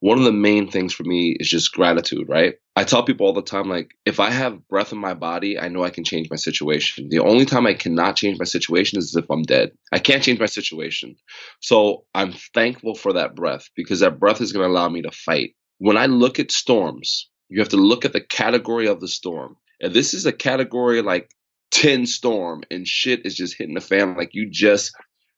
one 0.00 0.18
of 0.18 0.24
the 0.24 0.32
main 0.32 0.70
things 0.70 0.92
for 0.94 1.02
me 1.02 1.36
is 1.40 1.48
just 1.48 1.72
gratitude, 1.72 2.28
right? 2.28 2.54
I 2.76 2.84
tell 2.84 3.02
people 3.02 3.26
all 3.26 3.32
the 3.32 3.42
time, 3.42 3.68
like, 3.68 3.90
if 4.04 4.20
I 4.20 4.30
have 4.30 4.66
breath 4.68 4.92
in 4.92 4.98
my 4.98 5.14
body, 5.14 5.58
I 5.58 5.68
know 5.68 5.82
I 5.82 5.90
can 5.90 6.04
change 6.04 6.30
my 6.30 6.36
situation. 6.36 7.08
The 7.08 7.18
only 7.18 7.44
time 7.44 7.66
I 7.66 7.74
cannot 7.74 8.14
change 8.14 8.38
my 8.38 8.44
situation 8.44 8.98
is 8.98 9.16
if 9.16 9.28
I'm 9.30 9.42
dead. 9.42 9.72
I 9.92 9.98
can't 9.98 10.22
change 10.22 10.38
my 10.38 10.46
situation. 10.46 11.16
So 11.60 12.04
I'm 12.14 12.32
thankful 12.54 12.94
for 12.94 13.14
that 13.14 13.34
breath 13.34 13.68
because 13.74 14.00
that 14.00 14.20
breath 14.20 14.40
is 14.40 14.52
going 14.52 14.64
to 14.64 14.70
allow 14.70 14.88
me 14.88 15.02
to 15.02 15.10
fight. 15.10 15.54
When 15.78 15.96
I 15.96 16.06
look 16.06 16.38
at 16.38 16.52
storms, 16.52 17.28
you 17.48 17.60
have 17.60 17.70
to 17.70 17.76
look 17.76 18.04
at 18.04 18.12
the 18.12 18.20
category 18.20 18.86
of 18.86 19.00
the 19.00 19.08
storm. 19.08 19.56
And 19.80 19.92
this 19.92 20.14
is 20.14 20.26
a 20.26 20.32
category 20.32 21.02
like 21.02 21.30
10 21.72 22.06
storm 22.06 22.62
and 22.70 22.86
shit 22.86 23.26
is 23.26 23.34
just 23.34 23.56
hitting 23.58 23.74
the 23.74 23.80
fan. 23.80 24.16
Like 24.16 24.30
you 24.32 24.48
just 24.50 24.92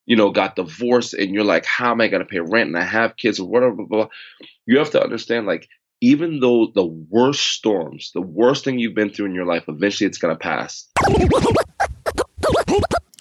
you 0.07 0.17
know, 0.17 0.31
got 0.31 0.57
divorced 0.57 1.15
and 1.15 1.35
you're 1.35 1.45
like, 1.45 1.65
how 1.65 1.93
am 1.93 2.01
I 2.01 2.09
going 2.09 2.23
to 2.23 2.29
pay 2.29 2.41
rent 2.41 2.69
and 2.69 2.77
I 2.77 2.85
have 2.85 3.17
kids 3.17 3.41
or 3.41 3.49
whatever, 3.49 3.75
blah, 3.75 3.87
blah. 3.87 3.99
blah. 3.99 4.09
you 4.67 4.79
have 4.79 4.91
to 4.91 5.03
understand, 5.03 5.47
like, 5.47 5.69
even 6.01 6.41
though 6.41 6.69
the 6.75 6.87
worst 6.87 7.43
storms, 7.43 8.11
the 8.15 8.23
worst 8.23 8.65
thing 8.65 8.79
you've 8.79 8.95
been 8.95 9.11
through 9.11 9.27
in 9.27 9.35
your 9.35 9.45
life, 9.45 9.65
eventually 9.69 10.07
it's 10.07 10.19
going 10.19 10.35
to 10.35 10.39
pass. 10.39 10.89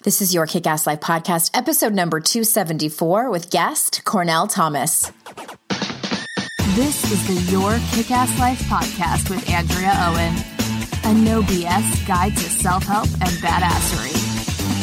This 0.02 0.22
is 0.22 0.32
your 0.32 0.46
Kick 0.46 0.66
Ass 0.66 0.86
Life 0.86 1.00
podcast, 1.00 1.50
episode 1.52 1.92
number 1.92 2.20
274 2.20 3.30
with 3.30 3.50
guest 3.50 4.02
Cornell 4.06 4.46
Thomas. 4.46 5.12
This 6.74 7.12
is 7.12 7.26
the 7.26 7.52
Your 7.52 7.78
Kick 7.90 8.10
Ass 8.10 8.38
Life 8.38 8.60
podcast 8.62 9.28
with 9.28 9.46
Andrea 9.50 9.92
Owen, 9.98 10.34
a 11.04 11.12
no 11.22 11.42
BS 11.42 12.06
guide 12.06 12.34
to 12.34 12.44
self 12.44 12.84
help 12.84 13.08
and 13.20 13.30
badassery. 13.42 14.14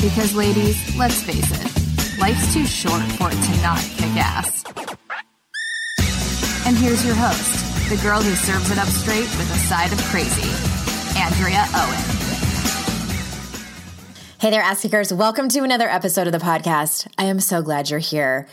Because, 0.04 0.36
ladies, 0.36 0.96
let's 0.96 1.24
face 1.24 1.50
it, 1.50 1.87
Life's 2.20 2.52
too 2.52 2.66
short 2.66 3.04
for 3.14 3.28
it 3.30 3.36
to 3.36 3.62
not 3.62 3.78
kick 3.78 4.10
ass. 4.18 4.64
And 6.66 6.76
here's 6.76 7.06
your 7.06 7.14
host, 7.14 7.90
the 7.90 7.98
girl 7.98 8.20
who 8.24 8.34
serves 8.34 8.72
it 8.72 8.80
up 8.80 8.88
straight 8.88 9.20
with 9.38 9.52
a 9.52 9.58
side 9.58 9.94
of 9.94 10.00
crazy, 10.06 10.50
Andrea 11.16 11.64
Owen. 11.76 12.02
Hey 14.40 14.50
there, 14.50 14.64
ass 14.64 14.82
kickers. 14.82 15.14
Welcome 15.14 15.48
to 15.50 15.60
another 15.60 15.88
episode 15.88 16.26
of 16.26 16.34
the 16.34 16.40
podcast. 16.40 17.08
I 17.20 17.26
am 17.26 17.40
so 17.40 17.62
glad 17.62 17.92
you're 17.92 18.00
here. 18.00 18.48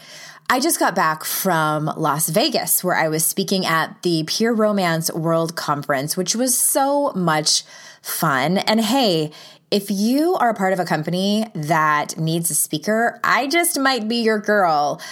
I 0.50 0.60
just 0.60 0.78
got 0.78 0.94
back 0.94 1.24
from 1.24 1.86
Las 1.96 2.28
Vegas, 2.28 2.84
where 2.84 2.96
I 2.96 3.08
was 3.08 3.24
speaking 3.24 3.64
at 3.64 4.02
the 4.02 4.24
Pure 4.26 4.56
Romance 4.56 5.10
World 5.10 5.56
Conference, 5.56 6.18
which 6.18 6.36
was 6.36 6.54
so 6.54 7.12
much 7.12 7.62
fun. 8.02 8.58
And 8.58 8.82
hey, 8.82 9.30
if 9.74 9.90
you 9.90 10.36
are 10.36 10.50
a 10.50 10.54
part 10.54 10.72
of 10.72 10.78
a 10.78 10.84
company 10.84 11.50
that 11.52 12.16
needs 12.16 12.48
a 12.48 12.54
speaker, 12.54 13.18
I 13.24 13.48
just 13.48 13.76
might 13.76 14.06
be 14.06 14.18
your 14.18 14.38
girl. 14.38 15.02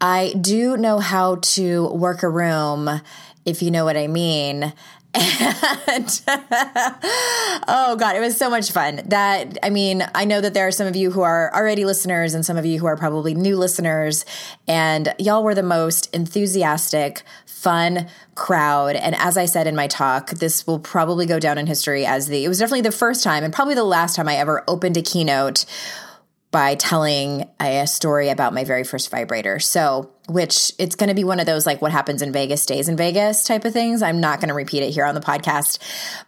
I 0.00 0.32
do 0.40 0.76
know 0.76 1.00
how 1.00 1.38
to 1.56 1.88
work 1.88 2.22
a 2.22 2.28
room, 2.28 2.88
if 3.44 3.62
you 3.62 3.72
know 3.72 3.84
what 3.84 3.96
I 3.96 4.06
mean. 4.06 4.72
And 5.14 6.22
oh 7.68 7.96
god, 7.98 8.16
it 8.16 8.20
was 8.20 8.36
so 8.36 8.48
much 8.48 8.72
fun. 8.72 9.02
That 9.06 9.58
I 9.62 9.70
mean, 9.70 10.06
I 10.14 10.24
know 10.24 10.40
that 10.40 10.54
there 10.54 10.66
are 10.66 10.72
some 10.72 10.86
of 10.86 10.96
you 10.96 11.10
who 11.10 11.20
are 11.22 11.54
already 11.54 11.84
listeners 11.84 12.34
and 12.34 12.46
some 12.46 12.56
of 12.56 12.64
you 12.64 12.78
who 12.78 12.86
are 12.86 12.96
probably 12.96 13.34
new 13.34 13.56
listeners 13.56 14.24
and 14.66 15.14
y'all 15.18 15.44
were 15.44 15.54
the 15.54 15.62
most 15.62 16.12
enthusiastic, 16.14 17.22
fun 17.44 18.08
crowd. 18.34 18.96
And 18.96 19.14
as 19.16 19.36
I 19.36 19.44
said 19.44 19.66
in 19.66 19.76
my 19.76 19.86
talk, 19.86 20.30
this 20.30 20.66
will 20.66 20.78
probably 20.78 21.26
go 21.26 21.38
down 21.38 21.58
in 21.58 21.66
history 21.66 22.06
as 22.06 22.28
the 22.28 22.44
it 22.44 22.48
was 22.48 22.58
definitely 22.58 22.82
the 22.82 22.92
first 22.92 23.22
time 23.22 23.44
and 23.44 23.52
probably 23.52 23.74
the 23.74 23.84
last 23.84 24.16
time 24.16 24.28
I 24.28 24.36
ever 24.36 24.64
opened 24.66 24.96
a 24.96 25.02
keynote 25.02 25.66
by 26.52 26.74
telling 26.74 27.48
a 27.58 27.86
story 27.86 28.28
about 28.28 28.52
my 28.52 28.62
very 28.62 28.84
first 28.84 29.10
vibrator. 29.10 29.58
So, 29.58 30.12
which 30.28 30.70
it's 30.78 30.94
going 30.94 31.08
to 31.08 31.14
be 31.14 31.24
one 31.24 31.40
of 31.40 31.46
those 31.46 31.66
like 31.66 31.82
what 31.82 31.90
happens 31.90 32.22
in 32.22 32.30
Vegas 32.30 32.62
stays 32.62 32.88
in 32.88 32.96
Vegas 32.96 33.42
type 33.42 33.64
of 33.64 33.72
things. 33.72 34.02
I'm 34.02 34.20
not 34.20 34.38
going 34.38 34.50
to 34.50 34.54
repeat 34.54 34.82
it 34.82 34.90
here 34.90 35.06
on 35.06 35.14
the 35.14 35.20
podcast. 35.20 35.78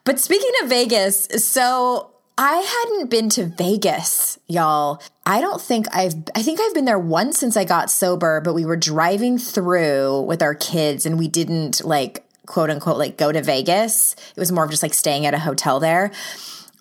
But 0.05 0.19
speaking 0.19 0.51
of 0.63 0.71
Vegas, 0.71 1.29
so 1.45 2.11
I 2.37 2.57
hadn't 2.57 3.11
been 3.11 3.29
to 3.31 3.45
Vegas, 3.45 4.39
y'all. 4.49 5.01
I 5.27 5.43
don't 5.43 5.61
think 5.61 5.87
I've 5.95 6.15
I 6.35 6.43
think 6.43 6.59
I've 6.61 6.75
been 6.75 6.87
there 6.87 6.99
once 6.99 7.39
since 7.39 7.57
I 7.57 7.65
got 7.65 7.91
sober, 7.91 8.41
but 8.41 8.55
we 8.55 8.65
were 8.65 8.77
driving 8.77 9.39
through 9.39 10.23
with 10.23 10.43
our 10.43 10.55
kids 10.55 11.07
and 11.07 11.19
we 11.19 11.29
didn't 11.29 11.85
like 11.85 12.25
quote 12.47 12.71
unquote 12.71 12.97
like 12.97 13.19
go 13.19 13.31
to 13.31 13.43
Vegas. 13.43 14.17
It 14.35 14.41
was 14.41 14.51
more 14.51 14.65
of 14.65 14.71
just 14.71 14.83
like 14.83 14.95
staying 14.95 15.27
at 15.27 15.35
a 15.35 15.39
hotel 15.39 15.81
there. 15.81 16.11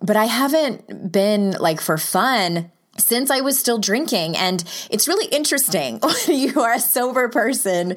But 0.01 0.15
I 0.15 0.25
haven't 0.25 1.11
been 1.11 1.51
like 1.51 1.81
for 1.81 1.97
fun 1.97 2.71
since 2.97 3.31
I 3.31 3.41
was 3.41 3.57
still 3.57 3.77
drinking. 3.77 4.37
And 4.37 4.63
it's 4.89 5.07
really 5.07 5.25
interesting 5.27 5.99
when 6.27 6.37
you 6.37 6.61
are 6.61 6.73
a 6.73 6.79
sober 6.79 7.29
person. 7.29 7.95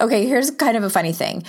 Okay, 0.00 0.26
here's 0.26 0.50
kind 0.50 0.76
of 0.76 0.84
a 0.84 0.90
funny 0.90 1.12
thing. 1.12 1.44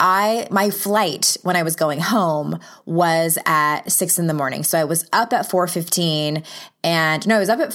I 0.00 0.46
my 0.50 0.70
flight 0.70 1.36
when 1.42 1.56
I 1.56 1.64
was 1.64 1.74
going 1.74 1.98
home 1.98 2.60
was 2.86 3.36
at 3.44 3.90
six 3.90 4.18
in 4.18 4.28
the 4.28 4.34
morning, 4.34 4.62
so 4.62 4.78
I 4.78 4.84
was 4.84 5.08
up 5.12 5.32
at 5.32 5.50
four 5.50 5.66
fifteen, 5.66 6.44
and 6.84 7.26
no, 7.26 7.34
I 7.34 7.40
was 7.40 7.48
up 7.48 7.58
at 7.58 7.72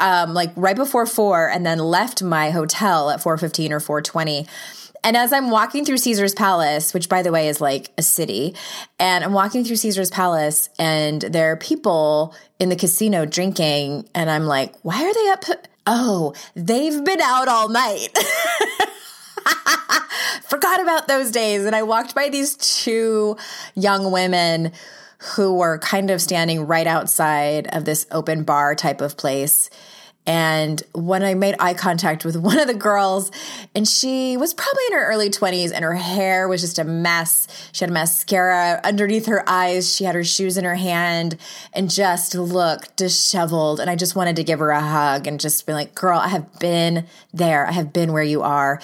um, 0.00 0.34
like 0.34 0.52
right 0.56 0.76
before 0.76 1.06
four, 1.06 1.48
and 1.48 1.64
then 1.64 1.78
left 1.78 2.22
my 2.22 2.50
hotel 2.50 3.10
at 3.10 3.22
four 3.22 3.36
fifteen 3.38 3.72
or 3.72 3.80
four 3.80 4.02
twenty. 4.02 4.46
And 5.04 5.16
as 5.16 5.32
I'm 5.32 5.50
walking 5.50 5.84
through 5.84 5.98
Caesars 5.98 6.34
Palace, 6.34 6.92
which 6.92 7.08
by 7.08 7.22
the 7.22 7.30
way 7.30 7.48
is 7.48 7.60
like 7.60 7.90
a 7.96 8.02
city, 8.02 8.56
and 8.98 9.22
I'm 9.22 9.32
walking 9.32 9.64
through 9.64 9.76
Caesars 9.76 10.10
Palace, 10.10 10.68
and 10.78 11.22
there 11.22 11.52
are 11.52 11.56
people 11.56 12.34
in 12.58 12.70
the 12.70 12.76
casino 12.76 13.24
drinking, 13.24 14.08
and 14.14 14.28
I'm 14.28 14.46
like, 14.46 14.74
why 14.82 15.04
are 15.04 15.14
they 15.14 15.28
up? 15.28 15.44
Oh, 15.86 16.34
they've 16.56 17.04
been 17.04 17.20
out 17.20 17.46
all 17.46 17.68
night. 17.68 18.08
Forgot 20.48 20.80
about 20.80 21.06
those 21.06 21.30
days. 21.30 21.64
And 21.64 21.76
I 21.76 21.84
walked 21.84 22.14
by 22.14 22.28
these 22.28 22.56
two 22.56 23.36
young 23.74 24.10
women 24.10 24.72
who 25.18 25.54
were 25.54 25.78
kind 25.78 26.10
of 26.10 26.20
standing 26.20 26.66
right 26.66 26.86
outside 26.86 27.66
of 27.74 27.84
this 27.84 28.06
open 28.10 28.42
bar 28.44 28.74
type 28.74 29.00
of 29.00 29.16
place. 29.16 29.70
And 30.26 30.82
when 30.92 31.22
I 31.22 31.34
made 31.34 31.54
eye 31.58 31.74
contact 31.74 32.24
with 32.24 32.36
one 32.46 32.58
of 32.58 32.66
the 32.66 32.74
girls, 32.74 33.30
and 33.74 33.86
she 33.86 34.36
was 34.36 34.54
probably 34.54 34.82
in 34.88 34.94
her 34.94 35.06
early 35.06 35.30
20s, 35.30 35.72
and 35.72 35.84
her 35.84 35.94
hair 35.94 36.48
was 36.48 36.60
just 36.60 36.78
a 36.78 36.84
mess. 36.84 37.46
She 37.72 37.84
had 37.84 37.92
mascara 37.92 38.80
underneath 38.82 39.26
her 39.26 39.48
eyes. 39.48 39.94
She 39.94 40.04
had 40.04 40.14
her 40.14 40.24
shoes 40.24 40.56
in 40.56 40.64
her 40.64 40.74
hand 40.74 41.36
and 41.72 41.90
just 41.90 42.34
looked 42.34 42.96
disheveled. 42.96 43.80
And 43.80 43.88
I 43.88 43.96
just 43.96 44.16
wanted 44.16 44.36
to 44.36 44.44
give 44.44 44.58
her 44.58 44.70
a 44.70 44.80
hug 44.80 45.26
and 45.26 45.38
just 45.38 45.66
be 45.66 45.72
like, 45.72 45.94
girl, 45.94 46.18
I 46.18 46.28
have 46.28 46.58
been 46.58 47.06
there. 47.32 47.66
I 47.66 47.72
have 47.72 47.92
been 47.92 48.12
where 48.12 48.22
you 48.22 48.42
are. 48.42 48.80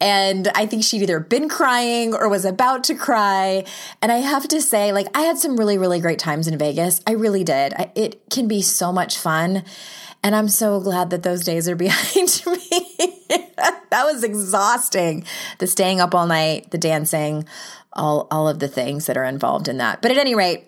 And 0.00 0.48
I 0.54 0.66
think 0.66 0.84
she'd 0.84 1.02
either 1.02 1.20
been 1.20 1.48
crying 1.48 2.14
or 2.14 2.28
was 2.28 2.44
about 2.44 2.84
to 2.84 2.94
cry. 2.94 3.64
And 4.02 4.12
I 4.12 4.18
have 4.18 4.46
to 4.48 4.60
say, 4.60 4.92
like, 4.92 5.08
I 5.16 5.22
had 5.22 5.38
some 5.38 5.56
really, 5.56 5.78
really 5.78 6.00
great 6.00 6.18
times 6.18 6.46
in 6.46 6.58
Vegas. 6.58 7.00
I 7.06 7.12
really 7.12 7.44
did. 7.44 7.72
I, 7.74 7.90
it 7.94 8.20
can 8.30 8.46
be 8.46 8.62
so 8.62 8.92
much 8.92 9.18
fun. 9.18 9.64
And 10.22 10.34
I'm 10.34 10.48
so 10.48 10.80
glad 10.80 11.10
that 11.10 11.22
those 11.22 11.44
days 11.44 11.68
are 11.68 11.76
behind 11.86 12.42
me. 12.46 13.24
that 13.28 14.04
was 14.04 14.24
exhausting. 14.24 15.24
The 15.58 15.66
staying 15.66 16.00
up 16.00 16.14
all 16.14 16.26
night, 16.26 16.70
the 16.70 16.78
dancing, 16.78 17.46
all 17.92 18.28
all 18.30 18.48
of 18.48 18.58
the 18.58 18.68
things 18.68 19.06
that 19.06 19.16
are 19.16 19.24
involved 19.24 19.68
in 19.68 19.78
that. 19.78 20.02
But 20.02 20.10
at 20.10 20.18
any 20.18 20.34
rate, 20.34 20.64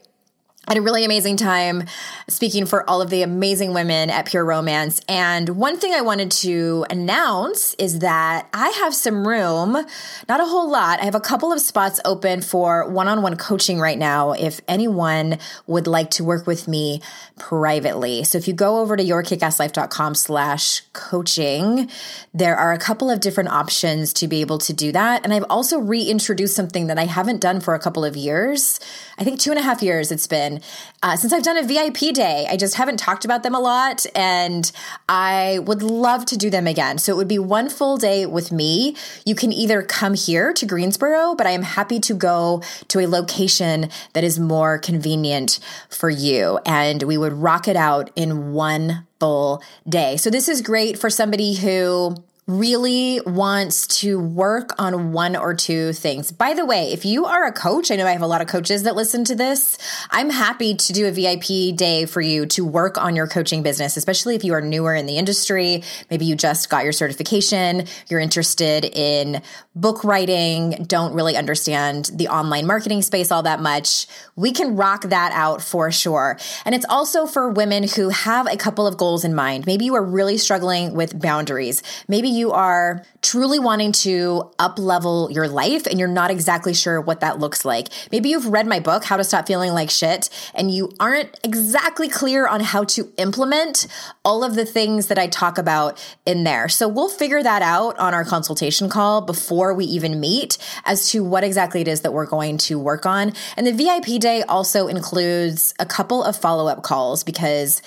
had 0.69 0.77
a 0.77 0.83
really 0.83 1.05
amazing 1.05 1.39
time 1.39 1.85
speaking 2.29 2.67
for 2.67 2.89
all 2.89 3.01
of 3.01 3.09
the 3.09 3.23
amazing 3.23 3.73
women 3.73 4.11
at 4.11 4.27
Pure 4.27 4.45
Romance. 4.45 5.01
And 5.09 5.49
one 5.51 5.79
thing 5.79 5.95
I 5.95 6.03
wanted 6.03 6.31
to 6.33 6.85
announce 6.91 7.75
is 7.79 8.01
that 8.01 8.47
I 8.53 8.69
have 8.69 8.95
some 8.95 9.27
room, 9.27 9.73
not 10.29 10.41
a 10.41 10.45
whole 10.45 10.71
lot. 10.71 11.01
I 11.01 11.07
have 11.07 11.15
a 11.15 11.21
couple 11.21 11.53
of 11.53 11.61
spots 11.63 12.01
open 12.05 12.43
for 12.43 12.87
one 12.87 13.09
on 13.09 13.23
one 13.23 13.39
coaching 13.39 13.81
right 13.81 13.97
now 13.97 14.33
if 14.33 14.61
anyone 14.69 15.39
would 15.67 15.87
like 15.87 16.11
to 16.13 16.25
work 16.25 16.47
with 16.47 16.69
me 16.69 17.01
privately. 17.39 18.25
So 18.25 18.37
if 18.37 18.47
you 18.47 18.53
go 18.53 18.81
over 18.81 18.95
to 18.95 19.03
yourkickasslife.com 19.03 20.15
slash 20.17 20.83
coaching, 20.93 21.89
there 22.35 22.57
are 22.57 22.75
a 22.75 22.79
couple 22.79 23.11
of 23.11 23.21
different 23.21 23.49
options 23.49 24.13
to 24.15 24.29
be 24.29 24.43
able 24.43 24.59
to 24.59 24.75
do 24.75 24.93
that. 24.93 25.25
And 25.25 25.33
I've 25.33 25.47
also 25.49 25.79
reintroduced 25.79 26.55
something 26.55 26.89
that 26.89 26.99
I 26.99 27.07
haven't 27.07 27.41
done 27.41 27.61
for 27.61 27.75
a 27.75 27.79
couple 27.79 28.05
of 28.05 28.17
years. 28.17 28.81
I 29.17 29.25
think 29.25 29.41
two 29.41 29.51
and 29.51 29.59
a 29.59 29.63
half 29.63 29.83
years 29.83 30.13
it's 30.13 30.27
been 30.27 30.58
uh, 31.03 31.17
since 31.17 31.33
I've 31.33 31.43
done 31.43 31.57
a 31.57 31.63
VIP 31.63 32.15
day. 32.15 32.47
I 32.49 32.57
just 32.57 32.75
haven't 32.75 32.99
talked 32.99 33.25
about 33.25 33.43
them 33.43 33.55
a 33.55 33.61
lot, 33.61 34.07
and 34.15 34.71
I 35.09 35.61
would 35.61 35.83
love 35.83 36.25
to 36.27 36.37
do 36.37 36.51
them 36.51 36.67
again. 36.67 36.99
So 36.99 37.13
it 37.13 37.17
would 37.17 37.29
be 37.29 37.39
one 37.39 37.69
full 37.69 37.97
day 37.97 38.27
with 38.27 38.53
me. 38.53 38.97
You 39.25 39.35
can 39.35 39.53
either 39.53 39.83
come 39.83 40.15
here 40.15 40.53
to 40.53 40.67
Greensboro, 40.67 41.35
but 41.35 41.47
I 41.47 41.51
am 41.51 41.63
happy 41.63 42.01
to 42.01 42.15
go 42.15 42.63
to 42.89 43.01
a 43.01 43.07
location 43.07 43.91
that 44.13 44.25
is 44.25 44.39
more 44.39 44.79
convenient 44.79 45.61
for 45.89 46.11
you. 46.11 46.59
And 46.67 47.03
we 47.03 47.17
would 47.17 47.33
rock 47.33 47.69
it 47.69 47.77
out 47.77 48.11
in 48.17 48.53
one 48.53 49.07
full 49.21 49.63
day. 49.89 50.17
So 50.17 50.31
this 50.31 50.49
is 50.49 50.63
great 50.63 50.99
for 50.99 51.11
somebody 51.11 51.55
who 51.55 52.17
really 52.49 53.21
wants 53.27 53.87
to 53.87 54.19
work 54.19 54.71
on 54.79 55.13
one 55.13 55.37
or 55.37 55.53
two 55.53 55.93
things. 55.93 56.33
By 56.33 56.55
the 56.55 56.65
way, 56.65 56.91
if 56.91 57.05
you 57.05 57.27
are 57.27 57.45
a 57.45 57.53
coach, 57.53 57.91
I 57.91 57.97
know 57.97 58.07
I 58.07 58.13
have 58.13 58.23
a 58.23 58.27
lot 58.27 58.41
of 58.41 58.49
coaches 58.49 58.85
that 58.85 58.97
listen 58.97 59.23
to 59.25 59.35
this. 59.35 59.77
I'm 60.11 60.31
happy 60.31 60.75
to 60.75 60.93
do 60.95 61.07
a 61.07 61.11
VIP 61.11 61.77
day 61.77 62.07
for 62.07 62.23
you 62.23 62.47
to 62.47 62.65
work 62.65 62.97
on 62.97 63.15
your 63.15 63.27
coaching 63.27 63.63
business, 63.63 63.99
especially 63.99 64.35
if 64.35 64.45
you 64.45 64.55
are 64.55 64.63
newer 64.63 64.95
in 64.95 65.05
the 65.05 65.19
industry. 65.19 65.83
Maybe 66.11 66.25
you 66.25 66.37
just 66.37 66.71
got 66.71 66.85
your 66.85 66.95
certification, 66.95 67.85
you're 68.09 68.19
interested 68.19 68.87
in 68.87 69.43
book 69.77 70.03
writing, 70.03 70.85
don't 70.87 71.13
really 71.13 71.37
understand 71.37 72.11
the 72.15 72.29
online 72.29 72.67
marketing 72.67 73.03
space 73.03 73.31
all 73.31 73.43
that 73.43 73.61
much. 73.61 74.07
We 74.37 74.53
can 74.53 74.75
rock 74.75 75.03
that 75.03 75.33
out 75.35 75.61
for 75.61 75.93
sure. 75.93 76.39
And 76.65 76.75
it's 76.75 76.87
also 76.89 77.27
for 77.27 77.51
women 77.51 77.87
who 77.87 78.09
have 78.09 78.47
a 78.47 78.57
couple 78.57 78.87
of 78.87 78.97
goals 78.97 79.23
in 79.23 79.35
mind. 79.35 79.67
Maybe 79.67 79.85
you 79.85 79.95
are 79.97 80.03
really 80.03 80.39
struggling 80.39 80.95
with 80.95 81.21
boundaries. 81.21 81.83
Maybe 82.09 82.38
you 82.39 82.53
are 82.53 83.05
truly 83.21 83.59
wanting 83.59 83.93
to 83.93 84.51
up 84.59 84.79
level 84.79 85.31
your 85.31 85.49
life 85.49 85.87
and 85.87 85.99
you're 85.99 86.09
not 86.09 86.31
exactly 86.31 86.73
sure 86.73 87.01
what 87.01 87.21
that 87.21 87.39
looks 87.39 87.65
like. 87.65 87.89
Maybe 88.13 88.31
you've 88.31 88.47
read 88.47 88.67
my 88.67 88.81
book, 88.81 89.05
How 89.05 89.17
to 89.17 89.25
Stop 89.25 89.47
Feeling 89.47 89.73
Like 89.73 89.91
Shit, 89.91 90.31
and 90.55 90.71
you 90.71 90.93
aren't 91.01 91.39
exactly 91.43 92.09
clear 92.09 92.47
on 92.47 92.61
how 92.61 92.85
to 92.85 93.13
implement 93.17 93.87
all 94.25 94.45
of 94.45 94.55
the 94.55 94.65
things 94.65 95.09
that 95.09 95.19
I 95.19 95.27
talk 95.27 95.59
about 95.59 96.03
in 96.25 96.45
there. 96.45 96.69
So 96.69 96.89
we'll 96.89 97.09
figure 97.09 97.43
that 97.43 97.63
out 97.63 97.99
on 97.99 98.15
our 98.15 98.25
consultation 98.25 98.89
call 98.89 99.21
before 99.21 99.75
we 99.75 99.85
even 99.87 100.21
meet 100.21 100.57
as 100.85 101.11
to 101.11 101.25
what 101.25 101.45
exactly 101.45 101.81
it 101.81 101.89
is 101.89 102.03
that 102.03 102.13
we're 102.13 102.27
going 102.27 102.59
to 102.59 102.79
work 102.79 103.05
on. 103.05 103.33
And 103.57 103.67
the 103.67 103.73
VIP 103.73 104.21
day 104.21 104.43
also 104.43 104.87
includes 104.87 105.75
a 105.79 105.87
couple 105.87 106.23
of 106.23 106.37
follow 106.37 106.69
up 106.69 106.83
calls 106.83 107.25
because 107.25 107.83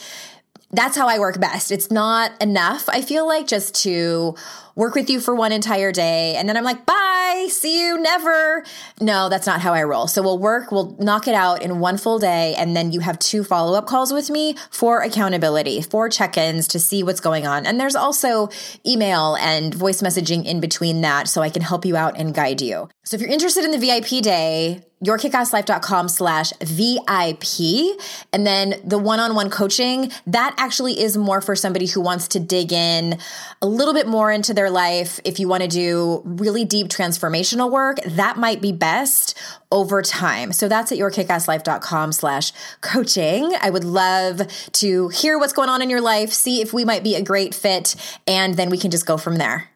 that's 0.73 0.95
how 0.95 1.07
I 1.07 1.19
work 1.19 1.39
best. 1.39 1.71
It's 1.71 1.91
not 1.91 2.31
enough, 2.41 2.87
I 2.87 3.01
feel 3.01 3.27
like, 3.27 3.47
just 3.47 3.75
to 3.83 4.35
work 4.81 4.95
with 4.95 5.11
you 5.11 5.19
for 5.19 5.35
one 5.35 5.51
entire 5.51 5.91
day 5.91 6.33
and 6.35 6.49
then 6.49 6.57
I'm 6.57 6.63
like, 6.63 6.87
bye, 6.87 7.45
see 7.49 7.85
you 7.85 7.99
never. 7.99 8.65
No, 8.99 9.29
that's 9.29 9.45
not 9.45 9.61
how 9.61 9.75
I 9.75 9.83
roll. 9.83 10.07
So 10.07 10.23
we'll 10.23 10.39
work, 10.39 10.71
we'll 10.71 10.95
knock 10.97 11.27
it 11.27 11.35
out 11.35 11.61
in 11.61 11.79
one 11.79 11.99
full 11.99 12.17
day. 12.17 12.55
And 12.57 12.75
then 12.75 12.91
you 12.91 12.99
have 13.01 13.19
two 13.19 13.43
follow 13.43 13.77
up 13.77 13.85
calls 13.85 14.11
with 14.11 14.31
me 14.31 14.55
for 14.71 15.01
accountability, 15.01 15.83
for 15.83 16.09
check 16.09 16.35
ins 16.35 16.67
to 16.69 16.79
see 16.79 17.03
what's 17.03 17.19
going 17.19 17.45
on. 17.45 17.67
And 17.67 17.79
there's 17.79 17.95
also 17.95 18.49
email 18.83 19.35
and 19.35 19.71
voice 19.71 20.01
messaging 20.01 20.45
in 20.45 20.59
between 20.59 21.01
that 21.01 21.27
so 21.27 21.43
I 21.43 21.51
can 21.51 21.61
help 21.61 21.85
you 21.85 21.95
out 21.95 22.17
and 22.17 22.33
guide 22.33 22.59
you. 22.59 22.89
So 23.03 23.13
if 23.13 23.21
you're 23.21 23.29
interested 23.29 23.63
in 23.63 23.69
the 23.69 23.77
VIP 23.77 24.23
day, 24.23 24.81
yourkickasslife.com 25.03 26.07
slash 26.07 26.53
VIP. 26.61 27.99
And 28.31 28.45
then 28.45 28.75
the 28.83 28.97
one-on-one 28.97 29.49
coaching, 29.49 30.11
that 30.27 30.53
actually 30.57 30.99
is 30.99 31.17
more 31.17 31.41
for 31.41 31.55
somebody 31.55 31.87
who 31.87 32.01
wants 32.01 32.27
to 32.29 32.39
dig 32.39 32.71
in 32.71 33.17
a 33.61 33.67
little 33.67 33.93
bit 33.93 34.07
more 34.07 34.31
into 34.31 34.53
their 34.53 34.69
life. 34.71 35.19
If 35.23 35.39
you 35.39 35.47
want 35.47 35.63
to 35.63 35.69
do 35.69 36.21
really 36.25 36.65
deep 36.65 36.87
transformational 36.87 37.69
work, 37.69 37.97
that 38.05 38.37
might 38.37 38.61
be 38.61 38.71
best 38.71 39.37
over 39.71 40.01
time. 40.01 40.51
So 40.51 40.67
that's 40.67 40.91
at 40.91 40.97
yourkickasslife.com 40.97 42.11
slash 42.11 42.51
coaching. 42.81 43.53
I 43.61 43.69
would 43.69 43.83
love 43.83 44.41
to 44.73 45.07
hear 45.09 45.37
what's 45.37 45.53
going 45.53 45.69
on 45.69 45.81
in 45.81 45.89
your 45.89 46.01
life, 46.01 46.31
see 46.31 46.61
if 46.61 46.73
we 46.73 46.85
might 46.85 47.03
be 47.03 47.15
a 47.15 47.21
great 47.21 47.53
fit, 47.53 47.95
and 48.27 48.55
then 48.55 48.69
we 48.69 48.77
can 48.77 48.91
just 48.91 49.05
go 49.05 49.17
from 49.17 49.35
there. 49.35 49.69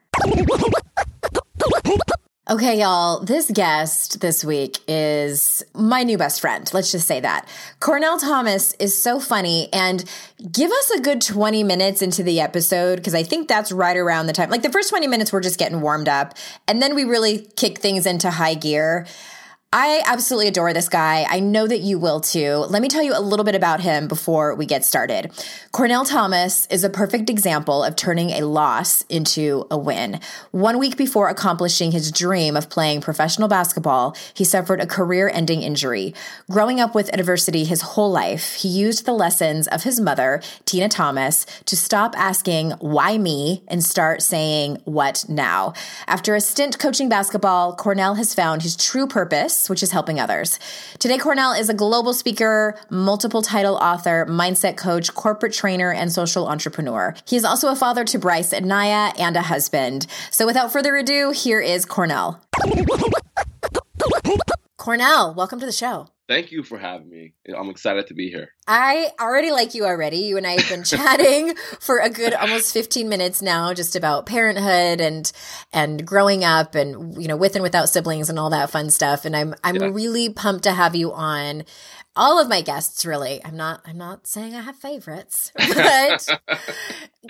Okay, 2.47 2.80
y'all, 2.80 3.21
this 3.21 3.50
guest 3.50 4.19
this 4.19 4.45
week 4.45 4.77
is 4.88 5.63
my 5.74 6.03
new 6.03 6.15
best 6.15 6.42
friend. 6.42 6.69
Let's 6.75 6.92
just 6.92 7.07
say 7.07 7.19
that. 7.21 7.50
Cornell 7.80 8.19
Thomas 8.19 8.74
is 8.74 8.95
so 8.95 9.19
funny 9.19 9.68
and 9.74 10.06
give 10.51 10.69
us 10.69 10.92
a 10.92 11.01
good 11.01 11.21
20 11.21 11.63
minutes 11.63 12.03
into 12.03 12.21
the 12.21 12.39
episode 12.42 12.97
because 12.97 13.15
I 13.15 13.24
think 13.24 13.47
that's 13.47 13.71
right 13.71 13.97
around 13.97 14.27
the 14.27 14.33
time. 14.33 14.51
Like 14.51 14.62
the 14.62 14.71
first 14.71 14.92
20 14.92 15.07
minutes, 15.07 15.33
we're 15.33 15.42
just 15.42 15.57
getting 15.57 15.81
warmed 15.81 16.07
up 16.07 16.36
and 16.68 16.83
then 16.83 16.94
we 16.94 17.03
really 17.03 17.47
kick 17.56 17.80
things 17.80 18.06
into 18.06 18.30
high 18.30 18.53
gear. 18.53 19.07
I 19.77 20.01
absolutely 20.06 20.48
adore 20.48 20.72
this 20.72 20.88
guy. 20.88 21.25
I 21.30 21.42
know 21.42 21.68
that 21.68 21.81
you 21.81 22.00
will 22.00 22.22
too. 22.22 22.66
Let 22.69 22.81
me 22.81 22.88
tell 22.88 23.04
you 23.04 23.13
a 23.13 23.19
little 23.19 23.44
bit 23.44 23.56
about 23.56 23.81
him 23.81 24.07
before 24.07 24.56
we 24.56 24.66
get 24.66 24.86
started. 24.86 25.33
Cornell 25.74 26.06
Thomas 26.06 26.66
is 26.68 26.86
a 26.86 26.89
perfect 26.89 27.30
example 27.30 27.83
of 27.83 27.98
turning 27.98 28.30
a 28.30 28.45
loss 28.45 29.01
into 29.10 29.68
a 29.69 29.77
win. 29.77 30.22
One 30.51 30.80
week 30.80 30.95
before 30.95 31.27
accomplishing 31.27 31.92
his 31.92 32.10
dream 32.10 32.56
of 32.56 32.69
playing 32.69 33.01
professional 33.01 33.50
basketball, 33.50 34.16
he 34.33 34.45
suffered 34.45 34.80
a 34.80 34.88
career 34.88 35.27
ending 35.27 35.62
injury. 35.62 36.13
Growing 36.50 36.80
up 36.80 36.95
with 36.95 37.13
adversity 37.13 37.66
his 37.66 37.81
whole 37.81 38.12
life, 38.12 38.54
he 38.54 38.69
used 38.69 39.06
the 39.06 39.12
lessons 39.12 39.68
of 39.68 39.83
his 39.83 40.00
mother, 40.00 40.42
Tina 40.63 40.88
Thomas, 40.88 41.45
to 41.66 41.75
stop 41.75 42.18
asking, 42.18 42.71
why 42.80 43.18
me, 43.18 43.62
and 43.68 43.83
start 43.83 44.21
saying, 44.21 44.78
what 44.86 45.25
now? 45.28 45.74
After 46.07 46.33
a 46.33 46.39
stint 46.39 46.80
coaching 46.80 47.10
basketball, 47.10 47.75
Cornell 47.75 48.16
has 48.16 48.33
found 48.33 48.62
his 48.62 48.78
true 48.78 49.06
purpose 49.06 49.64
which 49.69 49.83
is 49.83 49.91
helping 49.91 50.19
others. 50.19 50.59
Today, 51.00 51.17
Cornell 51.17 51.53
is 51.53 51.69
a 51.69 51.73
global 51.73 52.13
speaker, 52.13 52.77
multiple 52.89 53.41
title 53.41 53.75
author, 53.75 54.25
mindset 54.29 54.77
coach, 54.77 55.13
corporate 55.13 55.53
trainer, 55.53 55.91
and 55.91 56.12
social 56.12 56.47
entrepreneur. 56.47 57.15
He 57.27 57.35
is 57.35 57.45
also 57.45 57.69
a 57.69 57.75
father 57.75 58.03
to 58.06 58.19
Bryce 58.19 58.53
and 58.53 58.67
Naya 58.67 59.13
and 59.17 59.35
a 59.35 59.41
husband. 59.41 60.07
So 60.31 60.45
without 60.45 60.71
further 60.71 60.95
ado, 60.95 61.31
here 61.31 61.62
is 61.62 61.85
Cornell. 61.85 62.41
Cornell, 64.85 65.33
welcome 65.33 65.59
to 65.59 65.65
the 65.65 65.71
show. 65.71 66.09
Thank 66.27 66.51
you 66.51 66.61
for 66.61 66.77
having 66.77 67.09
me. 67.09 67.33
I'm 67.57 67.71
excited 67.71 68.05
to 68.05 68.13
be 68.13 68.29
here. 68.29 68.49
I 68.67 69.09
already 69.19 69.49
like 69.49 69.73
you 69.73 69.83
already. 69.83 70.17
You 70.17 70.37
and 70.37 70.45
I 70.45 70.61
have 70.61 70.69
been 70.69 70.83
chatting 70.85 71.55
for 71.79 71.97
a 71.97 72.07
good 72.07 72.35
almost 72.35 72.71
15 72.71 73.09
minutes 73.09 73.41
now 73.41 73.73
just 73.73 73.95
about 73.95 74.27
parenthood 74.27 75.01
and 75.01 75.31
and 75.73 76.05
growing 76.05 76.43
up 76.43 76.75
and 76.75 77.19
you 77.19 77.27
know 77.27 77.35
with 77.35 77.55
and 77.55 77.63
without 77.63 77.89
siblings 77.89 78.29
and 78.29 78.37
all 78.37 78.51
that 78.51 78.69
fun 78.69 78.91
stuff 78.91 79.25
and 79.25 79.35
I'm 79.35 79.55
I'm 79.63 79.75
yeah. 79.77 79.89
really 79.91 80.29
pumped 80.29 80.65
to 80.65 80.71
have 80.71 80.95
you 80.95 81.11
on 81.13 81.63
all 82.15 82.39
of 82.39 82.47
my 82.47 82.62
guests 82.62 83.06
really 83.06 83.44
i'm 83.44 83.57
not 83.57 83.81
i'm 83.85 83.97
not 83.97 84.25
saying 84.27 84.56
i 84.56 84.62
have 84.62 84.75
favorites 84.75 85.51
but 85.57 86.27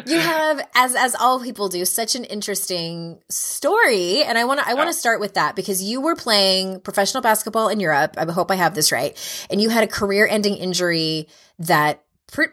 you 0.05 0.19
have 0.19 0.67
as 0.75 0.95
as 0.95 1.15
all 1.15 1.39
people 1.39 1.69
do 1.69 1.85
such 1.85 2.15
an 2.15 2.23
interesting 2.25 3.19
story. 3.29 4.23
And 4.23 4.37
i 4.37 4.45
want 4.45 4.59
to 4.59 4.67
i 4.67 4.73
want 4.73 4.89
to 4.89 4.93
start 4.93 5.19
with 5.19 5.35
that 5.35 5.55
because 5.55 5.81
you 5.81 6.01
were 6.01 6.15
playing 6.15 6.81
professional 6.81 7.21
basketball 7.21 7.69
in 7.69 7.79
europe. 7.79 8.15
I 8.17 8.29
hope 8.31 8.51
i 8.51 8.55
have 8.55 8.75
this 8.75 8.91
right. 8.91 9.17
And 9.49 9.61
you 9.61 9.69
had 9.69 9.83
a 9.83 9.87
career 9.87 10.27
ending 10.27 10.55
injury 10.57 11.27
that 11.59 12.03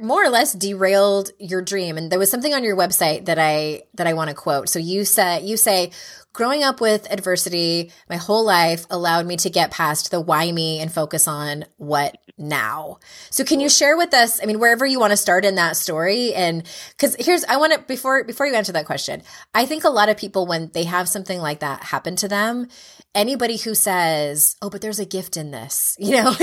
more 0.01 0.25
or 0.25 0.29
less 0.29 0.53
derailed 0.53 1.31
your 1.39 1.63
dream 1.63 1.97
and 1.97 2.11
there 2.11 2.19
was 2.19 2.31
something 2.31 2.55
on 2.55 2.63
your 2.63 2.77
website 2.77 3.25
that 3.25 3.39
i 3.39 3.83
that 3.95 4.07
i 4.07 4.13
want 4.13 4.29
to 4.29 4.35
quote 4.35 4.69
so 4.69 4.79
you 4.79 5.05
said 5.05 5.43
you 5.43 5.57
say 5.57 5.91
growing 6.33 6.63
up 6.63 6.81
with 6.81 7.11
adversity 7.11 7.91
my 8.09 8.17
whole 8.17 8.45
life 8.45 8.87
allowed 8.91 9.27
me 9.27 9.37
to 9.37 9.51
get 9.51 9.71
past 9.71 10.11
the 10.11 10.21
why 10.21 10.51
me 10.53 10.79
and 10.79 10.93
focus 10.93 11.27
on 11.27 11.65
what 11.79 12.17
now. 12.39 12.99
So 13.31 13.45
can 13.45 13.61
you 13.61 13.69
share 13.69 13.97
with 13.97 14.15
us, 14.15 14.43
I 14.43 14.47
mean, 14.47 14.59
wherever 14.59 14.87
you 14.87 14.99
want 14.99 15.13
to 15.13 15.17
start 15.17 15.45
in 15.45 15.55
that 15.57 15.77
story 15.77 16.35
and 16.35 16.65
cuz 16.99 17.17
here's 17.19 17.45
I 17.45 17.57
want 17.57 17.73
to 17.73 17.79
before 17.81 18.25
before 18.25 18.47
you 18.47 18.55
answer 18.55 18.73
that 18.73 18.87
question. 18.87 19.23
I 19.55 19.67
think 19.67 19.85
a 19.85 19.91
lot 19.91 20.09
of 20.09 20.17
people 20.17 20.47
when 20.47 20.71
they 20.73 20.85
have 20.85 21.09
something 21.09 21.41
like 21.41 21.61
that 21.61 21.85
happen 21.85 22.17
to 22.17 22.29
them, 22.29 22.69
anybody 23.15 23.57
who 23.57 23.75
says, 23.75 24.57
"Oh, 24.63 24.71
but 24.71 24.81
there's 24.81 24.99
a 24.99 25.05
gift 25.05 25.37
in 25.37 25.51
this," 25.51 25.97
you 26.01 26.13
know, 26.13 26.35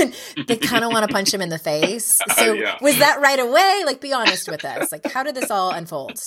they 0.46 0.56
kind 0.56 0.84
of 0.84 0.92
want 0.92 1.08
to 1.08 1.12
punch 1.12 1.32
him 1.32 1.40
in 1.40 1.48
the 1.48 1.58
face. 1.58 2.18
So 2.36 2.52
yeah. 2.52 2.76
was 2.80 2.98
that 2.98 3.20
right 3.20 3.38
away? 3.38 3.82
Like 3.84 4.00
be 4.00 4.12
honest 4.12 4.48
with 4.48 4.64
us. 4.64 4.92
Like 4.92 5.10
how 5.10 5.22
did 5.22 5.34
this 5.34 5.50
all 5.50 5.70
unfold? 5.70 6.20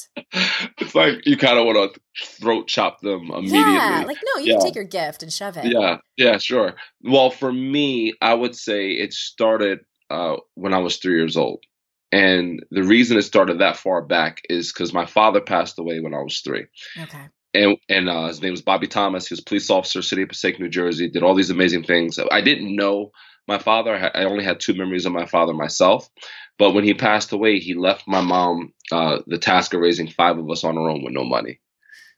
It's 0.79 0.95
like 0.95 1.25
you 1.25 1.37
kind 1.37 1.57
of 1.57 1.65
want 1.65 1.93
to 1.93 2.01
throat 2.41 2.67
chop 2.67 3.01
them 3.01 3.31
immediately. 3.31 3.73
Yeah, 3.73 4.03
like 4.05 4.17
no, 4.35 4.41
you 4.41 4.53
yeah. 4.53 4.59
take 4.59 4.75
your 4.75 4.83
gift 4.83 5.23
and 5.23 5.31
shove 5.31 5.57
it. 5.57 5.65
Yeah, 5.65 5.97
yeah, 6.17 6.37
sure. 6.37 6.75
Well, 7.01 7.29
for 7.29 7.51
me, 7.51 8.13
I 8.21 8.33
would 8.33 8.55
say 8.55 8.91
it 8.91 9.13
started 9.13 9.79
uh, 10.09 10.37
when 10.55 10.73
I 10.73 10.79
was 10.79 10.97
three 10.97 11.15
years 11.15 11.37
old. 11.37 11.63
And 12.11 12.63
the 12.69 12.83
reason 12.83 13.17
it 13.17 13.23
started 13.23 13.59
that 13.59 13.75
far 13.75 14.03
back 14.03 14.43
is 14.47 14.71
because 14.71 14.93
my 14.93 15.07
father 15.07 15.41
passed 15.41 15.79
away 15.79 15.99
when 15.99 16.13
I 16.13 16.21
was 16.21 16.41
three. 16.41 16.67
Okay. 16.99 17.27
And 17.53 17.77
and 17.89 18.09
uh, 18.09 18.27
his 18.27 18.41
name 18.41 18.51
was 18.51 18.61
Bobby 18.61 18.87
Thomas. 18.87 19.27
He 19.27 19.33
was 19.33 19.39
a 19.39 19.45
police 19.45 19.69
officer, 19.69 20.01
City 20.01 20.23
of 20.23 20.29
Passaic, 20.29 20.59
New 20.59 20.69
Jersey. 20.69 21.09
Did 21.09 21.23
all 21.23 21.35
these 21.35 21.51
amazing 21.51 21.83
things. 21.83 22.19
I 22.31 22.41
didn't 22.41 22.75
know 22.75 23.11
my 23.47 23.59
father. 23.59 24.11
I 24.13 24.23
only 24.23 24.43
had 24.43 24.59
two 24.59 24.73
memories 24.73 25.05
of 25.05 25.11
my 25.11 25.25
father 25.25 25.53
myself. 25.53 26.09
But 26.57 26.73
when 26.73 26.83
he 26.83 26.93
passed 26.93 27.31
away, 27.31 27.59
he 27.59 27.73
left 27.73 28.07
my 28.07 28.21
mom 28.21 28.73
uh, 28.91 29.19
the 29.27 29.37
task 29.37 29.73
of 29.73 29.81
raising 29.81 30.07
five 30.07 30.37
of 30.37 30.49
us 30.49 30.63
on 30.63 30.75
her 30.75 30.89
own 30.89 31.03
with 31.03 31.13
no 31.13 31.23
money. 31.23 31.59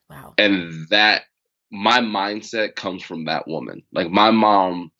Wow. 0.10 0.34
And 0.38 0.88
that 0.90 1.24
my 1.72 2.00
mindset 2.00 2.76
comes 2.76 3.04
from 3.04 3.26
that 3.26 3.48
woman. 3.48 3.84
Like 3.92 4.10
my 4.10 4.32
mom 4.32 4.92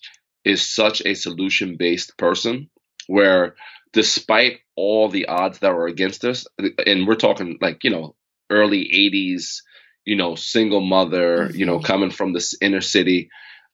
is 0.44 0.68
such 0.68 1.02
a 1.06 1.16
solution 1.16 1.78
based 1.78 2.18
person 2.18 2.70
where 3.08 3.56
despite 3.94 4.60
all 4.76 5.10
the 5.10 5.28
odds 5.28 5.60
that 5.60 5.74
were 5.74 5.88
against 5.88 6.26
us, 6.26 6.46
and 6.86 7.08
we're 7.08 7.16
talking 7.16 7.58
like, 7.62 7.84
you 7.84 7.92
know, 7.92 8.16
early 8.50 8.84
80s, 8.94 9.62
you 10.06 10.16
know, 10.16 10.36
single 10.36 10.82
mother, 10.82 11.52
you 11.54 11.66
know, 11.66 11.78
mm-hmm. 11.78 11.86
coming 11.86 12.12
from 12.12 12.34
this 12.34 12.56
inner 12.62 12.82
city, 12.82 13.30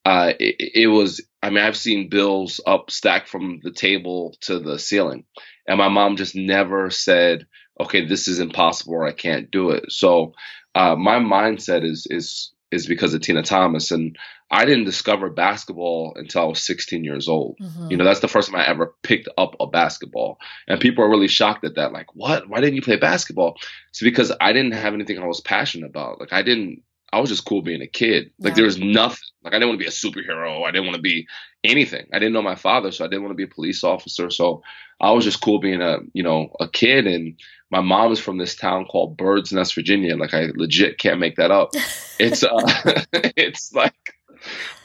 uh, 0.05 0.33
it, 0.39 0.71
it, 0.75 0.87
was, 0.87 1.21
I 1.43 1.49
mean, 1.49 1.63
I've 1.63 1.77
seen 1.77 2.09
bills 2.09 2.59
up 2.65 2.89
stacked 2.89 3.29
from 3.29 3.59
the 3.61 3.71
table 3.71 4.35
to 4.41 4.59
the 4.59 4.79
ceiling. 4.79 5.25
And 5.67 5.77
my 5.77 5.89
mom 5.89 6.15
just 6.15 6.35
never 6.35 6.89
said, 6.89 7.45
okay, 7.79 8.05
this 8.05 8.27
is 8.27 8.39
impossible 8.39 8.93
or 8.95 9.07
I 9.07 9.11
can't 9.11 9.51
do 9.51 9.71
it. 9.71 9.91
So 9.91 10.33
uh, 10.73 10.95
my 10.95 11.19
mindset 11.19 11.83
is 11.83 12.07
is 12.09 12.51
is 12.71 12.87
because 12.87 13.13
of 13.13 13.21
Tina 13.21 13.43
Thomas. 13.43 13.91
And 13.91 14.17
I 14.49 14.65
didn't 14.65 14.85
discover 14.85 15.29
basketball 15.29 16.13
until 16.15 16.41
I 16.41 16.45
was 16.45 16.61
16 16.65 17.03
years 17.03 17.27
old. 17.27 17.57
Mm-hmm. 17.61 17.91
You 17.91 17.97
know, 17.97 18.03
that's 18.05 18.21
the 18.21 18.27
first 18.27 18.49
time 18.49 18.59
I 18.59 18.67
ever 18.67 18.95
picked 19.03 19.29
up 19.37 19.55
a 19.59 19.67
basketball. 19.67 20.39
And 20.67 20.79
people 20.79 21.03
are 21.03 21.09
really 21.09 21.27
shocked 21.27 21.65
at 21.65 21.75
that. 21.75 21.91
Like, 21.91 22.15
what? 22.15 22.49
Why 22.49 22.61
didn't 22.61 22.75
you 22.75 22.81
play 22.81 22.97
basketball? 22.97 23.57
It's 23.89 24.01
because 24.01 24.31
I 24.39 24.53
didn't 24.53 24.73
have 24.73 24.93
anything 24.93 25.19
I 25.19 25.25
was 25.25 25.41
passionate 25.41 25.87
about. 25.87 26.19
Like, 26.19 26.33
I 26.33 26.41
didn't, 26.41 26.83
I 27.13 27.19
was 27.19 27.29
just 27.29 27.45
cool 27.45 27.61
being 27.61 27.81
a 27.81 27.87
kid. 27.87 28.31
Like, 28.39 28.51
yeah. 28.51 28.55
there 28.55 28.65
was 28.65 28.79
nothing. 28.79 29.27
Like, 29.43 29.53
I 29.53 29.57
didn't 29.57 29.69
want 29.69 29.81
to 29.81 29.85
be 29.85 29.89
a 29.89 29.91
superhero. 29.91 30.65
I 30.65 30.71
didn't 30.71 30.85
want 30.85 30.95
to 30.95 31.01
be 31.01 31.27
anything. 31.63 32.07
I 32.13 32.19
didn't 32.19 32.33
know 32.33 32.41
my 32.41 32.55
father, 32.55 32.91
so 32.91 33.03
I 33.03 33.07
didn't 33.07 33.23
want 33.23 33.31
to 33.31 33.37
be 33.37 33.43
a 33.43 33.53
police 33.53 33.83
officer. 33.83 34.29
So 34.29 34.63
I 34.99 35.11
was 35.11 35.23
just 35.23 35.41
cool 35.41 35.59
being 35.59 35.81
a, 35.81 35.97
you 36.13 36.23
know, 36.23 36.55
a 36.59 36.67
kid. 36.67 37.07
And 37.07 37.37
my 37.69 37.81
mom 37.81 38.11
is 38.11 38.19
from 38.19 38.37
this 38.37 38.55
town 38.55 38.85
called 38.85 39.17
Birds 39.17 39.51
Nest, 39.51 39.75
Virginia. 39.75 40.15
Like 40.15 40.33
I 40.33 40.49
legit 40.55 40.99
can't 40.99 41.19
make 41.19 41.37
that 41.37 41.51
up. 41.51 41.71
It's 42.19 42.43
uh, 42.43 42.49
it's 43.13 43.73
like 43.73 43.95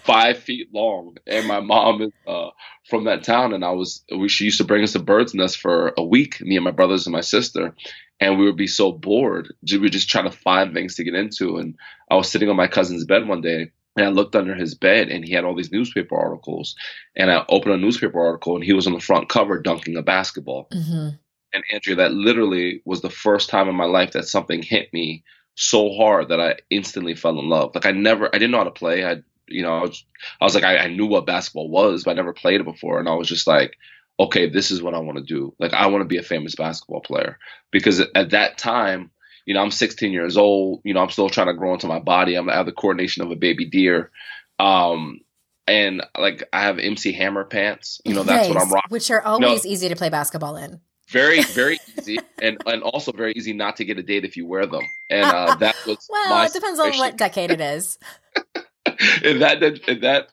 five 0.04 0.38
feet 0.38 0.68
long, 0.72 1.18
and 1.26 1.46
my 1.46 1.60
mom 1.60 2.00
is 2.00 2.12
uh, 2.26 2.48
from 2.88 3.04
that 3.04 3.24
town. 3.24 3.52
And 3.52 3.62
I 3.62 3.72
was 3.72 4.02
we 4.10 4.30
she 4.30 4.44
used 4.44 4.56
to 4.56 4.64
bring 4.64 4.82
us 4.82 4.92
to 4.92 5.00
Birds 5.00 5.34
Nest 5.34 5.58
for 5.58 5.92
a 5.98 6.02
week, 6.02 6.40
me 6.40 6.56
and 6.56 6.64
my 6.64 6.70
brothers 6.70 7.06
and 7.06 7.12
my 7.12 7.20
sister, 7.20 7.74
and 8.20 8.38
we 8.38 8.44
would 8.44 8.56
be 8.56 8.66
so 8.66 8.92
bored. 8.92 9.52
We 9.70 9.78
were 9.78 9.88
just 9.88 10.08
trying 10.08 10.30
to 10.30 10.36
find 10.36 10.72
things 10.72 10.94
to 10.96 11.04
get 11.04 11.14
into. 11.14 11.58
And 11.58 11.76
I 12.10 12.14
was 12.14 12.30
sitting 12.30 12.48
on 12.48 12.56
my 12.56 12.66
cousin's 12.66 13.04
bed 13.04 13.28
one 13.28 13.40
day. 13.40 13.70
And 13.98 14.04
I 14.04 14.10
looked 14.10 14.36
under 14.36 14.54
his 14.54 14.74
bed 14.74 15.08
and 15.08 15.24
he 15.24 15.32
had 15.32 15.44
all 15.44 15.54
these 15.54 15.72
newspaper 15.72 16.16
articles. 16.18 16.76
And 17.16 17.30
I 17.30 17.46
opened 17.48 17.74
a 17.74 17.78
newspaper 17.78 18.20
article 18.20 18.54
and 18.54 18.62
he 18.62 18.74
was 18.74 18.86
on 18.86 18.92
the 18.92 19.00
front 19.00 19.30
cover 19.30 19.58
dunking 19.58 19.96
a 19.96 20.02
basketball. 20.02 20.68
Mm-hmm 20.70 21.16
and 21.56 21.64
Andrea, 21.72 21.96
that 21.96 22.12
literally 22.12 22.82
was 22.84 23.00
the 23.00 23.10
first 23.10 23.48
time 23.48 23.68
in 23.68 23.74
my 23.74 23.86
life 23.86 24.12
that 24.12 24.28
something 24.28 24.62
hit 24.62 24.92
me 24.92 25.24
so 25.54 25.92
hard 25.94 26.28
that 26.28 26.38
I 26.38 26.56
instantly 26.68 27.14
fell 27.14 27.38
in 27.38 27.48
love. 27.48 27.74
Like 27.74 27.86
I 27.86 27.92
never, 27.92 28.28
I 28.28 28.38
didn't 28.38 28.50
know 28.50 28.58
how 28.58 28.64
to 28.64 28.70
play. 28.70 29.06
I, 29.06 29.22
you 29.48 29.62
know, 29.62 29.78
I 29.78 29.80
was, 29.80 30.04
I 30.40 30.44
was 30.44 30.54
like, 30.54 30.64
I, 30.64 30.76
I 30.76 30.88
knew 30.88 31.06
what 31.06 31.24
basketball 31.24 31.70
was, 31.70 32.04
but 32.04 32.10
I 32.10 32.14
never 32.14 32.34
played 32.34 32.60
it 32.60 32.64
before. 32.64 32.98
And 32.98 33.08
I 33.08 33.14
was 33.14 33.28
just 33.28 33.46
like, 33.46 33.76
okay, 34.18 34.48
this 34.48 34.70
is 34.70 34.82
what 34.82 34.94
I 34.94 34.98
want 34.98 35.18
to 35.18 35.24
do. 35.24 35.54
Like 35.58 35.72
I 35.72 35.86
want 35.86 36.02
to 36.02 36.08
be 36.08 36.18
a 36.18 36.22
famous 36.22 36.54
basketball 36.54 37.00
player 37.00 37.38
because 37.70 38.00
at 38.14 38.30
that 38.30 38.58
time, 38.58 39.10
you 39.44 39.54
know, 39.54 39.60
I'm 39.60 39.70
16 39.70 40.12
years 40.12 40.36
old. 40.36 40.80
You 40.84 40.94
know, 40.94 41.00
I'm 41.00 41.10
still 41.10 41.28
trying 41.28 41.48
to 41.48 41.54
grow 41.54 41.74
into 41.74 41.86
my 41.86 42.00
body. 42.00 42.34
I'm, 42.34 42.48
I 42.48 42.54
have 42.54 42.66
the 42.66 42.72
coordination 42.72 43.22
of 43.22 43.30
a 43.30 43.36
baby 43.36 43.66
deer. 43.66 44.10
Um, 44.58 45.20
and 45.68 46.04
like 46.18 46.48
I 46.52 46.62
have 46.62 46.78
MC 46.78 47.12
Hammer 47.12 47.44
pants. 47.44 48.00
You 48.04 48.14
know, 48.14 48.22
that's 48.22 48.48
what 48.48 48.56
I'm 48.56 48.70
rocking. 48.70 48.90
Which 48.90 49.10
are 49.10 49.22
always 49.22 49.64
you 49.64 49.70
know, 49.70 49.72
easy 49.72 49.88
to 49.88 49.96
play 49.96 50.08
basketball 50.08 50.56
in 50.56 50.80
very 51.08 51.42
very 51.54 51.78
easy 51.98 52.18
and 52.40 52.58
and 52.66 52.82
also 52.82 53.12
very 53.12 53.32
easy 53.34 53.52
not 53.52 53.76
to 53.76 53.84
get 53.84 53.98
a 53.98 54.02
date 54.02 54.24
if 54.24 54.36
you 54.36 54.46
wear 54.46 54.66
them 54.66 54.82
and 55.10 55.24
uh, 55.24 55.54
that 55.60 55.74
was 55.86 56.06
well 56.10 56.44
it 56.44 56.52
depends 56.52 56.78
situation. 56.78 57.00
on 57.00 57.06
what 57.06 57.16
decade 57.16 57.50
it 57.50 57.60
is 57.60 57.98
and 59.24 59.42
that 59.42 59.62
and 59.62 60.02
that 60.02 60.28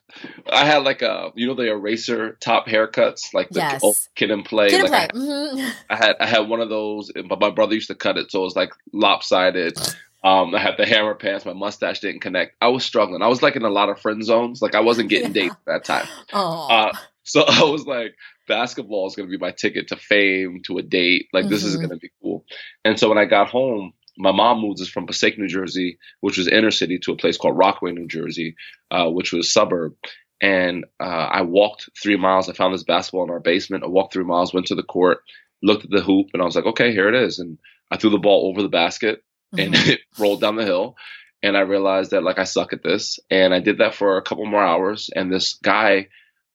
i 0.50 0.64
had 0.64 0.84
like 0.84 1.02
a 1.02 1.32
you 1.34 1.46
know 1.46 1.54
the 1.54 1.68
eraser 1.68 2.36
top 2.40 2.66
haircuts 2.66 3.34
like 3.34 3.48
the 3.50 3.60
yes. 3.60 3.82
old 3.82 3.96
Kid 4.14 4.30
'n 4.30 4.42
Play, 4.42 4.70
kid 4.70 4.88
like 4.90 5.10
and 5.12 5.12
play. 5.12 5.34
I, 5.34 5.56
mm-hmm. 5.56 5.70
I, 5.90 5.96
had 5.96 6.16
i 6.20 6.26
had 6.26 6.48
one 6.48 6.60
of 6.60 6.68
those 6.68 7.10
but 7.28 7.40
my 7.40 7.50
brother 7.50 7.74
used 7.74 7.88
to 7.88 7.94
cut 7.94 8.16
it 8.16 8.30
so 8.30 8.40
it 8.40 8.44
was 8.44 8.56
like 8.56 8.72
lopsided 8.92 9.78
um, 10.24 10.54
I 10.54 10.58
had 10.58 10.78
the 10.78 10.86
hammer 10.86 11.14
pants. 11.14 11.44
My 11.44 11.52
mustache 11.52 12.00
didn't 12.00 12.22
connect. 12.22 12.56
I 12.62 12.68
was 12.68 12.82
struggling. 12.82 13.20
I 13.20 13.28
was 13.28 13.42
like 13.42 13.56
in 13.56 13.62
a 13.62 13.68
lot 13.68 13.90
of 13.90 14.00
friend 14.00 14.24
zones. 14.24 14.62
Like 14.62 14.74
I 14.74 14.80
wasn't 14.80 15.10
getting 15.10 15.34
yeah. 15.34 15.42
dates 15.42 15.54
at 15.54 15.66
that 15.66 15.84
time. 15.84 16.08
Uh, 16.32 16.92
so 17.24 17.42
I 17.42 17.64
was 17.64 17.86
like, 17.86 18.14
basketball 18.48 19.06
is 19.06 19.16
going 19.16 19.28
to 19.28 19.30
be 19.30 19.40
my 19.40 19.50
ticket 19.50 19.88
to 19.88 19.96
fame, 19.96 20.62
to 20.66 20.78
a 20.78 20.82
date. 20.82 21.28
Like, 21.32 21.44
mm-hmm. 21.44 21.52
this 21.52 21.64
is 21.64 21.74
mm-hmm. 21.74 21.86
going 21.86 21.98
to 21.98 22.00
be 22.00 22.10
cool. 22.22 22.44
And 22.84 22.98
so 22.98 23.08
when 23.08 23.18
I 23.18 23.24
got 23.24 23.48
home, 23.48 23.92
my 24.18 24.32
mom 24.32 24.60
moved 24.60 24.80
us 24.80 24.88
from 24.88 25.06
Passaic, 25.06 25.38
New 25.38 25.48
Jersey, 25.48 25.98
which 26.20 26.38
was 26.38 26.48
inner 26.48 26.70
city, 26.70 26.98
to 27.00 27.12
a 27.12 27.16
place 27.16 27.36
called 27.36 27.58
Rockaway, 27.58 27.92
New 27.92 28.06
Jersey, 28.06 28.56
uh, 28.90 29.08
which 29.08 29.32
was 29.32 29.46
a 29.46 29.50
suburb. 29.50 29.94
And 30.40 30.84
uh, 31.00 31.04
I 31.04 31.42
walked 31.42 31.88
three 32.00 32.16
miles. 32.16 32.48
I 32.48 32.52
found 32.52 32.74
this 32.74 32.84
basketball 32.84 33.24
in 33.24 33.30
our 33.30 33.40
basement. 33.40 33.84
I 33.84 33.88
walked 33.88 34.12
three 34.12 34.24
miles, 34.24 34.52
went 34.52 34.66
to 34.66 34.74
the 34.74 34.82
court, 34.82 35.18
looked 35.62 35.84
at 35.84 35.90
the 35.90 36.02
hoop, 36.02 36.28
and 36.32 36.42
I 36.42 36.44
was 36.44 36.54
like, 36.54 36.66
okay, 36.66 36.92
here 36.92 37.08
it 37.08 37.14
is. 37.14 37.38
And 37.38 37.58
I 37.90 37.96
threw 37.96 38.10
the 38.10 38.18
ball 38.18 38.48
over 38.48 38.62
the 38.62 38.68
basket, 38.68 39.22
mm-hmm. 39.54 39.74
and 39.74 39.88
it 39.88 40.00
rolled 40.18 40.40
down 40.40 40.56
the 40.56 40.64
hill. 40.64 40.96
And 41.42 41.56
I 41.56 41.60
realized 41.60 42.12
that 42.12 42.22
like 42.22 42.38
I 42.38 42.44
suck 42.44 42.72
at 42.72 42.82
this, 42.82 43.18
and 43.30 43.54
I 43.54 43.60
did 43.60 43.78
that 43.78 43.94
for 43.94 44.16
a 44.16 44.22
couple 44.22 44.46
more 44.46 44.62
hours. 44.62 45.10
And 45.14 45.32
this 45.32 45.54
guy 45.54 46.08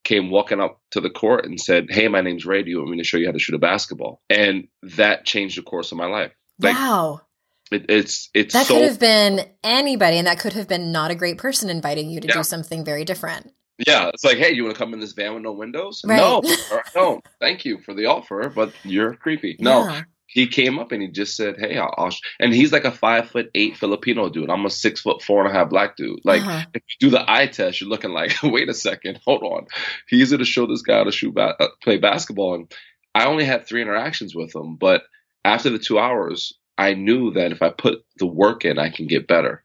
came 0.03 0.31
walking 0.31 0.59
up 0.59 0.81
to 0.91 1.01
the 1.01 1.09
court 1.09 1.45
and 1.45 1.59
said, 1.59 1.87
Hey, 1.89 2.07
my 2.07 2.21
name's 2.21 2.45
Ray. 2.45 2.63
Do 2.63 2.69
you 2.69 2.79
want 2.79 2.91
me 2.91 2.97
to 2.97 3.03
show 3.03 3.17
you 3.17 3.27
how 3.27 3.31
to 3.31 3.39
shoot 3.39 3.55
a 3.55 3.59
basketball? 3.59 4.21
And 4.29 4.67
that 4.81 5.25
changed 5.25 5.57
the 5.57 5.61
course 5.61 5.91
of 5.91 5.97
my 5.97 6.07
life. 6.07 6.31
Like, 6.59 6.75
wow. 6.75 7.21
It, 7.71 7.85
it's 7.89 8.29
it's 8.33 8.53
that 8.53 8.65
so, 8.65 8.75
could 8.75 8.83
have 8.83 8.99
been 8.99 9.45
anybody, 9.63 10.17
and 10.17 10.27
that 10.27 10.39
could 10.39 10.53
have 10.53 10.67
been 10.67 10.91
not 10.91 11.11
a 11.11 11.15
great 11.15 11.37
person 11.37 11.69
inviting 11.69 12.09
you 12.09 12.19
to 12.19 12.27
yeah. 12.27 12.35
do 12.35 12.43
something 12.43 12.83
very 12.83 13.05
different. 13.05 13.51
Yeah, 13.87 14.09
it's 14.13 14.25
like, 14.25 14.37
hey, 14.37 14.51
you 14.51 14.63
want 14.63 14.75
to 14.75 14.79
come 14.79 14.93
in 14.93 14.99
this 14.99 15.13
van 15.13 15.33
with 15.33 15.43
no 15.43 15.53
windows? 15.53 16.01
Right. 16.05 16.17
No, 16.17 16.41
no, 16.95 17.21
thank 17.39 17.63
you 17.63 17.79
for 17.79 17.93
the 17.93 18.07
offer, 18.07 18.51
but 18.53 18.73
you're 18.83 19.15
creepy. 19.15 19.55
No, 19.59 19.85
yeah 19.85 20.01
he 20.29 20.47
came 20.47 20.77
up 20.77 20.91
and 20.91 21.01
he 21.01 21.07
just 21.07 21.35
said, 21.35 21.57
"Hey, 21.57 21.77
I'll,", 21.77 21.93
I'll 21.97 22.11
and 22.39 22.53
he's 22.53 22.71
like 22.71 22.85
a 22.85 22.91
five 22.91 23.29
foot 23.29 23.49
eight 23.55 23.77
Filipino 23.77 24.29
dude. 24.29 24.49
I'm 24.49 24.65
a 24.65 24.69
six 24.69 25.01
foot 25.01 25.23
four 25.23 25.43
and 25.43 25.49
a 25.49 25.57
half 25.57 25.69
black 25.69 25.97
dude. 25.97 26.19
Like, 26.23 26.41
uh-huh. 26.41 26.65
if 26.73 26.83
you 26.83 27.07
do 27.07 27.09
the 27.09 27.29
eye 27.29 27.47
test, 27.47 27.81
you're 27.81 27.89
looking 27.89 28.11
like, 28.11 28.35
wait 28.43 28.69
a 28.69 28.73
second, 28.73 29.19
hold 29.25 29.41
on. 29.41 29.65
He's 30.07 30.29
going 30.29 30.39
to 30.39 30.45
show 30.45 30.67
this 30.67 30.83
guy 30.83 30.97
how 30.97 31.05
to 31.05 31.11
shoot, 31.11 31.33
ba- 31.33 31.55
uh, 31.59 31.69
play 31.81 31.97
basketball, 31.97 32.53
and 32.53 32.73
I 33.15 33.25
only 33.25 33.43
had 33.43 33.65
three 33.65 33.81
interactions 33.81 34.35
with 34.35 34.55
him, 34.55 34.75
but 34.75 35.01
after 35.43 35.71
the 35.71 35.79
two 35.79 35.97
hours, 35.97 36.53
I 36.79 36.93
knew 36.93 37.31
that 37.31 37.51
if 37.51 37.61
I 37.61 37.69
put 37.69 38.05
the 38.17 38.25
work 38.25 38.63
in, 38.63 38.79
I 38.79 38.89
can 38.89 39.05
get 39.05 39.27
better. 39.27 39.63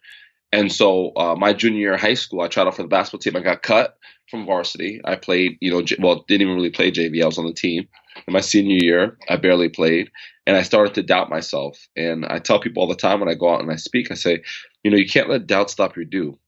And 0.52 0.70
so, 0.70 1.12
uh, 1.16 1.34
my 1.36 1.52
junior 1.52 1.78
year 1.78 1.94
of 1.94 2.00
high 2.00 2.14
school, 2.14 2.40
I 2.40 2.48
tried 2.48 2.66
out 2.66 2.76
for 2.76 2.82
the 2.82 2.88
basketball 2.88 3.20
team. 3.20 3.36
I 3.36 3.40
got 3.40 3.62
cut 3.62 3.96
from 4.30 4.46
varsity. 4.46 5.00
I 5.04 5.16
played, 5.16 5.56
you 5.60 5.70
know, 5.70 5.82
J- 5.82 5.96
well, 6.00 6.24
didn't 6.26 6.42
even 6.42 6.56
really 6.56 6.70
play 6.70 6.90
JV. 6.90 7.22
I 7.22 7.26
was 7.26 7.38
on 7.38 7.46
the 7.46 7.52
team. 7.52 7.88
In 8.26 8.32
my 8.32 8.40
senior 8.40 8.78
year, 8.80 9.16
I 9.28 9.36
barely 9.36 9.68
played 9.68 10.10
and 10.46 10.56
I 10.56 10.62
started 10.62 10.94
to 10.94 11.02
doubt 11.02 11.30
myself. 11.30 11.88
And 11.96 12.26
I 12.26 12.38
tell 12.38 12.60
people 12.60 12.82
all 12.82 12.88
the 12.88 12.94
time 12.94 13.20
when 13.20 13.28
I 13.28 13.34
go 13.34 13.52
out 13.52 13.60
and 13.60 13.70
I 13.70 13.76
speak, 13.76 14.10
I 14.10 14.14
say, 14.14 14.42
you 14.82 14.90
know, 14.90 14.96
you 14.96 15.08
can't 15.08 15.28
let 15.28 15.46
doubt 15.46 15.70
stop 15.70 15.96
your 15.96 16.04
do. 16.04 16.38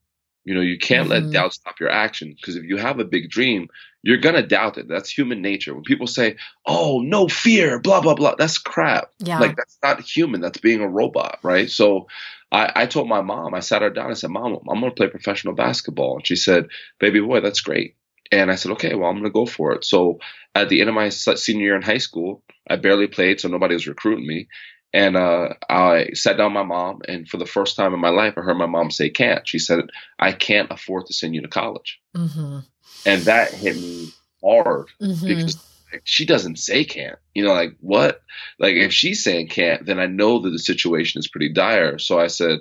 You 0.45 0.55
know, 0.55 0.61
you 0.61 0.79
can't 0.79 1.09
mm-hmm. 1.09 1.25
let 1.25 1.33
doubt 1.33 1.55
stop 1.55 1.81
your 1.81 1.91
action 1.91 2.37
because 2.37 2.57
if 2.57 2.65
you 2.65 2.77
have 2.77 3.01
a 3.01 3.05
big 3.05 3.31
dream, 3.31 3.69
you're 4.07 4.19
gonna 4.19 4.47
doubt 4.47 4.79
it. 4.79 4.87
That's 4.87 5.11
human 5.11 5.43
nature. 5.43 5.75
When 5.75 5.83
people 5.83 6.07
say, 6.07 6.37
"Oh, 6.65 7.01
no 7.01 7.27
fear," 7.27 7.81
blah 7.81 8.01
blah 8.01 8.15
blah, 8.15 8.37
that's 8.39 8.57
crap. 8.57 9.11
Yeah. 9.19 9.41
Like 9.41 9.57
that's 9.57 9.77
not 9.83 10.01
human. 10.01 10.41
That's 10.41 10.59
being 10.59 10.81
a 10.81 10.89
robot, 10.89 11.41
right? 11.43 11.69
So, 11.69 12.07
I, 12.53 12.71
I 12.77 12.87
told 12.87 13.09
my 13.09 13.21
mom. 13.21 13.53
I 13.53 13.59
sat 13.59 13.83
her 13.83 13.91
down. 13.91 14.13
I 14.13 14.15
said, 14.15 14.31
"Mom, 14.31 14.61
I'm 14.71 14.81
gonna 14.81 14.93
play 14.93 15.09
professional 15.09 15.55
basketball," 15.55 16.15
and 16.17 16.27
she 16.27 16.37
said, 16.37 16.69
"Baby 17.01 17.19
boy, 17.19 17.41
that's 17.41 17.61
great." 17.61 17.97
And 18.31 18.49
I 18.49 18.55
said, 18.55 18.71
"Okay, 18.73 18.95
well, 18.95 19.11
I'm 19.11 19.17
gonna 19.17 19.31
go 19.31 19.45
for 19.45 19.73
it." 19.73 19.85
So, 19.85 20.21
at 20.55 20.69
the 20.69 20.81
end 20.81 20.89
of 20.89 20.95
my 20.95 21.09
senior 21.09 21.65
year 21.65 21.77
in 21.77 21.83
high 21.83 21.99
school, 21.99 22.45
I 22.71 22.77
barely 22.77 23.09
played, 23.09 23.41
so 23.41 23.49
nobody 23.49 23.75
was 23.75 23.89
recruiting 23.89 24.27
me. 24.27 24.47
And 24.93 25.17
uh, 25.17 25.55
I 25.69 26.11
sat 26.13 26.37
down 26.37 26.55
with 26.55 26.63
my 26.63 26.63
mom, 26.63 27.01
and 27.09 27.29
for 27.29 27.39
the 27.39 27.45
first 27.45 27.75
time 27.77 27.93
in 27.93 27.99
my 28.01 28.11
life, 28.11 28.35
I 28.37 28.43
heard 28.43 28.57
my 28.57 28.67
mom 28.67 28.93
say 28.93 29.11
"can't." 29.11 29.49
She 29.49 29.59
said, 29.59 29.81
"I 30.21 30.31
can't 30.31 30.71
afford 30.71 31.07
to 31.07 31.13
send 31.13 31.35
you 31.35 31.43
to 31.43 31.49
college," 31.49 31.99
mm-hmm. 32.17 32.61
And 33.07 33.23
that 33.23 33.53
hit 33.53 33.77
me 33.77 34.09
hard 34.43 34.89
mm-hmm. 35.01 35.27
because 35.27 35.57
like, 35.93 36.03
she 36.05 36.27
doesn't 36.27 36.59
say 36.59 36.85
can't. 36.85 37.19
You 37.35 37.45
know, 37.45 37.55
like 37.55 37.77
what? 37.81 38.23
Like 38.59 38.75
if 38.75 38.93
she's 38.93 39.25
saying 39.25 39.49
can't, 39.49 39.87
then 39.87 39.99
I 39.99 40.07
know 40.07 40.41
that 40.41 40.51
the 40.51 40.59
situation 40.59 41.19
is 41.19 41.29
pretty 41.29 41.53
dire. 41.53 41.99
So 41.99 42.21
I 42.21 42.27
said, 42.27 42.61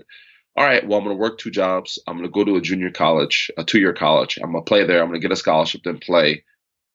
"All 0.55 0.65
right, 0.65 0.87
well, 0.87 0.97
I'm 0.97 1.03
going 1.03 1.17
to 1.17 1.21
work 1.21 1.37
two 1.37 1.51
jobs. 1.51 1.99
I'm 2.07 2.15
going 2.15 2.27
to 2.27 2.31
go 2.31 2.45
to 2.45 2.55
a 2.55 2.61
junior 2.61 2.91
college, 2.91 3.51
a 3.57 3.63
two-year 3.65 3.93
college. 3.93 4.39
I'm 4.41 4.53
going 4.53 4.63
to 4.63 4.69
play 4.69 4.85
there. 4.85 5.01
I'm 5.01 5.09
going 5.09 5.19
to 5.19 5.27
get 5.27 5.33
a 5.33 5.35
scholarship, 5.35 5.81
then 5.83 5.97
play 5.97 6.45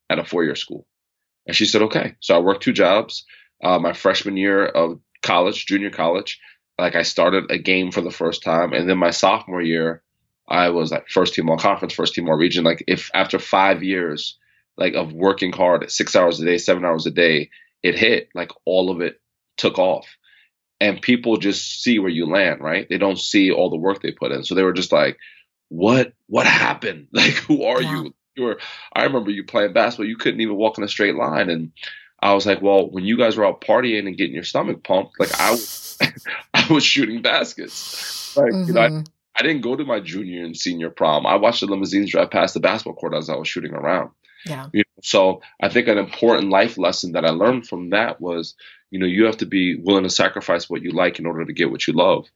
at 0.09 0.19
a 0.19 0.25
four-year 0.25 0.55
school." 0.55 0.87
And 1.47 1.57
she 1.57 1.67
said, 1.67 1.83
okay. 1.83 2.15
So 2.21 2.37
I 2.37 2.39
worked 2.39 2.63
two 2.63 2.73
jobs. 2.73 3.25
Uh, 3.63 3.79
my 3.79 3.93
freshman 3.93 4.37
year 4.37 4.65
of 4.65 5.01
college, 5.23 5.67
junior 5.67 5.91
college, 5.91 6.41
like 6.79 6.95
I 6.95 7.03
started 7.03 7.51
a 7.51 7.59
game 7.59 7.91
for 7.91 8.01
the 8.01 8.11
first 8.11 8.43
time. 8.43 8.73
And 8.73 8.89
then 8.89 8.99
my 8.99 9.11
sophomore 9.11 9.61
year, 9.61 10.03
I 10.51 10.71
was 10.71 10.91
like 10.91 11.09
first 11.09 11.35
team 11.35 11.49
all 11.49 11.57
conference, 11.57 11.95
first 11.95 12.15
team 12.15 12.29
all 12.29 12.37
region. 12.37 12.65
Like 12.65 12.85
if 12.87 13.11
after 13.15 13.39
five 13.39 13.83
years, 13.83 14.39
like 14.77 14.95
of 14.95 15.13
working 15.13 15.53
hard, 15.53 15.91
six 15.91 16.17
hours 16.17 16.41
a 16.41 16.45
day, 16.45 16.59
seven 16.59 16.85
hours 16.85 17.07
a 17.07 17.11
day, 17.11 17.51
it 17.83 17.97
hit 17.99 18.29
like 18.35 18.51
all 18.65 18.91
of 18.91 19.01
it 19.01 19.21
took 19.57 19.79
off. 19.79 20.07
And 20.81 21.01
people 21.01 21.37
just 21.37 21.83
see 21.83 21.99
where 21.99 22.09
you 22.11 22.27
land, 22.27 22.63
right? 22.63 22.89
They 22.89 22.97
don't 22.97 23.19
see 23.19 23.51
all 23.51 23.69
the 23.69 23.77
work 23.77 24.01
they 24.01 24.13
put 24.13 24.33
in. 24.33 24.45
So 24.45 24.55
they 24.55 24.63
were 24.63 24.73
just 24.73 24.93
like, 24.93 25.19
what, 25.69 26.15
what 26.27 26.47
happened? 26.47 27.09
Like, 27.13 27.35
who 27.35 27.65
are 27.65 27.83
yeah. 27.83 28.03
you? 28.03 28.15
you 28.35 28.45
were 28.45 28.61
I 28.95 29.05
remember 29.05 29.31
you 29.31 29.45
playing 29.45 29.75
basketball, 29.75 30.07
you 30.07 30.17
couldn't 30.17 30.41
even 30.41 30.57
walk 30.57 30.79
in 30.79 30.85
a 30.85 30.89
straight 30.89 31.17
line 31.17 31.51
and 31.51 31.73
I 32.23 32.35
was 32.35 32.47
like, 32.47 32.61
well, 32.61 32.89
when 32.91 33.05
you 33.05 33.17
guys 33.17 33.37
were 33.37 33.47
out 33.47 33.63
partying 33.63 34.07
and 34.07 34.17
getting 34.17 34.35
your 34.35 34.45
stomach 34.45 34.83
pumped, 34.85 35.19
like 35.19 35.39
I 35.41 35.53
was, 35.53 35.99
I 36.55 36.67
was 36.71 36.85
shooting 36.85 37.23
baskets. 37.23 38.37
Like, 38.37 38.53
mm-hmm. 38.53 38.69
you 38.69 38.75
know, 38.75 38.81
I, 38.81 38.89
mm-hmm. 38.89 39.03
I, 39.41 39.43
didn't 39.43 39.63
go 39.63 39.77
to 39.77 39.85
my 39.85 40.01
junior 40.01 40.45
and 40.45 40.57
senior 40.57 40.91
prom. 40.91 41.27
I 41.27 41.37
watched 41.37 41.61
the 41.61 41.67
limousines 41.67 42.11
drive 42.11 42.31
past 42.31 42.55
the 42.55 42.61
basketball 42.61 42.95
court 42.95 43.15
as 43.15 43.29
I 43.29 43.37
was 43.37 43.49
shooting 43.49 43.75
around. 43.75 44.11
Yeah. 44.47 44.69
You 44.73 44.81
know, 44.81 45.01
so 45.03 45.43
I 45.63 45.69
think 45.69 45.89
an 45.89 45.99
important 45.99 46.51
life 46.51 46.79
lesson 46.79 47.13
that 47.13 47.25
I 47.25 47.31
learned 47.31 47.67
from 47.67 47.91
that 47.91 48.21
was, 48.21 48.55
you 48.91 48.99
know, 48.99 49.07
you 49.07 49.25
have 49.25 49.39
to 49.39 49.47
be 49.47 49.77
willing 49.77 50.05
to 50.05 50.11
sacrifice 50.11 50.69
what 50.69 50.83
you 50.83 50.93
like 50.93 51.19
in 51.19 51.27
order 51.27 51.45
to 51.45 51.53
get 51.53 51.71
what 51.71 51.87
you 51.87 51.93
love. 51.93 52.27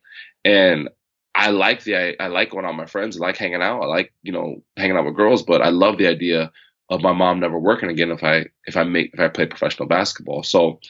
And 0.45 0.89
I 1.35 1.51
like 1.51 1.83
the 1.85 1.97
I, 1.97 2.17
I 2.21 2.27
like 2.29 2.51
going 2.51 2.65
out 2.65 2.71
with 2.71 2.79
my 2.79 2.87
friends. 2.87 3.17
I 3.17 3.21
like 3.21 3.37
hanging 3.37 3.63
out. 3.63 3.83
I 3.83 3.87
like 3.87 4.13
you 4.23 4.33
know 4.33 4.63
hanging 4.77 4.97
out 4.97 5.05
with 5.05 5.17
girls. 5.17 5.43
But 5.43 5.63
I 5.63 5.71
love 5.71 5.99
the 5.99 6.07
idea 6.07 6.53
of 6.89 7.01
my 7.01 7.13
mom 7.13 7.41
never 7.41 7.59
working 7.59 7.91
again 7.91 8.11
if 8.11 8.23
I 8.23 8.47
if 8.67 8.77
I 8.77 8.85
make 8.85 9.11
if 9.15 9.21
I 9.21 9.29
play 9.29 9.47
professional 9.47 9.89
basketball. 9.89 10.43
So 10.43 10.81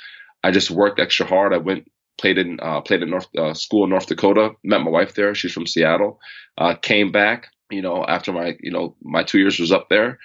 I 0.42 0.50
just 0.50 0.71
worked 0.71 1.00
extra 1.00 1.26
hard. 1.26 1.54
I 1.54 1.59
went 1.59 1.90
played 2.18 2.38
in 2.38 2.59
uh, 2.61 2.80
played 2.80 3.02
at 3.02 3.09
North 3.09 3.28
uh, 3.37 3.54
school 3.54 3.85
in 3.85 3.90
North 3.90 4.06
Dakota. 4.06 4.50
Met 4.62 4.83
my 4.83 4.90
wife 4.90 5.14
there. 5.14 5.35
She's 5.35 5.52
from 5.52 5.66
Seattle. 5.66 6.21
Uh, 6.59 6.75
came 6.75 7.12
back. 7.12 7.49
You 7.71 7.83
know 7.83 8.04
after 8.06 8.33
my 8.33 8.56
you 8.61 8.71
know 8.71 8.97
my 9.02 9.23
two 9.23 9.38
years 9.38 9.59
was 9.59 9.73
up 9.73 9.88
there. 9.88 10.18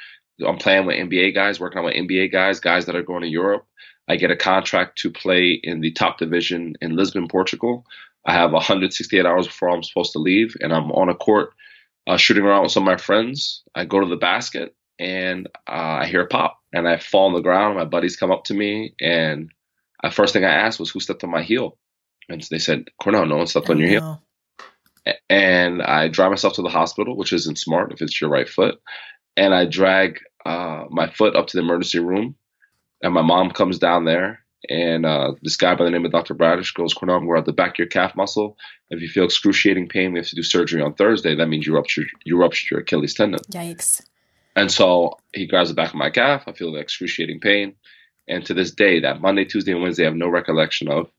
I'm 0.45 0.57
playing 0.57 0.85
with 0.85 0.95
NBA 0.95 1.33
guys, 1.33 1.59
working 1.59 1.79
on 1.79 1.85
with 1.85 1.95
NBA 1.95 2.31
guys, 2.31 2.59
guys 2.59 2.85
that 2.85 2.95
are 2.95 3.03
going 3.03 3.23
to 3.23 3.27
Europe. 3.27 3.65
I 4.07 4.15
get 4.15 4.31
a 4.31 4.35
contract 4.35 4.97
to 4.99 5.11
play 5.11 5.59
in 5.61 5.81
the 5.81 5.91
top 5.91 6.17
division 6.17 6.75
in 6.81 6.95
Lisbon, 6.95 7.27
Portugal. 7.27 7.85
I 8.25 8.33
have 8.33 8.51
168 8.51 9.25
hours 9.25 9.47
before 9.47 9.69
I'm 9.69 9.83
supposed 9.83 10.13
to 10.13 10.19
leave, 10.19 10.55
and 10.61 10.73
I'm 10.73 10.91
on 10.91 11.09
a 11.09 11.15
court 11.15 11.51
uh, 12.07 12.17
shooting 12.17 12.43
around 12.43 12.63
with 12.63 12.71
some 12.71 12.83
of 12.83 12.91
my 12.91 12.97
friends. 12.97 13.63
I 13.75 13.85
go 13.85 13.99
to 13.99 14.07
the 14.07 14.17
basket 14.17 14.75
and 14.99 15.47
uh, 15.67 16.01
I 16.01 16.05
hear 16.07 16.21
a 16.21 16.27
pop, 16.27 16.59
and 16.73 16.87
I 16.87 16.97
fall 16.97 17.27
on 17.27 17.33
the 17.33 17.41
ground. 17.41 17.77
My 17.77 17.85
buddies 17.85 18.17
come 18.17 18.31
up 18.31 18.43
to 18.45 18.53
me, 18.53 18.93
and 18.99 19.49
the 20.03 20.11
first 20.11 20.33
thing 20.33 20.45
I 20.45 20.53
asked 20.53 20.79
was, 20.79 20.89
"Who 20.91 20.99
stepped 20.99 21.23
on 21.23 21.31
my 21.31 21.43
heel?" 21.43 21.77
And 22.29 22.41
they 22.49 22.59
said, 22.59 22.85
"Cornell, 23.01 23.25
no 23.25 23.37
one 23.37 23.47
stepped 23.47 23.69
on 23.69 23.79
your 23.79 23.89
heel." 23.89 24.23
And 25.29 25.81
I 25.81 26.07
drive 26.07 26.29
myself 26.29 26.53
to 26.55 26.61
the 26.61 26.69
hospital, 26.69 27.15
which 27.15 27.33
isn't 27.33 27.57
smart 27.57 27.91
if 27.91 28.01
it's 28.01 28.19
your 28.19 28.29
right 28.29 28.47
foot. 28.47 28.79
And 29.37 29.55
I 29.55 29.65
drag 29.65 30.19
uh, 30.45 30.85
my 30.89 31.09
foot 31.09 31.35
up 31.35 31.47
to 31.47 31.57
the 31.57 31.63
emergency 31.63 31.99
room, 31.99 32.35
and 33.01 33.13
my 33.13 33.21
mom 33.21 33.51
comes 33.51 33.79
down 33.79 34.05
there 34.05 34.45
and 34.67 35.05
uh, 35.05 35.33
this 35.41 35.55
guy 35.55 35.75
by 35.75 35.85
the 35.85 35.91
name 35.91 36.05
of 36.05 36.11
Dr. 36.11 36.33
Bradish 36.33 36.73
goes, 36.73 36.93
Cornell, 36.93 37.21
we're 37.21 37.37
at 37.37 37.45
the 37.45 37.53
back 37.53 37.71
of 37.71 37.79
your 37.79 37.87
calf 37.87 38.15
muscle. 38.15 38.57
If 38.89 39.01
you 39.01 39.07
feel 39.07 39.23
excruciating 39.23 39.87
pain, 39.87 40.11
we 40.11 40.19
have 40.19 40.27
to 40.27 40.35
do 40.35 40.43
surgery 40.43 40.81
on 40.81 40.95
Thursday. 40.95 41.35
That 41.35 41.47
means 41.47 41.65
you 41.65 41.73
ruptured, 41.73 42.07
you 42.25 42.37
ruptured 42.37 42.71
your 42.71 42.79
Achilles 42.81 43.13
tendon. 43.13 43.39
Yikes. 43.51 44.05
And 44.55 44.69
so 44.69 45.17
he 45.33 45.47
grabs 45.47 45.69
the 45.69 45.75
back 45.75 45.89
of 45.89 45.95
my 45.95 46.09
calf. 46.09 46.43
I 46.47 46.51
feel 46.51 46.73
the 46.73 46.79
excruciating 46.79 47.39
pain. 47.39 47.75
And 48.29 48.45
to 48.45 48.53
this 48.53 48.71
day, 48.71 49.01
that 49.01 49.21
Monday, 49.21 49.43
Tuesday, 49.43 49.73
and 49.73 49.81
Wednesday, 49.81 50.03
I 50.03 50.09
have 50.09 50.15
no 50.15 50.29
recollection 50.29 50.87
of. 50.87 51.09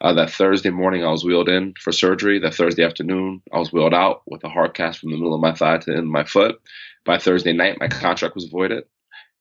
Uh, 0.00 0.14
that 0.14 0.30
Thursday 0.30 0.70
morning, 0.70 1.04
I 1.04 1.10
was 1.10 1.24
wheeled 1.24 1.50
in 1.50 1.74
for 1.78 1.92
surgery. 1.92 2.38
That 2.38 2.54
Thursday 2.54 2.84
afternoon, 2.84 3.42
I 3.52 3.58
was 3.58 3.70
wheeled 3.70 3.92
out 3.92 4.22
with 4.26 4.42
a 4.44 4.48
hard 4.48 4.72
cast 4.72 5.00
from 5.00 5.10
the 5.10 5.18
middle 5.18 5.34
of 5.34 5.42
my 5.42 5.52
thigh 5.52 5.76
to 5.76 5.84
the 5.84 5.96
end 5.96 6.06
of 6.06 6.12
my 6.12 6.24
foot. 6.24 6.58
By 7.04 7.18
Thursday 7.18 7.52
night, 7.52 7.78
my 7.78 7.88
contract 7.88 8.34
was 8.34 8.46
voided. 8.46 8.84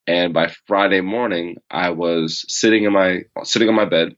And 0.06 0.34
by 0.34 0.52
Friday 0.66 1.02
morning, 1.02 1.58
I 1.70 1.92
was 1.92 2.44
sitting 2.50 2.84
in 2.84 2.92
my 2.92 3.22
sitting 3.44 3.70
on 3.70 3.76
my 3.76 3.86
bed, 3.86 4.18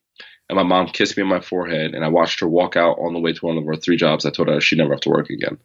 and 0.50 0.56
my 0.56 0.63
mom 0.63 0.88
kissed 0.88 1.18
me 1.18 1.24
on 1.24 1.30
my 1.30 1.41
forehead, 1.41 1.94
and 1.94 2.03
I 2.03 2.08
watched 2.08 2.39
her 2.39 2.48
walk 2.48 2.75
out 2.75 2.98
on 2.98 3.13
the 3.13 3.20
way 3.20 3.34
to 3.34 3.46
one 3.46 3.58
of 3.58 3.65
her 3.65 3.75
three 3.75 3.98
jobs. 3.98 4.25
I 4.25 4.32
told 4.32 4.48
her 4.48 4.62
she'd 4.62 4.77
never 4.77 4.94
have 4.94 5.01
to 5.01 5.10
work 5.10 5.30
again. 5.30 5.58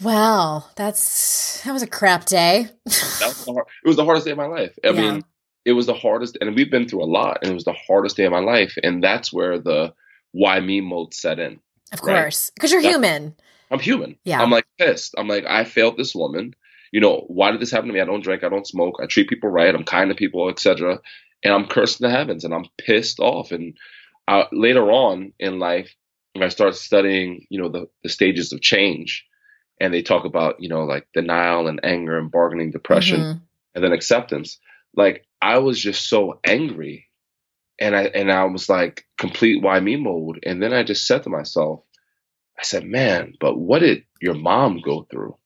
Wow, 0.00 0.64
that's 0.76 1.62
that 1.62 1.72
was 1.72 1.82
a 1.82 1.86
crap 1.86 2.24
day. 2.24 2.68
that 2.86 3.20
was 3.20 3.44
hard, 3.44 3.66
it 3.84 3.88
was 3.88 3.96
the 3.96 4.04
hardest 4.04 4.24
day 4.24 4.32
of 4.32 4.38
my 4.38 4.46
life. 4.46 4.76
I 4.82 4.88
yeah. 4.88 5.00
mean, 5.00 5.24
it 5.64 5.72
was 5.72 5.86
the 5.86 5.94
hardest, 5.94 6.38
and 6.40 6.54
we've 6.54 6.70
been 6.70 6.88
through 6.88 7.02
a 7.02 7.06
lot, 7.06 7.38
and 7.42 7.50
it 7.50 7.54
was 7.54 7.64
the 7.64 7.76
hardest 7.86 8.16
day 8.16 8.24
of 8.24 8.32
my 8.32 8.40
life, 8.40 8.76
and 8.82 9.02
that's 9.02 9.32
where 9.32 9.58
the 9.58 9.92
why 10.32 10.60
me 10.60 10.80
mode 10.80 11.14
set 11.14 11.38
in. 11.38 11.60
Of 11.92 12.00
course, 12.00 12.50
because 12.54 12.70
you're 12.70 12.80
human. 12.80 13.34
I'm 13.70 13.80
human. 13.80 14.16
Yeah. 14.24 14.40
I'm 14.40 14.50
like 14.50 14.66
pissed. 14.78 15.14
I'm 15.18 15.28
like, 15.28 15.44
I 15.46 15.64
failed 15.64 15.96
this 15.96 16.14
woman 16.14 16.54
you 16.92 17.00
know, 17.00 17.24
why 17.28 17.50
did 17.50 17.60
this 17.60 17.70
happen 17.70 17.88
to 17.88 17.94
me? 17.94 18.00
I 18.00 18.04
don't 18.04 18.22
drink, 18.22 18.42
I 18.42 18.48
don't 18.48 18.66
smoke, 18.66 18.96
I 19.02 19.06
treat 19.06 19.28
people 19.28 19.48
right, 19.48 19.74
I'm 19.74 19.84
kind 19.84 20.10
to 20.10 20.14
people, 20.14 20.48
etc. 20.48 20.98
And 21.44 21.54
I'm 21.54 21.66
cursing 21.66 22.06
the 22.06 22.14
heavens, 22.14 22.44
and 22.44 22.52
I'm 22.52 22.66
pissed 22.78 23.20
off. 23.20 23.52
And 23.52 23.76
uh, 24.28 24.44
later 24.52 24.90
on 24.90 25.32
in 25.38 25.58
life, 25.58 25.94
when 26.32 26.42
I 26.42 26.48
start 26.48 26.74
studying, 26.74 27.46
you 27.48 27.60
know, 27.60 27.68
the, 27.68 27.88
the 28.02 28.08
stages 28.08 28.52
of 28.52 28.60
change, 28.60 29.24
and 29.80 29.94
they 29.94 30.02
talk 30.02 30.24
about, 30.24 30.60
you 30.60 30.68
know, 30.68 30.84
like 30.84 31.06
denial 31.14 31.66
and 31.66 31.80
anger 31.82 32.18
and 32.18 32.30
bargaining, 32.30 32.70
depression, 32.70 33.20
mm-hmm. 33.20 33.38
and 33.74 33.84
then 33.84 33.92
acceptance. 33.92 34.58
Like 34.94 35.24
I 35.42 35.58
was 35.58 35.80
just 35.80 36.08
so 36.08 36.40
angry, 36.44 37.06
and 37.80 37.96
I 37.96 38.04
and 38.04 38.30
I 38.30 38.44
was 38.44 38.68
like 38.68 39.06
complete 39.18 39.62
why 39.62 39.80
me 39.80 39.96
mode. 39.96 40.40
And 40.44 40.62
then 40.62 40.72
I 40.72 40.82
just 40.82 41.06
said 41.06 41.22
to 41.24 41.30
myself, 41.30 41.82
I 42.58 42.62
said, 42.62 42.84
man, 42.84 43.34
but 43.40 43.58
what 43.58 43.80
did 43.80 44.04
your 44.20 44.34
mom 44.34 44.80
go 44.80 45.06
through? 45.10 45.36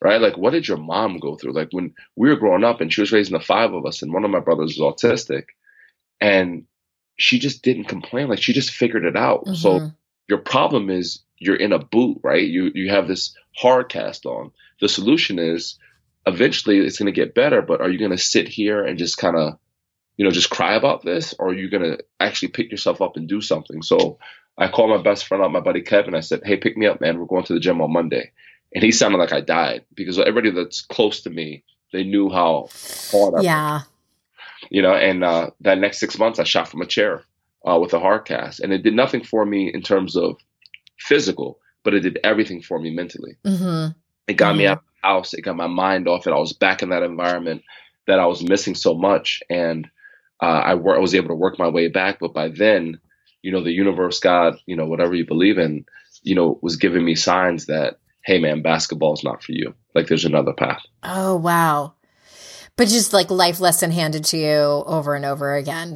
right? 0.00 0.20
Like, 0.20 0.36
what 0.36 0.50
did 0.50 0.68
your 0.68 0.76
mom 0.76 1.18
go 1.18 1.36
through? 1.36 1.52
Like, 1.52 1.68
when 1.72 1.94
we 2.16 2.28
were 2.28 2.36
growing 2.36 2.64
up 2.64 2.80
and 2.80 2.92
she 2.92 3.00
was 3.00 3.12
raising 3.12 3.36
the 3.36 3.44
five 3.44 3.72
of 3.72 3.84
us, 3.84 4.02
and 4.02 4.12
one 4.12 4.24
of 4.24 4.30
my 4.30 4.40
brothers 4.40 4.78
was 4.78 4.94
autistic, 4.94 5.46
and 6.20 6.64
she 7.16 7.38
just 7.38 7.62
didn't 7.62 7.84
complain. 7.84 8.28
Like, 8.28 8.42
she 8.42 8.52
just 8.52 8.70
figured 8.70 9.04
it 9.04 9.16
out. 9.16 9.44
Mm-hmm. 9.44 9.54
So, 9.54 9.92
your 10.28 10.38
problem 10.38 10.90
is 10.90 11.20
you're 11.38 11.56
in 11.56 11.72
a 11.72 11.78
boot, 11.78 12.20
right? 12.22 12.46
You 12.46 12.70
you 12.74 12.90
have 12.90 13.08
this 13.08 13.34
hard 13.56 13.88
cast 13.88 14.26
on. 14.26 14.52
The 14.80 14.88
solution 14.88 15.38
is 15.38 15.78
eventually 16.26 16.78
it's 16.78 16.98
going 16.98 17.12
to 17.12 17.12
get 17.12 17.34
better, 17.34 17.62
but 17.62 17.80
are 17.80 17.90
you 17.90 17.98
going 17.98 18.10
to 18.10 18.18
sit 18.18 18.48
here 18.48 18.84
and 18.84 18.98
just 18.98 19.18
kind 19.18 19.36
of, 19.36 19.58
you 20.16 20.24
know, 20.24 20.30
just 20.30 20.50
cry 20.50 20.74
about 20.74 21.02
this, 21.02 21.34
or 21.38 21.48
are 21.48 21.54
you 21.54 21.70
going 21.70 21.84
to 21.84 22.04
actually 22.18 22.48
pick 22.48 22.70
yourself 22.70 23.00
up 23.00 23.16
and 23.16 23.28
do 23.28 23.40
something? 23.40 23.82
So 23.82 24.18
I 24.56 24.68
called 24.68 24.90
my 24.90 25.02
best 25.02 25.26
friend 25.26 25.42
out, 25.42 25.52
my 25.52 25.60
buddy 25.60 25.82
Kevin. 25.82 26.14
I 26.14 26.20
said, 26.20 26.42
"Hey, 26.44 26.56
pick 26.56 26.76
me 26.76 26.86
up, 26.86 27.00
man. 27.00 27.18
We're 27.18 27.26
going 27.26 27.44
to 27.44 27.54
the 27.54 27.60
gym 27.60 27.80
on 27.80 27.92
Monday." 27.92 28.32
and 28.74 28.84
he 28.84 28.92
sounded 28.92 29.18
like 29.18 29.32
I 29.32 29.40
died 29.40 29.84
because 29.94 30.18
everybody 30.18 30.50
that's 30.50 30.82
close 30.82 31.22
to 31.22 31.30
me, 31.30 31.64
they 31.92 32.04
knew 32.04 32.28
how 32.28 32.68
hard 33.10 33.34
I 33.36 33.40
yeah. 33.40 33.72
Was. 33.72 33.88
You 34.70 34.82
know, 34.82 34.94
and 34.94 35.24
uh, 35.24 35.50
that 35.60 35.78
next 35.78 35.98
six 35.98 36.18
months, 36.18 36.38
I 36.38 36.44
shot 36.44 36.68
from 36.68 36.82
a 36.82 36.86
chair 36.86 37.22
uh, 37.66 37.78
with 37.80 37.94
a 37.94 38.00
hard 38.00 38.24
cast, 38.24 38.60
and 38.60 38.72
it 38.72 38.82
did 38.82 38.94
nothing 38.94 39.22
for 39.22 39.44
me 39.44 39.70
in 39.72 39.82
terms 39.82 40.16
of 40.16 40.36
physical, 40.98 41.60
but 41.84 41.94
it 41.94 42.00
did 42.00 42.18
everything 42.24 42.60
for 42.60 42.78
me 42.78 42.90
mentally. 42.90 43.36
Mm-hmm. 43.44 43.92
It 44.26 44.34
got 44.34 44.50
mm-hmm. 44.50 44.58
me 44.58 44.66
out 44.66 44.82
house. 45.02 45.34
It 45.34 45.42
got 45.42 45.56
my 45.56 45.66
mind 45.66 46.08
off 46.08 46.26
it. 46.26 46.32
I 46.32 46.38
was 46.38 46.52
back 46.52 46.82
in 46.82 46.90
that 46.90 47.02
environment 47.02 47.62
that 48.06 48.18
I 48.18 48.26
was 48.26 48.42
missing 48.42 48.74
so 48.74 48.94
much, 48.94 49.42
and 49.50 49.86
uh, 50.42 50.46
I, 50.46 50.74
wor- 50.74 50.96
I 50.96 51.00
was 51.00 51.14
able 51.14 51.28
to 51.28 51.34
work 51.34 51.58
my 51.58 51.68
way 51.68 51.88
back. 51.88 52.18
But 52.20 52.34
by 52.34 52.48
then, 52.48 53.00
you 53.42 53.52
know, 53.52 53.62
the 53.62 53.72
universe, 53.72 54.20
God, 54.20 54.56
you 54.66 54.76
know, 54.76 54.86
whatever 54.86 55.14
you 55.14 55.26
believe 55.26 55.58
in, 55.58 55.84
you 56.22 56.34
know, 56.34 56.58
was 56.62 56.76
giving 56.76 57.04
me 57.04 57.14
signs 57.14 57.66
that 57.66 57.98
hey 58.28 58.38
man, 58.38 58.60
basketball's 58.60 59.24
not 59.24 59.42
for 59.42 59.52
you. 59.52 59.74
Like 59.94 60.06
there's 60.06 60.26
another 60.26 60.52
path. 60.52 60.82
Oh 61.02 61.34
wow. 61.36 61.94
But 62.76 62.88
just 62.88 63.12
like 63.12 63.30
life 63.30 63.58
lesson 63.58 63.90
handed 63.90 64.24
to 64.26 64.36
you 64.36 64.54
over 64.86 65.14
and 65.14 65.24
over 65.24 65.54
again. 65.54 65.94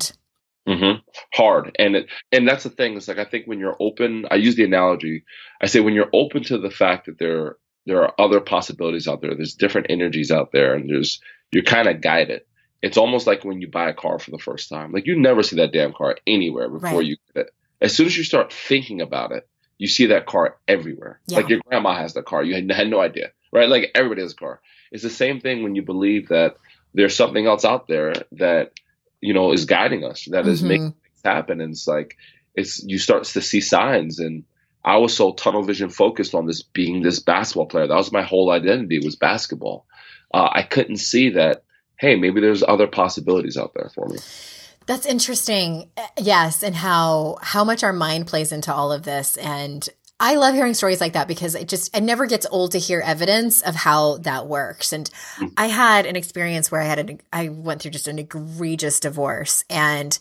Mm-hmm. 0.66 1.00
Hard. 1.34 1.76
And 1.78 1.96
it, 1.96 2.06
and 2.32 2.48
that's 2.48 2.64
the 2.64 2.70
thing. 2.70 2.96
It's 2.96 3.06
like 3.06 3.18
I 3.18 3.24
think 3.24 3.46
when 3.46 3.58
you're 3.58 3.76
open, 3.78 4.24
I 4.30 4.36
use 4.36 4.56
the 4.56 4.64
analogy. 4.64 5.24
I 5.60 5.66
say 5.66 5.80
when 5.80 5.94
you're 5.94 6.10
open 6.12 6.42
to 6.44 6.58
the 6.58 6.70
fact 6.70 7.06
that 7.06 7.18
there 7.18 7.56
there 7.86 8.02
are 8.02 8.14
other 8.18 8.40
possibilities 8.40 9.08
out 9.08 9.20
there, 9.20 9.34
there's 9.34 9.54
different 9.54 9.88
energies 9.90 10.30
out 10.30 10.52
there, 10.52 10.74
and 10.74 10.88
there's 10.88 11.20
you're 11.50 11.64
kind 11.64 11.88
of 11.88 12.00
guided. 12.00 12.42
It's 12.80 12.96
almost 12.96 13.26
like 13.26 13.44
when 13.44 13.60
you 13.60 13.68
buy 13.68 13.88
a 13.88 13.94
car 13.94 14.18
for 14.18 14.30
the 14.30 14.38
first 14.38 14.68
time. 14.68 14.92
Like 14.92 15.06
you 15.06 15.18
never 15.18 15.42
see 15.42 15.56
that 15.56 15.72
damn 15.72 15.92
car 15.92 16.16
anywhere 16.26 16.68
before 16.68 16.98
right. 16.98 17.06
you 17.06 17.16
get 17.34 17.46
it. 17.46 17.54
As 17.80 17.94
soon 17.94 18.06
as 18.06 18.16
you 18.16 18.24
start 18.24 18.52
thinking 18.52 19.00
about 19.00 19.32
it, 19.32 19.48
you 19.78 19.86
see 19.86 20.06
that 20.06 20.26
car 20.26 20.56
everywhere. 20.66 21.20
Yeah. 21.26 21.38
Like 21.38 21.48
your 21.48 21.60
grandma 21.66 21.94
has 21.96 22.14
that 22.14 22.24
car. 22.24 22.42
You 22.42 22.54
had, 22.54 22.70
had 22.70 22.88
no 22.88 23.00
idea, 23.00 23.32
right? 23.52 23.68
Like 23.68 23.90
everybody 23.94 24.22
has 24.22 24.32
a 24.32 24.36
car. 24.36 24.60
It's 24.90 25.02
the 25.02 25.10
same 25.10 25.40
thing 25.40 25.62
when 25.62 25.74
you 25.74 25.82
believe 25.82 26.28
that 26.28 26.56
there's 26.94 27.16
something 27.16 27.46
else 27.46 27.64
out 27.64 27.88
there 27.88 28.14
that, 28.32 28.72
you 29.20 29.34
know, 29.34 29.52
is 29.52 29.64
guiding 29.64 30.04
us, 30.04 30.26
that 30.30 30.42
mm-hmm. 30.42 30.50
is 30.50 30.62
making 30.62 30.92
things 30.92 31.22
happen. 31.24 31.60
And 31.60 31.72
it's 31.72 31.86
like, 31.86 32.16
it's, 32.54 32.82
you 32.82 32.98
start 32.98 33.24
to 33.24 33.40
see 33.40 33.60
signs. 33.60 34.18
And 34.18 34.44
I 34.84 34.96
was 34.96 35.16
so 35.16 35.32
tunnel 35.32 35.62
vision 35.62 35.90
focused 35.90 36.34
on 36.34 36.46
this 36.46 36.62
being 36.62 37.02
this 37.02 37.20
basketball 37.20 37.66
player. 37.66 37.86
That 37.86 37.96
was 37.96 38.12
my 38.12 38.22
whole 38.22 38.50
identity 38.50 38.98
was 38.98 39.16
basketball. 39.16 39.86
Uh, 40.34 40.48
I 40.52 40.62
couldn't 40.62 40.96
see 40.96 41.30
that, 41.30 41.64
hey, 41.98 42.16
maybe 42.16 42.40
there's 42.40 42.62
other 42.62 42.86
possibilities 42.86 43.56
out 43.56 43.72
there 43.74 43.90
for 43.94 44.08
me. 44.08 44.18
That's 44.86 45.06
interesting. 45.06 45.90
Yes, 46.18 46.62
and 46.62 46.74
how 46.74 47.38
how 47.40 47.62
much 47.62 47.84
our 47.84 47.92
mind 47.92 48.26
plays 48.26 48.50
into 48.50 48.74
all 48.74 48.90
of 48.90 49.04
this 49.04 49.36
and 49.36 49.88
I 50.24 50.36
love 50.36 50.54
hearing 50.54 50.74
stories 50.74 51.00
like 51.00 51.14
that 51.14 51.26
because 51.26 51.56
it 51.56 51.66
just 51.68 51.96
it 51.96 52.00
never 52.00 52.26
gets 52.26 52.46
old 52.48 52.72
to 52.72 52.78
hear 52.78 53.00
evidence 53.00 53.60
of 53.60 53.74
how 53.74 54.18
that 54.18 54.46
works. 54.46 54.92
And 54.92 55.10
mm. 55.36 55.52
I 55.56 55.66
had 55.66 56.06
an 56.06 56.14
experience 56.14 56.70
where 56.70 56.80
I 56.80 56.84
had 56.84 56.98
an 57.00 57.20
I 57.32 57.48
went 57.48 57.82
through 57.82 57.90
just 57.90 58.06
an 58.06 58.20
egregious 58.20 59.00
divorce 59.00 59.64
and 59.68 60.16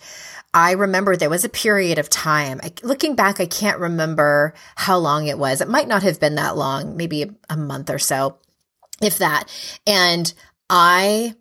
I 0.55 0.71
remember 0.71 1.15
there 1.15 1.29
was 1.29 1.45
a 1.45 1.49
period 1.49 1.99
of 1.99 2.09
time. 2.09 2.59
I, 2.63 2.73
looking 2.81 3.15
back, 3.15 3.39
I 3.39 3.45
can't 3.45 3.77
remember 3.77 4.55
how 4.75 4.97
long 4.97 5.27
it 5.27 5.37
was. 5.37 5.61
It 5.61 5.69
might 5.69 5.87
not 5.87 6.01
have 6.01 6.19
been 6.19 6.35
that 6.35 6.57
long, 6.57 6.97
maybe 6.97 7.21
a, 7.21 7.29
a 7.51 7.55
month 7.55 7.91
or 7.91 7.99
so, 7.99 8.37
if 9.03 9.19
that. 9.19 9.45
And 9.85 10.33
I 10.67 11.35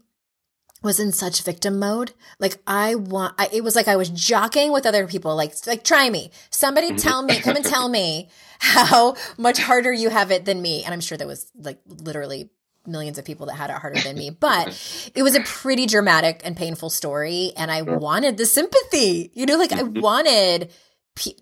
was 0.82 0.98
in 0.98 1.12
such 1.12 1.42
victim 1.42 1.78
mode. 1.78 2.12
Like 2.38 2.58
I 2.66 2.94
want, 2.94 3.34
I, 3.38 3.48
it 3.52 3.62
was 3.62 3.76
like 3.76 3.88
I 3.88 3.96
was 3.96 4.08
jockeying 4.10 4.72
with 4.72 4.86
other 4.86 5.06
people. 5.06 5.34
Like, 5.36 5.54
like 5.66 5.84
try 5.84 6.08
me. 6.10 6.30
Somebody 6.50 6.88
mm-hmm. 6.88 6.96
tell 6.96 7.22
me, 7.22 7.38
come 7.40 7.56
and 7.56 7.64
tell 7.64 7.88
me 7.88 8.28
how 8.60 9.16
much 9.38 9.58
harder 9.58 9.92
you 9.92 10.08
have 10.10 10.30
it 10.30 10.44
than 10.44 10.62
me. 10.62 10.84
And 10.84 10.94
I'm 10.94 11.00
sure 11.00 11.18
there 11.18 11.26
was 11.26 11.50
like 11.54 11.80
literally 11.86 12.50
millions 12.86 13.18
of 13.18 13.24
people 13.24 13.46
that 13.46 13.56
had 13.56 13.70
it 13.70 13.76
harder 13.76 14.00
than 14.00 14.16
me, 14.16 14.30
but 14.40 15.10
it 15.14 15.22
was 15.22 15.34
a 15.34 15.40
pretty 15.40 15.86
dramatic 15.86 16.40
and 16.44 16.56
painful 16.56 16.90
story. 16.90 17.52
And 17.56 17.70
I 17.70 17.82
wanted 17.82 18.36
the 18.36 18.46
sympathy, 18.46 19.30
you 19.34 19.46
know, 19.46 19.56
like 19.56 19.72
I 19.72 19.82
mm-hmm. 19.82 20.00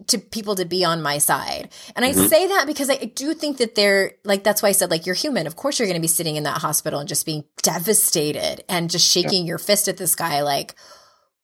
To 0.09 0.18
people 0.18 0.57
to 0.57 0.64
be 0.64 0.85
on 0.85 1.02
my 1.02 1.18
side. 1.18 1.68
And 1.94 2.04
I 2.04 2.12
mm-hmm. 2.12 2.26
say 2.26 2.46
that 2.48 2.66
because 2.66 2.90
I 2.90 2.96
do 2.96 3.35
think 3.35 3.59
that 3.59 3.74
they're 3.74 4.12
like, 4.24 4.42
that's 4.42 4.62
why 4.62 4.70
I 4.70 4.72
said, 4.72 4.90
like, 4.90 5.07
you're 5.07 5.14
human. 5.14 5.46
Of 5.46 5.57
course, 5.57 5.78
you're 5.78 5.87
going 5.87 6.00
to 6.00 6.00
be 6.00 6.09
sitting 6.09 6.37
in 6.37 6.44
that 6.44 6.59
hospital 6.59 7.00
and 7.00 7.09
just 7.09 7.26
being 7.26 7.44
devastated 7.62 8.64
and 8.68 8.90
just 8.90 9.09
shaking 9.09 9.44
yeah. 9.44 9.50
your 9.50 9.59
fist 9.59 9.88
at 9.88 9.96
this 9.96 10.14
guy, 10.14 10.42
like, 10.42 10.74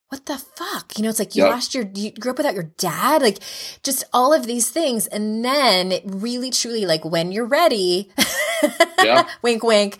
what 0.08 0.26
the 0.26 0.38
fuck? 0.38 0.96
You 0.96 1.02
know, 1.02 1.10
it's 1.10 1.18
like 1.18 1.34
you 1.34 1.42
yep. 1.42 1.52
lost 1.52 1.74
your, 1.74 1.84
you 1.94 2.12
grew 2.12 2.30
up 2.30 2.38
without 2.38 2.54
your 2.54 2.70
dad, 2.78 3.20
like 3.20 3.40
just 3.82 4.04
all 4.12 4.32
of 4.32 4.46
these 4.46 4.70
things. 4.70 5.06
And 5.08 5.44
then 5.44 5.94
really, 6.04 6.50
truly, 6.50 6.86
like 6.86 7.04
when 7.04 7.32
you're 7.32 7.46
ready, 7.46 8.12
yeah. 9.02 9.28
wink, 9.42 9.64
wink, 9.64 9.98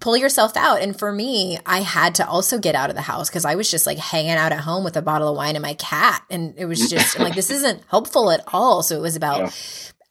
pull 0.00 0.16
yourself 0.16 0.56
out. 0.56 0.80
And 0.80 0.98
for 0.98 1.12
me, 1.12 1.58
I 1.66 1.80
had 1.80 2.14
to 2.16 2.28
also 2.28 2.58
get 2.58 2.74
out 2.74 2.90
of 2.90 2.96
the 2.96 3.02
house 3.02 3.28
because 3.28 3.44
I 3.44 3.56
was 3.56 3.70
just 3.70 3.86
like 3.86 3.98
hanging 3.98 4.30
out 4.32 4.52
at 4.52 4.60
home 4.60 4.84
with 4.84 4.96
a 4.96 5.02
bottle 5.02 5.28
of 5.28 5.36
wine 5.36 5.56
and 5.56 5.62
my 5.62 5.74
cat. 5.74 6.22
And 6.30 6.54
it 6.56 6.66
was 6.66 6.88
just 6.90 7.18
like, 7.18 7.34
this 7.34 7.50
isn't 7.50 7.82
helpful 7.88 8.30
at 8.30 8.42
all. 8.48 8.82
So 8.82 8.96
it 8.96 9.02
was 9.02 9.16
about 9.16 9.40
yeah 9.40 9.50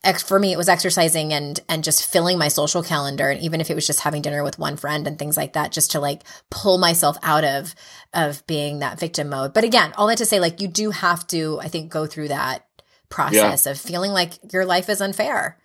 ex- 0.04 0.22
for 0.22 0.38
me 0.38 0.52
it 0.52 0.56
was 0.56 0.68
exercising 0.68 1.32
and 1.32 1.60
and 1.68 1.84
just 1.84 2.10
filling 2.10 2.38
my 2.38 2.48
social 2.48 2.82
calendar 2.82 3.28
and 3.28 3.40
even 3.40 3.60
if 3.60 3.70
it 3.70 3.74
was 3.74 3.86
just 3.86 4.00
having 4.00 4.22
dinner 4.22 4.42
with 4.42 4.58
one 4.58 4.76
friend 4.76 5.06
and 5.06 5.18
things 5.18 5.36
like 5.36 5.52
that 5.52 5.72
just 5.72 5.92
to 5.92 6.00
like 6.00 6.22
pull 6.50 6.78
myself 6.78 7.16
out 7.22 7.44
of 7.44 7.74
of 8.14 8.46
being 8.46 8.78
that 8.78 8.98
victim 8.98 9.28
mode 9.28 9.52
but 9.52 9.64
again 9.64 9.92
all 9.96 10.06
that 10.06 10.18
to 10.18 10.26
say 10.26 10.40
like 10.40 10.60
you 10.60 10.68
do 10.68 10.90
have 10.90 11.26
to 11.26 11.58
i 11.60 11.68
think 11.68 11.90
go 11.90 12.06
through 12.06 12.28
that 12.28 12.64
process 13.08 13.66
yeah. 13.66 13.72
of 13.72 13.78
feeling 13.78 14.12
like 14.12 14.32
your 14.52 14.64
life 14.64 14.88
is 14.88 15.00
unfair 15.00 15.58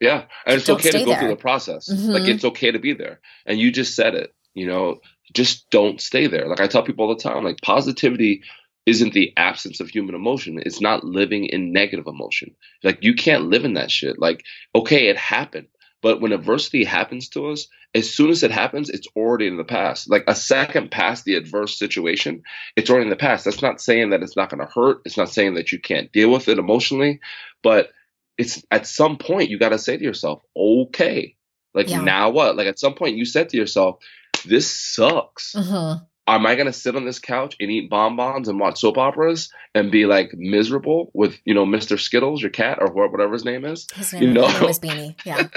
yeah 0.00 0.24
and 0.46 0.56
it's 0.56 0.66
don't 0.66 0.80
okay 0.80 0.90
to 0.90 0.98
go 1.00 1.06
there. 1.06 1.18
through 1.18 1.28
the 1.28 1.36
process 1.36 1.88
mm-hmm. 1.88 2.10
like 2.10 2.28
it's 2.28 2.44
okay 2.44 2.70
to 2.70 2.78
be 2.78 2.92
there 2.92 3.20
and 3.46 3.58
you 3.58 3.70
just 3.70 3.94
said 3.94 4.14
it 4.14 4.34
you 4.54 4.66
know 4.66 5.00
just 5.32 5.68
don't 5.70 6.00
stay 6.00 6.26
there 6.26 6.48
like 6.48 6.60
i 6.60 6.66
tell 6.66 6.82
people 6.82 7.06
all 7.06 7.14
the 7.14 7.22
time 7.22 7.44
like 7.44 7.60
positivity 7.62 8.42
isn't 8.88 9.12
the 9.12 9.34
absence 9.36 9.80
of 9.80 9.88
human 9.90 10.14
emotion. 10.14 10.62
It's 10.64 10.80
not 10.80 11.04
living 11.04 11.44
in 11.44 11.72
negative 11.72 12.06
emotion. 12.06 12.56
Like 12.82 13.04
you 13.04 13.14
can't 13.14 13.50
live 13.50 13.66
in 13.66 13.74
that 13.74 13.90
shit. 13.90 14.18
Like, 14.18 14.44
okay, 14.74 15.08
it 15.08 15.18
happened. 15.18 15.66
But 16.00 16.22
when 16.22 16.32
adversity 16.32 16.84
happens 16.84 17.28
to 17.30 17.48
us, 17.48 17.68
as 17.94 18.08
soon 18.08 18.30
as 18.30 18.42
it 18.42 18.50
happens, 18.50 18.88
it's 18.88 19.08
already 19.14 19.46
in 19.46 19.58
the 19.58 19.64
past. 19.64 20.08
Like 20.08 20.24
a 20.26 20.34
second 20.34 20.90
past 20.90 21.24
the 21.24 21.34
adverse 21.34 21.78
situation, 21.78 22.42
it's 22.76 22.88
already 22.88 23.04
in 23.04 23.10
the 23.10 23.16
past. 23.16 23.44
That's 23.44 23.60
not 23.60 23.80
saying 23.80 24.10
that 24.10 24.22
it's 24.22 24.36
not 24.36 24.48
going 24.48 24.66
to 24.66 24.72
hurt. 24.72 25.02
It's 25.04 25.18
not 25.18 25.28
saying 25.28 25.54
that 25.54 25.70
you 25.70 25.80
can't 25.80 26.10
deal 26.10 26.30
with 26.30 26.48
it 26.48 26.58
emotionally, 26.58 27.20
but 27.62 27.90
it's 28.38 28.62
at 28.70 28.86
some 28.86 29.18
point 29.18 29.50
you 29.50 29.58
got 29.58 29.70
to 29.70 29.78
say 29.78 29.96
to 29.96 30.04
yourself, 30.04 30.42
okay, 30.56 31.36
like 31.74 31.90
yeah. 31.90 32.00
now 32.00 32.30
what? 32.30 32.56
Like 32.56 32.68
at 32.68 32.78
some 32.78 32.94
point 32.94 33.16
you 33.16 33.24
said 33.24 33.50
to 33.50 33.56
yourself, 33.56 33.98
this 34.46 34.70
sucks. 34.70 35.52
Mm-hmm 35.54 36.04
am 36.34 36.46
I 36.46 36.54
gonna 36.54 36.72
sit 36.72 36.96
on 36.96 37.04
this 37.04 37.18
couch 37.18 37.56
and 37.60 37.70
eat 37.70 37.90
bonbons 37.90 38.48
and 38.48 38.58
watch 38.58 38.80
soap 38.80 38.98
operas 38.98 39.50
and 39.74 39.90
be 39.90 40.06
like 40.06 40.30
miserable 40.34 41.10
with 41.14 41.38
you 41.44 41.54
know 41.54 41.64
Mr. 41.64 41.98
Skittles, 41.98 42.42
your 42.42 42.50
cat, 42.50 42.78
or 42.80 42.92
whatever 42.92 43.32
his 43.32 43.44
name 43.44 43.64
is? 43.64 43.86
His 43.94 44.12
name, 44.12 44.22
you 44.22 44.32
know, 44.32 44.42
was 44.60 44.78
Beanie. 44.78 45.14
Yeah. 45.24 45.48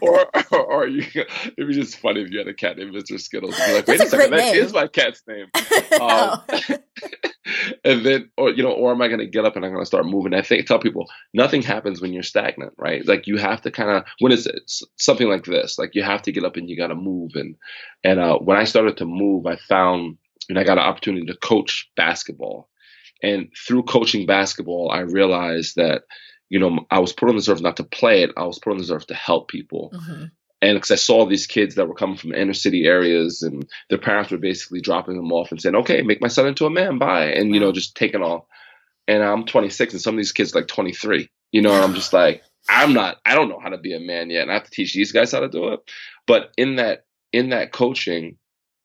or, 0.00 0.26
or, 0.50 0.72
or 0.72 0.86
you, 0.86 1.04
it'd 1.14 1.68
be 1.68 1.74
just 1.74 1.98
funny 1.98 2.22
if 2.22 2.30
you 2.30 2.38
had 2.38 2.48
a 2.48 2.54
cat 2.54 2.78
named 2.78 2.94
Mr. 2.94 3.20
Skittles. 3.20 3.56
Be 3.56 3.74
like, 3.74 3.86
wait 3.86 4.00
a, 4.00 4.04
a 4.04 4.06
second, 4.06 4.30
that 4.32 4.54
is 4.54 4.72
my 4.72 4.86
cat's 4.86 5.22
name. 5.26 5.46
Um, 6.00 6.40
and 7.84 8.06
then, 8.06 8.30
or 8.36 8.50
you 8.50 8.62
know, 8.62 8.70
or 8.70 8.92
am 8.92 9.02
I 9.02 9.08
gonna 9.08 9.26
get 9.26 9.44
up 9.44 9.56
and 9.56 9.64
I'm 9.64 9.72
gonna 9.72 9.84
start 9.84 10.06
moving? 10.06 10.34
I 10.34 10.42
think 10.42 10.66
tell 10.66 10.78
people 10.78 11.10
nothing 11.34 11.62
happens 11.62 12.00
when 12.00 12.12
you're 12.12 12.22
stagnant, 12.22 12.72
right? 12.78 13.04
Like 13.06 13.26
you 13.26 13.36
have 13.38 13.60
to 13.62 13.70
kind 13.70 13.90
of 13.90 14.04
when 14.20 14.32
it's, 14.32 14.46
it's 14.46 14.82
something 14.96 15.28
like 15.28 15.44
this, 15.44 15.78
like 15.78 15.94
you 15.94 16.02
have 16.02 16.22
to 16.22 16.32
get 16.32 16.44
up 16.44 16.56
and 16.56 16.68
you 16.68 16.76
got 16.76 16.88
to 16.88 16.94
move 16.94 17.32
and 17.34 17.56
and 18.02 18.18
uh, 18.18 18.38
when 18.38 18.56
I 18.56 18.64
started 18.64 18.96
to 18.98 19.04
move, 19.04 19.46
I 19.46 19.56
found 19.68 20.18
and 20.48 20.58
I 20.58 20.64
got 20.64 20.78
an 20.78 20.84
opportunity 20.84 21.26
to 21.26 21.36
coach 21.36 21.90
basketball. 21.96 22.68
And 23.22 23.50
through 23.66 23.84
coaching 23.84 24.26
basketball, 24.26 24.90
I 24.90 25.00
realized 25.00 25.76
that, 25.76 26.02
you 26.48 26.58
know, 26.58 26.86
I 26.90 26.98
was 26.98 27.12
put 27.12 27.28
on 27.28 27.36
this 27.36 27.48
earth 27.48 27.60
not 27.60 27.76
to 27.76 27.84
play 27.84 28.22
it, 28.22 28.30
I 28.36 28.44
was 28.44 28.58
put 28.58 28.72
on 28.72 28.78
this 28.78 28.90
earth 28.90 29.06
to 29.08 29.14
help 29.14 29.48
people. 29.48 29.92
Mm-hmm. 29.94 30.24
And 30.62 30.76
because 30.76 30.90
I 30.90 30.96
saw 30.96 31.24
these 31.24 31.46
kids 31.46 31.76
that 31.76 31.88
were 31.88 31.94
coming 31.94 32.16
from 32.16 32.34
inner 32.34 32.52
city 32.52 32.84
areas 32.84 33.42
and 33.42 33.66
their 33.88 33.98
parents 33.98 34.30
were 34.30 34.38
basically 34.38 34.80
dropping 34.80 35.16
them 35.16 35.32
off 35.32 35.50
and 35.50 35.60
saying, 35.60 35.76
okay, 35.76 36.02
make 36.02 36.20
my 36.20 36.28
son 36.28 36.48
into 36.48 36.66
a 36.66 36.70
man, 36.70 36.98
bye. 36.98 37.26
And, 37.26 37.54
you 37.54 37.60
know, 37.60 37.72
just 37.72 37.96
taking 37.96 38.22
off. 38.22 38.44
And 39.08 39.22
I'm 39.22 39.46
26 39.46 39.94
and 39.94 40.02
some 40.02 40.14
of 40.14 40.18
these 40.18 40.32
kids 40.32 40.54
like 40.54 40.66
23, 40.66 41.30
you 41.52 41.62
know, 41.62 41.72
I'm 41.72 41.94
just 41.94 42.12
like, 42.12 42.42
I'm 42.68 42.92
not, 42.92 43.18
I 43.24 43.34
don't 43.34 43.48
know 43.48 43.58
how 43.62 43.70
to 43.70 43.78
be 43.78 43.94
a 43.94 44.00
man 44.00 44.28
yet. 44.28 44.42
And 44.42 44.50
I 44.50 44.54
have 44.54 44.64
to 44.64 44.70
teach 44.70 44.92
these 44.92 45.12
guys 45.12 45.32
how 45.32 45.40
to 45.40 45.48
do 45.48 45.68
it. 45.68 45.80
But 46.26 46.50
in 46.58 46.76
that 46.76 47.04
in 47.32 47.50
that 47.50 47.72
coaching, 47.72 48.36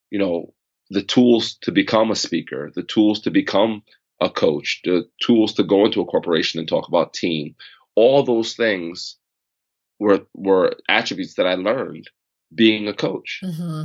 you 0.10 0.20
know, 0.20 0.54
the 0.90 1.04
tools 1.04 1.58
to 1.62 1.72
become 1.72 2.12
a 2.12 2.16
speaker, 2.16 2.72
the 2.76 2.84
tools 2.84 3.22
to 3.22 3.32
become 3.32 3.84
a 4.22 4.30
coach, 4.30 4.82
the 4.84 5.08
tools 5.22 5.54
to 5.56 5.64
go 5.64 5.86
into 5.86 6.02
a 6.02 6.06
corporation 6.06 6.60
and 6.60 6.70
talk 6.70 6.88
about 6.88 7.14
team, 7.14 7.56
all 7.96 8.24
those 8.24 8.54
things 8.56 9.18
were 10.00 10.26
were 10.34 10.74
attributes 10.90 11.36
that 11.36 11.48
I 11.48 11.56
learned 11.56 12.10
being 12.54 12.88
a 12.88 12.94
coach. 12.94 13.42
Mm-hmm. 13.44 13.84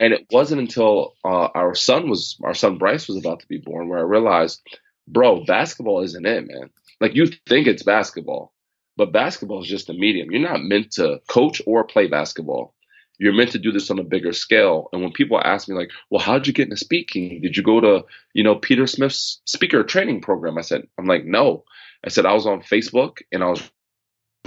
And 0.00 0.12
it 0.12 0.26
wasn't 0.32 0.60
until 0.60 1.14
uh, 1.24 1.48
our 1.54 1.74
son 1.74 2.08
was 2.08 2.36
our 2.42 2.54
son 2.54 2.78
Bryce 2.78 3.08
was 3.08 3.16
about 3.16 3.40
to 3.40 3.46
be 3.46 3.58
born 3.58 3.88
where 3.88 4.00
I 4.00 4.02
realized, 4.02 4.60
bro, 5.06 5.44
basketball 5.44 6.02
isn't 6.02 6.26
it, 6.26 6.46
man. 6.46 6.70
Like 7.00 7.14
you 7.14 7.26
think 7.48 7.66
it's 7.66 7.82
basketball, 7.82 8.52
but 8.96 9.12
basketball 9.12 9.62
is 9.62 9.68
just 9.68 9.90
a 9.90 9.94
medium. 9.94 10.30
You're 10.30 10.48
not 10.48 10.62
meant 10.62 10.92
to 10.92 11.20
coach 11.28 11.62
or 11.66 11.84
play 11.84 12.08
basketball 12.08 12.74
you're 13.22 13.32
meant 13.32 13.52
to 13.52 13.58
do 13.58 13.70
this 13.70 13.88
on 13.88 14.00
a 14.00 14.02
bigger 14.02 14.32
scale. 14.32 14.88
And 14.92 15.00
when 15.00 15.12
people 15.12 15.40
ask 15.40 15.68
me 15.68 15.76
like, 15.76 15.92
well, 16.10 16.20
how'd 16.20 16.48
you 16.48 16.52
get 16.52 16.64
into 16.64 16.76
speaking? 16.76 17.40
Did 17.40 17.56
you 17.56 17.62
go 17.62 17.80
to, 17.80 18.04
you 18.34 18.42
know, 18.42 18.56
Peter 18.56 18.84
Smith's 18.88 19.40
speaker 19.46 19.84
training 19.84 20.22
program? 20.22 20.58
I 20.58 20.62
said, 20.62 20.88
I'm 20.98 21.06
like, 21.06 21.24
no. 21.24 21.62
I 22.04 22.08
said, 22.08 22.26
I 22.26 22.32
was 22.32 22.48
on 22.48 22.62
Facebook 22.62 23.18
and 23.30 23.44
I 23.44 23.50
was 23.50 23.70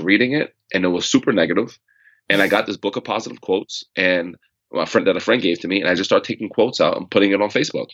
reading 0.01 0.33
it 0.33 0.53
and 0.73 0.83
it 0.83 0.89
was 0.89 1.05
super 1.05 1.31
negative. 1.31 1.79
And 2.29 2.41
I 2.41 2.49
got 2.49 2.65
this 2.65 2.75
book 2.75 2.97
of 2.97 3.05
positive 3.05 3.39
quotes 3.39 3.85
and 3.95 4.35
my 4.73 4.83
friend 4.83 5.07
that 5.07 5.15
a 5.15 5.21
friend 5.21 5.41
gave 5.41 5.61
to 5.61 5.69
me. 5.69 5.79
And 5.79 5.89
I 5.89 5.95
just 5.95 6.09
started 6.09 6.27
taking 6.27 6.49
quotes 6.49 6.81
out 6.81 6.97
and 6.97 7.09
putting 7.09 7.31
it 7.31 7.41
on 7.41 7.47
Facebook. 7.47 7.91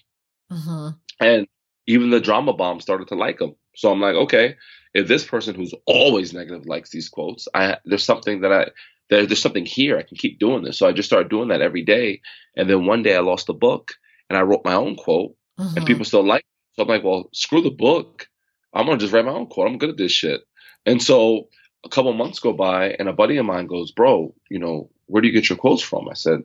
Mm-hmm. 0.52 0.90
And 1.20 1.48
even 1.86 2.10
the 2.10 2.20
drama 2.20 2.54
bomb 2.54 2.80
started 2.80 3.08
to 3.10 3.16
like 3.16 3.38
them. 3.38 3.56
So 3.76 3.92
I'm 3.92 4.02
like, 4.02 4.16
okay, 4.16 4.56
if 4.96 5.08
this 5.08 5.26
person 5.26 5.54
who's 5.54 5.76
always 5.86 6.34
negative 6.34 6.66
likes 6.66 6.90
these 6.90 7.08
quotes, 7.08 7.48
I 7.54 7.78
there's 7.86 8.04
something 8.04 8.42
that 8.42 8.52
I 8.52 8.72
there, 9.12 9.26
there's 9.26 9.42
something 9.42 9.66
here. 9.66 9.98
I 9.98 10.04
can 10.04 10.18
keep 10.18 10.40
doing 10.40 10.64
this. 10.64 10.80
So 10.80 10.88
I 10.88 10.94
just 10.94 11.10
started 11.10 11.30
doing 11.30 11.50
that 11.50 11.62
every 11.62 11.84
day. 11.84 12.22
And 12.56 12.68
then 12.68 12.88
one 12.88 13.04
day 13.04 13.16
I 13.16 13.20
lost 13.20 13.46
the 13.46 13.54
book 13.54 13.92
and 14.30 14.38
I 14.38 14.42
wrote 14.42 14.66
my 14.66 14.74
own 14.74 14.96
quote 14.96 15.36
mm-hmm. 15.60 15.78
and 15.78 15.86
people 15.86 16.06
still 16.06 16.26
like 16.26 16.42
it. 16.42 16.76
So 16.76 16.84
I'm 16.84 16.88
like, 16.88 17.04
well, 17.04 17.30
screw 17.34 17.62
the 17.62 17.70
book. 17.70 18.28
I'm 18.74 18.86
going 18.86 18.98
to 18.98 19.04
just 19.04 19.14
write 19.14 19.26
my 19.26 19.32
own 19.32 19.48
quote. 19.48 19.68
I'm 19.68 19.78
good 19.78 19.90
at 19.90 19.98
this 19.98 20.14
shit. 20.14 20.42
And 20.86 21.04
so 21.04 21.50
a 21.86 21.90
couple 21.90 22.14
months 22.14 22.40
go 22.40 22.54
by 22.54 22.92
and 22.92 23.10
a 23.10 23.14
buddy 23.14 23.36
of 23.38 23.46
mine 23.46 23.68
goes, 23.68 23.92
bro, 23.92 24.34
you 24.50 24.60
know, 24.60 24.90
where 25.08 25.22
do 25.22 25.28
you 25.28 25.34
get 25.34 25.50
your 25.50 25.58
quotes 25.58 25.84
from? 25.84 26.08
I 26.08 26.14
said, 26.14 26.44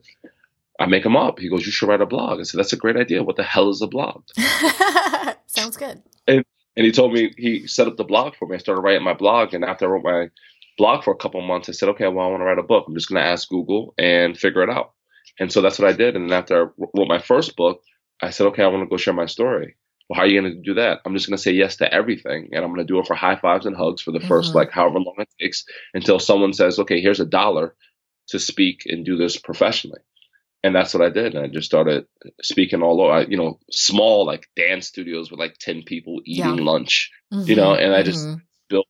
I 0.81 0.87
make 0.87 1.05
them 1.05 1.17
up. 1.17 1.39
He 1.39 1.49
goes, 1.49 1.65
you 1.65 1.73
should 1.73 1.89
write 1.89 2.01
a 2.01 2.07
blog. 2.07 2.41
I 2.41 2.43
said, 2.43 2.59
that's 2.59 2.73
a 2.73 2.77
great 2.77 2.97
idea. 2.97 3.23
What 3.23 3.37
the 3.37 3.45
hell 3.45 3.71
is 3.71 3.81
a 3.81 3.87
blog? 3.87 4.25
Sounds 5.47 5.77
good. 5.77 6.03
And, 6.27 6.45
and 6.77 6.85
he 6.85 6.91
told 6.91 7.13
me 7.13 7.33
he 7.39 7.69
set 7.69 7.87
up 7.87 7.97
the 7.97 8.05
blog 8.05 8.35
for 8.35 8.49
me. 8.49 8.57
I 8.57 8.59
started 8.59 8.81
writing 8.81 9.05
my 9.05 9.15
blog. 9.15 9.55
And 9.55 9.65
after 9.65 9.87
I 9.87 9.89
wrote 9.89 10.05
my 10.05 10.31
blog 10.77 11.05
for 11.05 11.13
a 11.13 11.17
couple 11.17 11.41
months. 11.41 11.69
I 11.69 11.73
said, 11.73 11.91
okay, 11.91 12.09
well, 12.09 12.27
I 12.27 12.31
want 12.31 12.41
to 12.41 12.45
write 12.45 12.59
a 12.59 12.63
book. 12.63 12.87
I'm 12.87 12.95
just 12.95 13.09
going 13.09 13.23
to 13.23 13.29
ask 13.29 13.49
Google 13.49 13.95
and 13.99 14.37
figure 14.37 14.63
it 14.63 14.71
out. 14.71 14.93
And 15.39 15.53
so 15.53 15.61
that's 15.61 15.79
what 15.79 15.89
I 15.89 15.93
did. 15.93 16.17
And 16.17 16.31
then 16.31 16.39
after 16.39 16.67
I 16.67 16.71
wrote 16.79 17.09
my 17.09 17.19
first 17.19 17.57
book, 17.57 17.83
I 18.23 18.31
said, 18.31 18.47
okay, 18.49 18.63
I 18.63 18.69
want 18.69 18.83
to 18.83 18.89
go 18.89 18.97
share 18.97 19.15
my 19.15 19.27
story. 19.27 19.77
Well, 20.09 20.17
how 20.17 20.23
are 20.23 20.29
you 20.29 20.41
going 20.41 20.55
to 20.55 20.61
do 20.61 20.75
that? 20.75 21.01
I'm 21.05 21.15
just 21.15 21.29
going 21.29 21.37
to 21.37 21.43
say 21.43 21.53
yes 21.53 21.77
to 21.77 21.93
everything. 21.93 22.51
And 22.53 22.65
I'm 22.65 22.73
going 22.73 22.87
to 22.87 22.93
do 22.93 22.99
it 23.01 23.07
for 23.07 23.15
high 23.15 23.37
fives 23.37 23.67
and 23.67 23.77
hugs 23.77 24.03
for 24.03 24.13
the 24.13 24.19
mm-hmm. 24.19 24.29
first, 24.29 24.55
like, 24.55 24.71
however 24.71 25.01
long 25.01 25.17
it 25.19 25.29
takes 25.41 25.65
until 25.95 26.19
someone 26.19 26.53
says, 26.53 26.79
okay, 26.79 27.01
here's 27.01 27.21
a 27.21 27.27
dollar 27.27 27.75
to 28.29 28.39
speak 28.39 28.83
and 28.87 29.05
do 29.05 29.17
this 29.17 29.37
professionally. 29.37 30.01
And 30.63 30.75
that's 30.75 30.95
what 30.95 31.03
I 31.03 31.11
did. 31.11 31.35
And 31.35 31.45
I 31.45 31.49
just 31.49 31.67
started 31.67 32.07
speaking 32.43 32.83
all 32.83 33.01
over, 33.01 33.23
you 33.29 33.37
know, 33.37 33.59
small, 33.71 34.27
like 34.27 34.49
dance 34.57 34.89
studios 34.89 35.31
with 35.31 35.39
like 35.39 35.59
10 35.59 35.83
people 35.85 36.21
eating 36.25 36.59
yeah. 36.59 36.65
lunch, 36.65 37.11
mm-hmm. 37.33 37.49
you 37.49 37.57
know, 37.57 37.75
and 37.75 37.95
I 37.95 38.03
just 38.03 38.27
mm-hmm. 38.27 38.39
built 38.69 38.87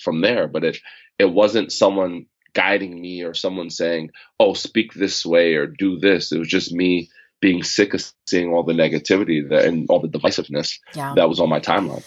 from 0.00 0.20
there. 0.20 0.46
But 0.48 0.64
it, 0.64 0.78
it 1.18 1.32
wasn't 1.32 1.72
someone 1.72 2.26
guiding 2.54 3.00
me 3.00 3.22
or 3.22 3.34
someone 3.34 3.70
saying, 3.70 4.10
"Oh, 4.40 4.54
speak 4.54 4.94
this 4.94 5.24
way 5.24 5.54
or 5.54 5.66
do 5.66 5.98
this." 5.98 6.32
It 6.32 6.38
was 6.38 6.48
just 6.48 6.72
me 6.72 7.10
being 7.40 7.62
sick 7.62 7.94
of 7.94 8.04
seeing 8.26 8.52
all 8.52 8.64
the 8.64 8.72
negativity 8.72 9.48
that, 9.48 9.64
and 9.64 9.88
all 9.88 10.00
the 10.00 10.08
divisiveness 10.08 10.78
yeah. 10.94 11.14
that 11.14 11.28
was 11.28 11.40
on 11.40 11.48
my 11.48 11.60
timeline. 11.60 12.04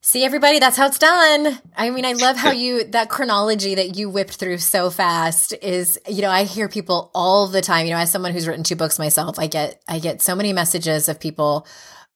See 0.00 0.24
everybody, 0.24 0.60
that's 0.60 0.76
how 0.76 0.86
it's 0.86 1.00
done. 1.00 1.58
I 1.76 1.90
mean, 1.90 2.04
I 2.04 2.12
love 2.12 2.36
how 2.36 2.52
you 2.52 2.84
that 2.84 3.08
chronology 3.08 3.74
that 3.74 3.96
you 3.96 4.08
whipped 4.08 4.36
through 4.36 4.58
so 4.58 4.88
fast 4.88 5.52
is, 5.62 5.98
you 6.08 6.22
know, 6.22 6.30
I 6.30 6.44
hear 6.44 6.68
people 6.68 7.10
all 7.12 7.48
the 7.48 7.60
time, 7.60 7.86
you 7.86 7.92
know, 7.92 7.98
as 7.98 8.12
someone 8.12 8.32
who's 8.32 8.46
written 8.46 8.62
two 8.62 8.76
books 8.76 9.00
myself, 9.00 9.36
I 9.36 9.48
get 9.48 9.82
I 9.88 9.98
get 9.98 10.22
so 10.22 10.36
many 10.36 10.52
messages 10.52 11.08
of 11.08 11.18
people 11.18 11.66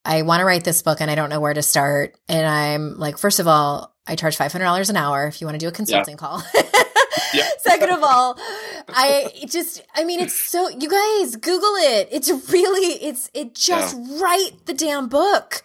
I 0.05 0.23
want 0.23 0.41
to 0.41 0.45
write 0.45 0.65
this 0.65 0.83
book 0.83 1.01
and 1.01 1.11
I 1.11 1.15
don't 1.15 1.31
know 1.31 1.41
where 1.41 1.55
to 1.55 1.63
start. 1.63 2.17
And 2.29 2.47
I'm 2.47 2.99
like, 2.99 3.19
first 3.19 3.39
of 3.39 3.47
all, 3.47 3.95
I 4.07 4.17
charge 4.17 4.37
$500 4.37 4.91
an 4.91 4.97
hour 4.97 5.27
if 5.27 5.41
you 5.41 5.47
want 5.47 5.55
to 5.55 5.65
do 5.65 5.69
a 5.69 5.73
consulting 5.73 6.15
yeah. 6.15 6.19
call. 6.19 6.43
yeah. 7.35 7.49
Second 7.59 7.91
of 7.91 8.03
all, 8.03 8.39
I 8.89 9.31
just, 9.47 9.83
I 9.95 10.05
mean, 10.05 10.21
it's 10.21 10.39
so, 10.39 10.69
you 10.69 10.89
guys 10.89 11.37
Google 11.37 11.75
it. 11.77 12.09
It's 12.11 12.31
really, 12.51 12.95
it's, 13.05 13.31
it 13.35 13.55
just 13.55 13.97
yeah. 13.97 14.23
write 14.23 14.67
the 14.67 14.75
damn 14.75 15.09
book. 15.09 15.63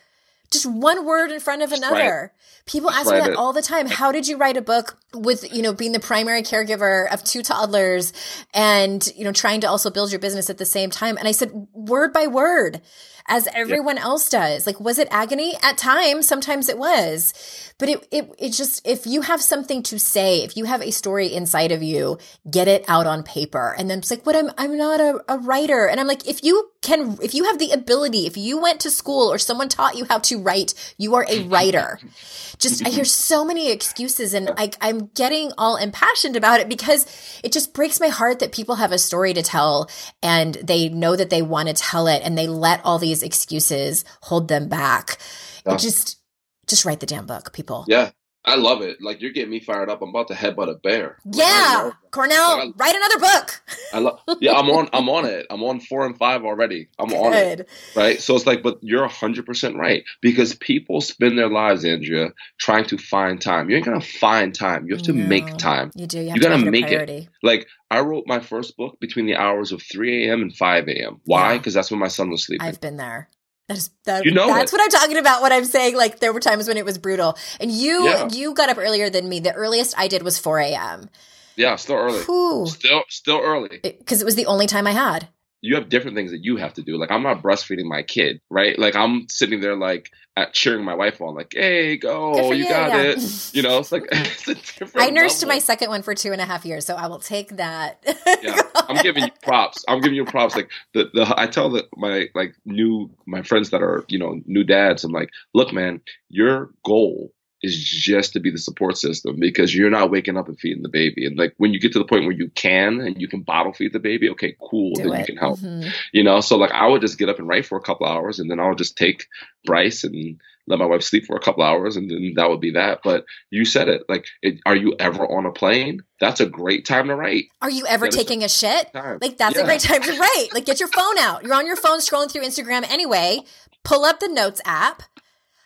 Just 0.52 0.66
one 0.66 1.06
word 1.06 1.32
in 1.32 1.40
front 1.40 1.64
of 1.64 1.70
just 1.70 1.82
another. 1.82 2.34
People 2.66 2.90
Just 2.90 3.02
ask 3.02 3.14
me 3.14 3.20
that 3.20 3.32
it. 3.32 3.36
all 3.36 3.54
the 3.54 3.62
time. 3.62 3.88
How 3.88 4.12
did 4.12 4.28
you 4.28 4.38
write 4.38 4.58
a 4.58 4.62
book 4.62 4.98
with, 5.16 5.54
you 5.54 5.62
know, 5.62 5.74
being 5.74 5.92
the 5.92 6.00
primary 6.00 6.44
caregiver 6.44 7.12
of 7.12 7.24
two 7.24 7.42
toddlers 7.42 8.14
and, 8.54 9.08
you 9.16 9.24
know, 9.24 9.32
trying 9.32 9.62
to 9.62 9.68
also 9.68 9.90
build 9.90 10.12
your 10.12 10.20
business 10.20 10.50
at 10.50 10.58
the 10.58 10.66
same 10.66 10.90
time? 10.90 11.18
And 11.18 11.28
I 11.28 11.32
said, 11.32 11.52
word 11.74 12.14
by 12.14 12.28
word, 12.28 12.82
as 13.28 13.48
everyone 13.56 13.98
else 13.98 14.30
does. 14.30 14.68
Like, 14.68 14.80
was 14.80 15.00
it 15.00 15.08
agony? 15.10 15.54
At 15.64 15.78
times, 15.78 16.28
sometimes 16.28 16.70
it 16.70 16.78
was. 16.78 17.34
But 17.80 17.90
it, 17.90 18.08
it, 18.12 18.32
it 18.38 18.50
just, 18.52 18.88
if 18.88 19.08
you 19.08 19.22
have 19.22 19.42
something 19.42 19.82
to 19.84 20.00
say, 20.00 20.44
if 20.44 20.56
you 20.56 20.66
have 20.66 20.82
a 20.82 20.92
story 20.92 21.34
inside 21.34 21.72
of 21.72 21.82
you, 21.82 22.20
get 22.50 22.68
it 22.68 22.86
out 22.88 23.08
on 23.08 23.24
paper. 23.24 23.76
And 23.78 23.90
then 23.90 24.00
it's 24.00 24.12
like, 24.12 24.26
what 24.26 24.36
I'm, 24.36 24.52
I'm 24.58 24.78
not 24.78 25.00
a, 25.00 25.24
a 25.28 25.40
writer. 25.40 25.88
And 25.88 26.00
I'm 26.00 26.08
like, 26.08 26.28
if 26.28 26.44
you 26.44 26.70
can, 26.82 27.18
if 27.22 27.34
you 27.34 27.46
have 27.46 27.58
the 27.58 27.72
ability, 27.72 28.28
if 28.28 28.38
you 28.38 28.62
went 28.62 28.80
to 28.82 28.92
school 28.92 29.32
or 29.32 29.40
someone 29.40 29.70
taught 29.70 29.98
you 29.98 30.06
how 30.06 30.20
to 30.20 30.40
write, 30.40 30.74
you 30.98 31.16
are 31.16 31.26
a 31.28 31.44
writer. 31.48 32.00
Just, 32.60 32.86
I 32.86 32.90
hear 32.90 33.06
so 33.06 33.44
many 33.44 33.72
excuses 33.72 34.34
and 34.34 34.52
I, 34.56 34.70
I'm 34.80 35.05
getting 35.14 35.52
all 35.58 35.76
impassioned 35.76 36.36
about 36.36 36.60
it 36.60 36.70
because 36.70 37.06
it 37.44 37.52
just 37.52 37.74
breaks 37.74 38.00
my 38.00 38.08
heart 38.08 38.40
that 38.40 38.52
people 38.52 38.76
have 38.76 38.92
a 38.92 38.98
story 38.98 39.34
to 39.34 39.42
tell 39.42 39.90
and 40.22 40.56
they 40.56 40.90
know 40.90 41.16
that 41.16 41.30
they 41.30 41.42
want 41.42 41.68
to 41.68 41.74
tell 41.74 42.08
it 42.08 42.22
and 42.24 42.38
they 42.38 42.48
let 42.48 42.82
all 42.84 43.00
these 43.00 43.24
excuses 43.24 44.06
hold 44.22 44.48
them 44.48 44.68
back. 44.68 45.18
Yeah. 45.66 45.74
It 45.74 45.80
just, 45.80 46.20
just 46.68 46.86
write 46.86 47.00
the 47.00 47.06
damn 47.06 47.26
book, 47.26 47.54
people. 47.54 47.86
Yeah, 47.88 48.12
I 48.46 48.56
love 48.56 48.82
it. 48.82 49.02
Like 49.02 49.22
you're 49.22 49.32
getting 49.32 49.50
me 49.52 49.60
fired 49.60 49.90
up. 49.90 50.02
I'm 50.02 50.10
about 50.10 50.28
to 50.30 50.34
headbutt 50.34 50.70
a 50.70 50.76
bear. 50.76 51.18
Yeah, 51.32 51.82
love- 51.86 51.94
Cornell, 52.12 52.58
Like, 52.68 52.74
write 52.78 52.96
another 52.96 53.20
book. 53.20 53.62
I 53.94 54.00
love. 54.00 54.20
Yeah, 54.40 54.54
I'm 54.54 54.70
on. 54.70 54.88
I'm 54.94 55.10
on 55.10 55.26
it. 55.26 55.46
I'm 55.50 55.64
on 55.64 55.80
four 55.82 56.06
and 56.06 56.18
five 56.18 56.46
already. 56.46 56.88
I'm 57.00 57.12
on 57.14 57.34
it. 57.34 57.68
Right. 57.96 58.22
So 58.22 58.36
it's 58.36 58.46
like, 58.46 58.64
but 58.64 58.78
you're 58.82 59.08
hundred 59.08 59.46
percent 59.46 59.76
right 59.76 60.04
because 60.22 60.56
people 60.56 61.02
spend 61.02 61.38
their 61.38 61.50
lives, 61.50 61.84
Andrea, 61.84 62.30
trying 62.58 62.86
to 62.86 62.98
find 62.98 63.42
time. 63.42 63.70
You 63.70 63.76
ain't 63.78 63.86
gonna 63.86 64.00
find 64.02 64.54
time. 64.56 64.88
You 64.88 64.96
have 64.96 65.04
to 65.06 65.14
No. 65.14 65.28
make 65.28 65.58
time. 65.58 65.92
You 65.96 66.08
do. 66.08 66.20
You 66.22 66.28
have 66.30 66.36
You 66.38 66.42
to 66.44 66.50
gotta 66.50 66.72
make 66.72 66.92
it 66.92 67.00
make 67.00 67.10
it. 67.10 67.28
Like 67.44 67.68
I 67.92 68.00
wrote 68.00 68.26
my 68.28 68.40
first 68.40 68.78
book 68.78 68.98
between 69.00 69.26
the 69.26 69.36
hours 69.36 69.72
of 69.72 69.82
3 69.82 70.28
a.m. 70.28 70.42
and 70.42 70.56
5 70.56 70.88
a.m. 70.88 71.20
Why? 71.26 71.52
Yeah. 71.54 71.58
Because 71.58 71.74
that's 71.74 71.92
when 71.92 72.00
my 72.00 72.08
son 72.08 72.30
was 72.30 72.46
sleeping. 72.46 72.66
I've 72.66 72.80
been 72.82 72.98
there. 72.98 73.30
That 73.68 73.78
is 73.78 73.90
that, 74.06 74.26
You 74.26 74.32
know 74.32 74.48
that's 74.48 74.72
it. 74.72 74.76
what 74.78 74.84
I'm 74.84 74.90
talking 74.90 75.18
about 75.18 75.42
when 75.42 75.52
I'm 75.52 75.66
saying 75.66 75.96
like 75.98 76.20
there 76.20 76.32
were 76.32 76.40
times 76.40 76.68
when 76.68 76.78
it 76.78 76.86
was 76.86 76.98
brutal. 77.00 77.36
And 77.60 77.72
you 77.72 78.04
Yeah. 78.06 78.28
you 78.32 78.54
got 78.54 78.70
up 78.70 78.78
earlier 78.78 79.10
than 79.10 79.28
me. 79.28 79.40
The 79.40 79.54
earliest 79.54 79.98
I 79.98 80.08
did 80.08 80.22
was 80.24 80.38
4 80.38 80.60
a.m. 80.60 81.10
yeah, 81.56 81.76
still 81.76 81.96
early. 81.96 82.20
Whew. 82.24 82.68
Still, 82.68 83.04
still 83.10 83.40
early. 83.40 83.80
Because 83.82 84.22
it 84.22 84.26
was 84.26 84.36
the 84.36 84.46
only 84.46 84.68
time 84.68 84.86
I 84.86 84.92
had. 84.92 85.30
You 85.66 85.74
have 85.76 85.90
different 85.90 86.16
things 86.16 86.30
that 86.30 86.44
you 86.44 86.58
have 86.58 86.74
to 86.76 86.84
do. 86.84 86.96
Like 86.98 87.12
I'm 87.12 87.24
not 87.24 87.42
breastfeeding 87.42 87.86
my 87.86 88.04
kid, 88.04 88.40
right? 88.52 88.78
Like 88.78 88.96
I'm 88.96 89.28
sitting 89.28 89.62
there 89.62 89.76
like 89.76 90.12
at 90.38 90.54
cheering 90.54 90.86
my 90.86 90.94
wife 90.94 91.20
on, 91.22 91.34
like, 91.34 91.54
"Hey, 91.54 91.98
go, 91.98 92.52
you 92.52 92.64
you, 92.64 92.70
got 92.70 92.90
yeah. 92.90 93.14
it." 93.14 93.54
You 93.54 93.64
know, 93.64 93.80
it's 93.80 93.92
like 93.92 94.04
it's 94.12 94.48
a 94.48 94.54
different. 94.54 94.94
I 94.98 95.10
nursed 95.10 95.42
level. 95.42 95.56
my 95.56 95.60
second 95.60 95.90
one 95.90 96.04
for 96.04 96.14
two 96.14 96.32
and 96.32 96.40
a 96.42 96.46
half 96.46 96.66
years, 96.66 96.86
so 96.86 96.96
I 96.96 97.08
will 97.08 97.20
take 97.20 97.58
that. 97.58 98.04
Yeah, 98.44 98.62
I'm 98.76 99.02
giving 99.02 99.24
you 99.24 99.32
props. 99.42 99.84
I'm 99.88 100.02
giving 100.02 100.16
you 100.16 100.26
props. 100.26 100.56
Like 100.56 100.70
the 100.94 101.10
the 101.14 101.34
I 101.36 101.48
tell 101.48 101.70
the 101.70 101.88
my 101.96 102.28
like 102.36 102.54
new 102.66 103.10
my 103.26 103.42
friends 103.42 103.72
that 103.72 103.82
are 103.82 104.06
you 104.08 104.20
know 104.20 104.40
new 104.46 104.64
dads. 104.64 105.04
I'm 105.04 105.12
like, 105.12 105.30
look, 105.54 105.74
man, 105.74 106.02
your 106.30 106.72
goal 106.84 107.32
is 107.64 107.78
just 107.78 108.34
to 108.34 108.40
be 108.40 108.52
the 108.52 108.58
support 108.58 108.98
system 108.98 109.38
because 109.40 109.74
you're 109.74 109.90
not 109.90 110.12
waking 110.12 110.38
up 110.38 110.48
and 110.48 110.60
feeding 110.60 110.84
the 110.84 110.90
baby. 110.90 111.26
And 111.26 111.38
like 111.38 111.54
when 111.58 111.74
you 111.74 111.80
get 111.80 111.94
to 111.94 112.00
the 112.00 112.06
point 112.06 112.26
where 112.26 112.36
you 112.36 112.50
can 112.50 113.00
and 113.00 113.20
you 113.20 113.28
can 113.28 113.42
bottle 113.42 113.74
feed 113.74 113.94
the 113.94 114.00
baby, 114.00 114.30
okay, 114.30 114.56
cool, 114.62 114.94
Do 114.94 115.10
then 115.10 115.20
you 115.20 115.26
can 115.26 115.38
help. 115.38 115.60
Mhm. 115.60 115.92
You 116.14 116.24
know, 116.24 116.42
so 116.42 116.58
like 116.58 116.72
I 116.72 116.88
would 116.88 117.02
just 117.02 117.18
get 117.18 117.30
up 117.30 117.40
and 117.40 117.48
write 117.48 117.66
for 117.66 117.78
a 117.78 117.82
couple 117.82 118.08
hours, 118.08 118.40
and 118.40 118.50
then 118.52 118.60
I 118.60 118.68
would 118.68 118.78
just 118.78 118.98
take 118.98 119.28
Bryce 119.66 120.04
and 120.04 120.40
let 120.68 120.80
my 120.80 120.86
wife 120.86 121.04
sleep 121.04 121.26
for 121.26 121.36
a 121.36 121.40
couple 121.40 121.64
hours, 121.64 121.96
and 121.96 122.10
then 122.10 122.34
that 122.38 122.50
would 122.50 122.60
be 122.60 122.72
that. 122.72 123.02
But 123.04 123.26
you 123.52 123.66
said 123.66 123.88
it, 123.88 124.04
like, 124.10 124.26
it, 124.42 124.60
are 124.66 124.76
you 124.76 124.96
ever 125.00 125.24
on 125.24 125.46
a 125.46 125.52
plane? 125.52 126.02
That's 126.20 126.40
a 126.40 126.46
great 126.48 126.86
time 126.86 127.08
to 127.08 127.16
write. 127.16 127.46
Are 127.62 127.70
you 127.70 127.86
ever 127.86 128.06
Yeah, 128.06 128.12
that's 128.12 128.16
taking 128.16 128.44
a 128.44 128.50
shit? 128.50 128.92
Time. 128.92 129.20
Like 129.22 129.38
that's 129.38 129.58
a 129.58 129.64
great 129.64 129.82
time 129.82 130.02
to 130.02 130.20
write. 130.20 130.48
Like 130.54 130.66
get 130.66 130.80
your 130.80 130.90
phone 130.90 131.20
out. 131.20 131.44
You're 131.44 131.54
on 131.54 131.68
your 131.68 131.76
phone 131.76 132.00
scrolling 132.00 132.32
through 132.32 132.44
Instagram 132.44 132.84
anyway. 132.90 133.42
Pull 133.84 134.06
up 134.06 134.20
the 134.20 134.28
notes 134.28 134.62
app. 134.66 135.04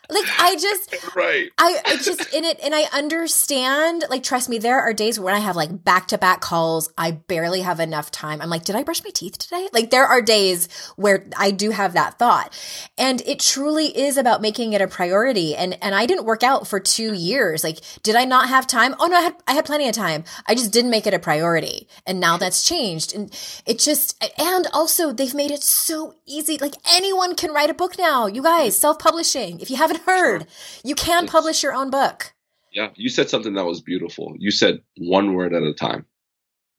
Like 0.10 0.26
I 0.40 0.56
just 0.56 0.96
right. 1.16 1.52
I, 1.58 1.78
I 1.86 1.98
just 1.98 2.34
in 2.34 2.44
it 2.44 2.60
and 2.64 2.74
I 2.74 2.86
understand 2.94 4.06
like 4.10 4.24
trust 4.24 4.50
me 4.50 4.58
there 4.58 4.80
are 4.80 4.92
days 4.92 5.20
when 5.20 5.36
I 5.36 5.40
have 5.40 5.56
like 5.56 5.84
back 5.84 6.08
to 6.08 6.18
back 6.18 6.42
calls. 6.42 6.92
I 6.98 7.12
barely 7.12 7.62
have 7.62 7.80
enough 7.80 8.10
time. 8.10 8.42
I'm 8.42 8.50
like 8.50 8.66
did 8.66 8.76
I 8.76 8.84
brush 8.84 9.04
my 9.04 9.12
teeth 9.12 9.38
today? 9.38 9.68
Like 9.72 9.92
there 9.92 10.06
are 10.06 10.22
days 10.22 10.68
where 10.96 11.28
I 11.38 11.52
do 11.52 11.70
have 11.70 11.94
that 11.94 12.18
thought. 12.18 12.58
And 12.98 13.22
it 13.22 13.40
truly 13.40 13.86
is 13.86 14.18
about 14.18 14.42
making 14.42 14.74
it 14.74 14.82
a 14.82 14.88
priority. 14.88 15.56
And 15.56 15.78
and 15.82 15.94
I 15.94 16.08
didn't 16.08 16.26
work 16.26 16.42
out 16.42 16.68
for 16.68 16.80
2 16.80 17.14
years. 17.14 17.64
Like 17.64 17.78
did 18.02 18.16
I 18.16 18.26
not 18.26 18.50
have 18.50 18.66
time? 18.66 18.96
Oh 19.00 19.06
no 19.06 19.18
I 19.18 19.22
had 19.22 19.36
I 19.48 19.54
had 19.54 19.66
plenty 19.66 19.88
of 19.88 19.94
time. 19.94 20.24
I 20.48 20.56
just 20.56 20.74
didn't 20.74 20.92
make 20.92 21.06
it 21.06 21.14
a 21.14 21.20
priority. 21.20 21.88
And 22.08 22.20
now 22.20 22.34
mm-hmm. 22.34 22.40
that's 22.40 22.64
changed. 22.64 23.14
And 23.14 23.32
it 23.68 23.78
just 23.78 24.18
and 24.40 24.66
also 24.74 25.14
they've 25.14 25.36
made 25.36 25.52
it 25.52 25.62
so 25.62 26.16
easy. 26.26 26.58
Like 26.58 26.76
anyone 26.92 27.36
can 27.36 27.52
write 27.54 27.70
a 27.70 27.76
book 27.76 28.00
now. 28.00 28.26
You 28.26 28.42
guys 28.42 28.74
mm-hmm. 28.74 28.82
self-publishing. 28.82 29.60
If 29.60 29.70
you 29.70 29.78
haven't 29.78 29.99
heard 30.00 30.48
you 30.84 30.96
can 30.96 31.28
publish 31.28 31.64
your 31.64 31.74
own 31.74 31.90
book. 31.90 32.34
Yeah, 32.72 32.90
you 32.96 33.10
said 33.10 33.30
something 33.30 33.54
that 33.56 33.66
was 33.66 33.82
beautiful. 33.82 34.36
You 34.38 34.52
said 34.52 34.82
one 34.98 35.34
word 35.34 35.54
at 35.54 35.64
a 35.64 35.74
time, 35.74 36.06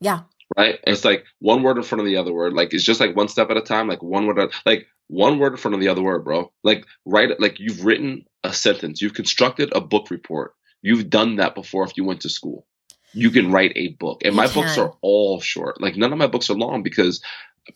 Yeah. 0.01 0.21
right? 0.57 0.79
It's 0.87 1.05
like 1.05 1.25
one 1.41 1.63
word 1.63 1.79
in 1.79 1.83
front 1.83 2.01
of 2.01 2.07
the 2.07 2.17
other 2.17 2.33
word. 2.33 2.53
Like 2.53 2.73
it's 2.75 2.85
just 2.85 3.01
like 3.01 3.17
one 3.17 3.29
step 3.29 3.51
at 3.51 3.57
a 3.57 3.63
time. 3.63 3.89
Like 3.89 4.03
one 4.03 4.27
word, 4.27 4.39
at, 4.39 4.51
like 4.65 4.87
one 5.09 5.39
word 5.39 5.53
in 5.53 5.59
front 5.59 5.75
of 5.75 5.81
the 5.81 5.89
other 5.89 6.03
word, 6.03 6.25
bro. 6.25 6.53
Like 6.63 6.87
write 7.05 7.31
it. 7.31 7.41
Like 7.41 7.59
you've 7.59 7.85
written 7.85 8.25
a 8.45 8.53
sentence. 8.53 9.03
You've 9.03 9.15
constructed 9.15 9.73
a 9.75 9.81
book 9.81 10.11
report. 10.11 10.55
You've 10.83 11.11
done 11.11 11.37
that 11.37 11.55
before. 11.57 11.85
If 11.85 11.97
you 11.97 12.05
went 12.05 12.21
to 12.23 12.29
school, 12.29 12.67
you 13.13 13.31
can 13.31 13.51
write 13.51 13.73
a 13.75 13.89
book. 13.89 14.23
And 14.25 14.35
You 14.35 14.37
my 14.37 14.47
books 14.47 14.79
are 14.79 14.95
all 15.03 15.41
short. 15.41 15.81
Like 15.81 15.97
none 15.97 16.13
of 16.13 16.19
my 16.19 16.29
books 16.29 16.51
are 16.51 16.55
long 16.57 16.83
because 16.85 17.21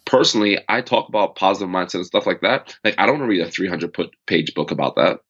personally, 0.07 0.59
I 0.69 0.81
talk 0.83 1.09
about 1.09 1.37
positive 1.37 1.69
mindset 1.69 1.97
and 1.97 2.07
stuff 2.07 2.27
like 2.27 2.43
that. 2.43 2.77
Like 2.85 2.95
I 2.99 3.07
don't 3.07 3.19
want 3.19 3.31
to 3.31 3.37
read 3.39 3.47
a 3.47 3.51
300 3.51 3.93
put 3.93 4.11
page 4.27 4.55
book 4.55 4.71
about 4.71 4.97
that. 4.97 5.21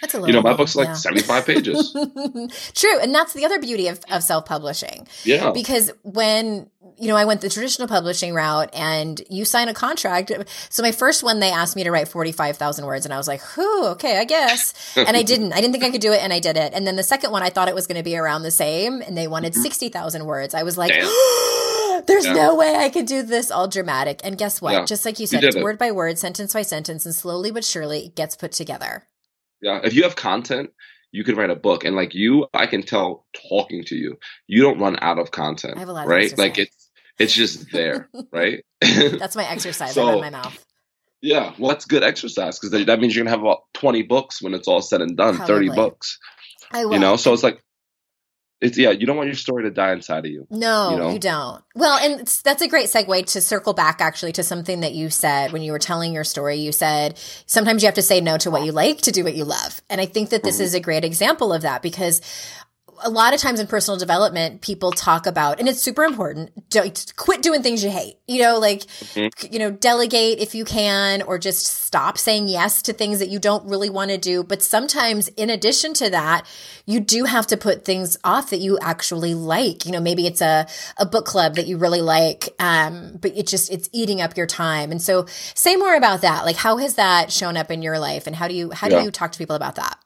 That's 0.00 0.14
a 0.14 0.18
little 0.18 0.28
You 0.28 0.32
know, 0.34 0.42
my 0.42 0.54
book's 0.56 0.76
like 0.76 0.88
yeah. 0.88 0.94
75 0.94 1.46
pages. 1.46 1.92
True. 2.74 3.00
And 3.00 3.14
that's 3.14 3.32
the 3.32 3.44
other 3.44 3.58
beauty 3.60 3.88
of, 3.88 4.00
of 4.10 4.22
self 4.22 4.46
publishing. 4.46 5.06
Yeah. 5.24 5.50
Because 5.50 5.90
when, 6.02 6.70
you 6.98 7.08
know, 7.08 7.16
I 7.16 7.24
went 7.24 7.40
the 7.40 7.48
traditional 7.48 7.88
publishing 7.88 8.32
route 8.34 8.70
and 8.74 9.20
you 9.28 9.44
sign 9.44 9.68
a 9.68 9.74
contract. 9.74 10.30
So 10.70 10.82
my 10.82 10.92
first 10.92 11.22
one, 11.22 11.40
they 11.40 11.50
asked 11.50 11.76
me 11.76 11.84
to 11.84 11.90
write 11.90 12.08
45,000 12.08 12.86
words. 12.86 13.04
And 13.06 13.12
I 13.12 13.16
was 13.16 13.28
like, 13.28 13.40
whew, 13.54 13.86
okay, 13.88 14.18
I 14.18 14.24
guess. 14.24 14.74
And 14.96 15.16
I 15.16 15.22
didn't. 15.22 15.52
I 15.52 15.56
didn't 15.60 15.72
think 15.72 15.84
I 15.84 15.90
could 15.90 16.00
do 16.00 16.12
it. 16.12 16.22
And 16.22 16.32
I 16.32 16.40
did 16.40 16.56
it. 16.56 16.72
And 16.74 16.86
then 16.86 16.96
the 16.96 17.02
second 17.02 17.30
one, 17.32 17.42
I 17.42 17.50
thought 17.50 17.68
it 17.68 17.74
was 17.74 17.86
going 17.86 17.98
to 17.98 18.04
be 18.04 18.16
around 18.16 18.42
the 18.42 18.50
same. 18.50 19.00
And 19.02 19.16
they 19.16 19.26
wanted 19.28 19.54
60,000 19.54 20.24
words. 20.26 20.54
I 20.54 20.62
was 20.62 20.76
like, 20.78 20.92
there's 20.92 21.08
Mm-hmm. 21.08 22.24
Yeah. 22.26 22.32
no 22.46 22.54
way 22.54 22.74
I 22.76 22.88
could 22.88 23.06
do 23.06 23.22
this 23.22 23.50
all 23.50 23.68
dramatic. 23.68 24.20
And 24.24 24.38
guess 24.38 24.60
what? 24.62 24.72
Yeah. 24.72 24.84
Just 24.84 25.04
like 25.04 25.18
you 25.18 25.24
You 25.24 25.26
said, 25.28 25.40
did 25.40 25.48
it's 25.48 25.56
it. 25.56 25.62
word 25.62 25.78
by 25.78 25.90
word, 25.92 26.18
sentence 26.18 26.52
by 26.52 26.62
sentence, 26.62 27.04
and 27.04 27.14
slowly 27.14 27.50
but 27.50 27.64
surely 27.64 28.06
it 28.06 28.14
gets 28.16 28.36
put 28.36 28.52
together. 28.52 29.04
Yeah, 29.60 29.80
if 29.82 29.94
you 29.94 30.02
have 30.04 30.16
content, 30.16 30.70
you 31.12 31.24
could 31.24 31.36
write 31.36 31.50
a 31.50 31.56
book. 31.56 31.84
And 31.84 31.96
like 31.96 32.14
you, 32.14 32.46
I 32.54 32.66
can 32.66 32.82
tell 32.82 33.26
talking 33.48 33.84
to 33.84 33.96
you, 33.96 34.18
you 34.46 34.62
don't 34.62 34.78
run 34.78 34.98
out 35.00 35.18
of 35.18 35.30
content. 35.30 35.76
I 35.76 35.80
have 35.80 35.88
a 35.88 35.92
lot 35.92 36.06
right? 36.06 36.36
Like 36.36 36.56
say. 36.56 36.62
it's 36.62 36.90
it's 37.18 37.34
just 37.34 37.72
there, 37.72 38.08
right? 38.32 38.64
That's 38.80 39.36
my 39.36 39.48
exercise. 39.48 39.94
So- 39.94 40.20
run 40.20 40.20
my 40.20 40.30
mouth. 40.30 40.64
yeah, 41.20 41.52
well, 41.58 41.70
that's 41.70 41.84
good 41.84 42.02
exercise 42.02 42.58
because 42.58 42.84
that 42.86 43.00
means 43.00 43.14
you're 43.16 43.24
gonna 43.24 43.34
have 43.36 43.42
about 43.42 43.62
20 43.74 44.02
books 44.02 44.40
when 44.40 44.54
it's 44.54 44.68
all 44.68 44.80
said 44.80 45.00
and 45.00 45.16
done. 45.16 45.36
30 45.36 45.70
books, 45.70 46.18
I 46.70 46.84
will. 46.84 46.92
you 46.94 46.98
know. 47.00 47.16
So 47.16 47.32
it's 47.32 47.42
like, 47.42 47.60
it's 48.60 48.76
yeah, 48.76 48.90
you 48.90 49.06
don't 49.06 49.16
want 49.16 49.28
your 49.28 49.36
story 49.36 49.62
to 49.64 49.70
die 49.70 49.92
inside 49.92 50.24
of 50.26 50.30
you. 50.32 50.46
No, 50.50 51.06
you 51.06 51.12
you, 51.14 51.18
don't. 51.18 51.62
Well, 51.74 51.98
and 51.98 52.26
that's 52.44 52.62
a 52.62 52.68
great 52.68 52.86
segue 52.86 53.26
to 53.32 53.40
circle 53.40 53.72
back 53.72 54.00
actually 54.00 54.32
to 54.32 54.42
something 54.42 54.80
that 54.80 54.94
you 54.94 55.10
said 55.10 55.52
when 55.52 55.62
you 55.62 55.72
were 55.72 55.78
telling 55.78 56.12
your 56.12 56.24
story. 56.24 56.56
You 56.56 56.72
said 56.72 57.18
sometimes 57.46 57.82
you 57.82 57.86
have 57.86 57.94
to 57.94 58.02
say 58.02 58.20
no 58.20 58.36
to 58.38 58.50
what 58.50 58.64
you 58.64 58.72
like 58.72 59.00
to 59.02 59.12
do 59.12 59.22
what 59.24 59.34
you 59.34 59.44
love. 59.44 59.80
And 59.88 60.00
I 60.00 60.06
think 60.06 60.30
that 60.30 60.42
this 60.42 60.58
Mhm. 60.58 60.62
is 60.62 60.74
a 60.74 60.80
great 60.80 61.04
example 61.04 61.52
of 61.52 61.62
that 61.62 61.82
because 61.82 62.20
a 63.02 63.10
lot 63.10 63.34
of 63.34 63.40
times 63.40 63.60
in 63.60 63.66
personal 63.66 63.98
development, 63.98 64.60
people 64.60 64.92
talk 64.92 65.26
about, 65.26 65.58
and 65.60 65.68
it's 65.68 65.80
super 65.80 66.04
important, 66.04 66.50
don't, 66.70 67.12
quit 67.16 67.42
doing 67.42 67.62
things 67.62 67.82
you 67.82 67.90
hate. 67.90 68.18
You 68.26 68.42
know, 68.42 68.58
like, 68.58 68.82
Mhm. 69.14 69.52
you 69.52 69.58
know, 69.58 69.70
delegate 69.70 70.38
if 70.38 70.54
you 70.54 70.64
can, 70.64 71.22
or 71.22 71.38
just 71.38 71.66
stop 71.66 72.18
saying 72.18 72.48
yes 72.48 72.82
to 72.82 72.92
things 72.92 73.18
that 73.20 73.28
you 73.28 73.38
don't 73.38 73.64
really 73.66 73.90
want 73.90 74.10
to 74.10 74.18
do. 74.18 74.42
But 74.42 74.62
sometimes, 74.62 75.28
in 75.28 75.50
addition 75.50 75.94
to 75.94 76.10
that, 76.10 76.44
you 76.86 77.00
do 77.00 77.24
have 77.24 77.46
to 77.48 77.56
put 77.56 77.84
things 77.84 78.16
off 78.24 78.50
that 78.50 78.58
you 78.60 78.78
actually 78.80 79.34
like. 79.34 79.86
You 79.86 79.92
know, 79.92 80.00
maybe 80.00 80.26
it's 80.26 80.40
a, 80.40 80.66
a 80.96 81.06
book 81.06 81.24
club 81.26 81.56
that 81.56 81.66
you 81.66 81.76
really 81.78 82.02
like, 82.02 82.54
um, 82.58 83.18
but 83.20 83.36
it 83.36 83.46
just, 83.46 83.70
it's 83.70 83.88
eating 83.92 84.20
up 84.20 84.36
your 84.36 84.46
time. 84.46 84.90
And 84.90 85.00
so 85.00 85.26
say 85.54 85.76
more 85.76 85.94
about 85.94 86.20
that. 86.22 86.44
Like, 86.44 86.56
how 86.56 86.76
has 86.78 86.94
that 86.94 87.32
shown 87.32 87.56
up 87.56 87.70
in 87.70 87.82
your 87.82 87.98
life? 87.98 88.26
And 88.26 88.36
how 88.36 88.48
do 88.48 88.54
you, 88.54 88.70
how 88.70 88.88
Yeah. 88.88 88.98
do 89.00 89.04
you 89.04 89.10
talk 89.10 89.32
to 89.32 89.38
people 89.38 89.56
about 89.56 89.76
that? 89.76 89.98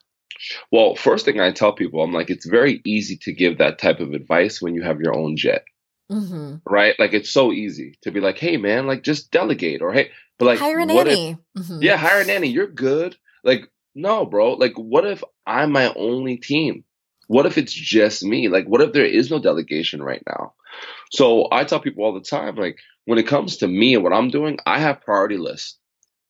Well, 0.71 0.95
first 0.97 1.25
thing 1.25 1.41
I 1.41 1.53
tell 1.53 1.73
people, 1.73 2.03
I'm 2.03 2.13
like, 2.13 2.31
it's 2.31 2.47
very 2.47 2.81
easy 2.85 3.17
to 3.23 3.33
give 3.33 3.59
that 3.59 3.79
type 3.79 4.01
of 4.01 4.13
advice 4.13 4.61
when 4.63 4.75
you 4.75 4.83
have 4.83 5.01
your 5.01 5.17
own 5.17 5.37
jet, 5.37 5.65
hmm 6.11 6.57
right? 6.67 6.95
Like 6.99 7.13
it's 7.13 7.31
so 7.31 7.53
easy 7.53 7.99
to 8.03 8.11
be 8.11 8.21
like, 8.21 8.39
hey 8.39 8.57
man, 8.57 8.87
like 8.87 9.03
just 9.03 9.31
delegate 9.31 9.83
or 9.83 9.93
hey, 9.93 10.11
but 10.39 10.47
like 10.47 10.59
Hire 10.59 10.79
a 10.81 10.87
what 10.87 11.09
if- 11.09 11.19
nanny. 11.19 11.39
Mhm. 11.59 11.83
Yeah, 11.83 11.97
hire 11.97 12.21
a 12.21 12.25
nanny. 12.25 12.49
You're 12.49 12.67
good. 12.69 13.17
Like 13.45 13.69
no, 13.95 14.25
bro. 14.27 14.55
Like, 14.55 14.75
what 14.77 15.07
if 15.07 15.23
I'm 15.47 15.73
my 15.73 15.93
only 15.95 16.37
team? 16.39 16.85
What 17.29 17.47
if 17.47 17.59
it's 17.59 17.73
just 17.73 18.23
me? 18.25 18.49
Like, 18.49 18.67
what 18.67 18.81
if 18.81 18.93
there 18.93 19.05
is 19.07 19.31
no 19.31 19.39
delegation 19.39 20.03
right 20.03 20.23
now? 20.27 20.55
So 21.13 21.49
I 21.53 21.65
tell 21.65 21.81
people 21.81 22.05
all 22.05 22.15
the 22.15 22.21
time, 22.21 22.57
like, 22.57 22.79
when 23.05 23.19
it 23.19 23.27
comes 23.27 23.59
to 23.59 23.69
me 23.69 23.95
and 23.95 24.03
what 24.05 24.13
I'm 24.13 24.31
doing, 24.31 24.59
I 24.67 24.79
have 24.81 25.03
priority 25.03 25.37
lists 25.39 25.79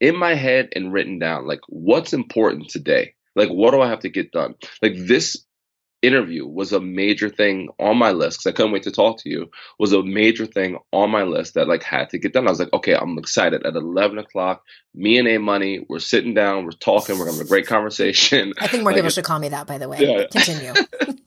in 0.00 0.16
my 0.16 0.34
head 0.34 0.70
and 0.74 0.92
written 0.92 1.18
down, 1.18 1.46
like, 1.46 1.60
what's 1.68 2.12
important 2.12 2.68
today? 2.70 3.14
Like, 3.34 3.48
what 3.48 3.72
do 3.72 3.80
I 3.80 3.88
have 3.88 4.00
to 4.00 4.08
get 4.08 4.32
done? 4.32 4.54
Like, 4.82 4.94
this 4.96 5.44
interview 6.02 6.44
was 6.44 6.72
a 6.72 6.80
major 6.80 7.28
thing 7.28 7.68
on 7.78 7.96
my 7.96 8.10
list 8.10 8.40
because 8.40 8.52
I 8.52 8.56
couldn't 8.56 8.72
wait 8.72 8.82
to 8.82 8.90
talk 8.90 9.18
to 9.22 9.30
you. 9.30 9.48
Was 9.78 9.92
a 9.92 10.02
major 10.02 10.46
thing 10.46 10.78
on 10.92 11.10
my 11.10 11.22
list 11.22 11.54
that 11.54 11.68
like 11.68 11.84
had 11.84 12.10
to 12.10 12.18
get 12.18 12.32
done. 12.32 12.48
I 12.48 12.50
was 12.50 12.58
like, 12.58 12.72
okay, 12.72 12.94
I'm 12.94 13.16
excited. 13.18 13.64
At 13.64 13.76
11 13.76 14.18
o'clock, 14.18 14.64
me 14.94 15.18
and 15.18 15.28
A 15.28 15.38
Money, 15.38 15.86
we're 15.88 16.00
sitting 16.00 16.34
down, 16.34 16.64
we're 16.64 16.72
talking, 16.72 17.18
we're 17.18 17.26
having 17.26 17.40
a 17.40 17.48
great 17.48 17.66
conversation. 17.66 18.52
I 18.58 18.66
think 18.66 18.82
more 18.82 18.90
like, 18.90 18.98
people 18.98 19.10
should 19.10 19.24
call 19.24 19.38
me 19.38 19.48
that, 19.50 19.66
by 19.66 19.78
the 19.78 19.88
way. 19.88 19.98
Yeah. 20.00 20.26
Continue. 20.26 20.74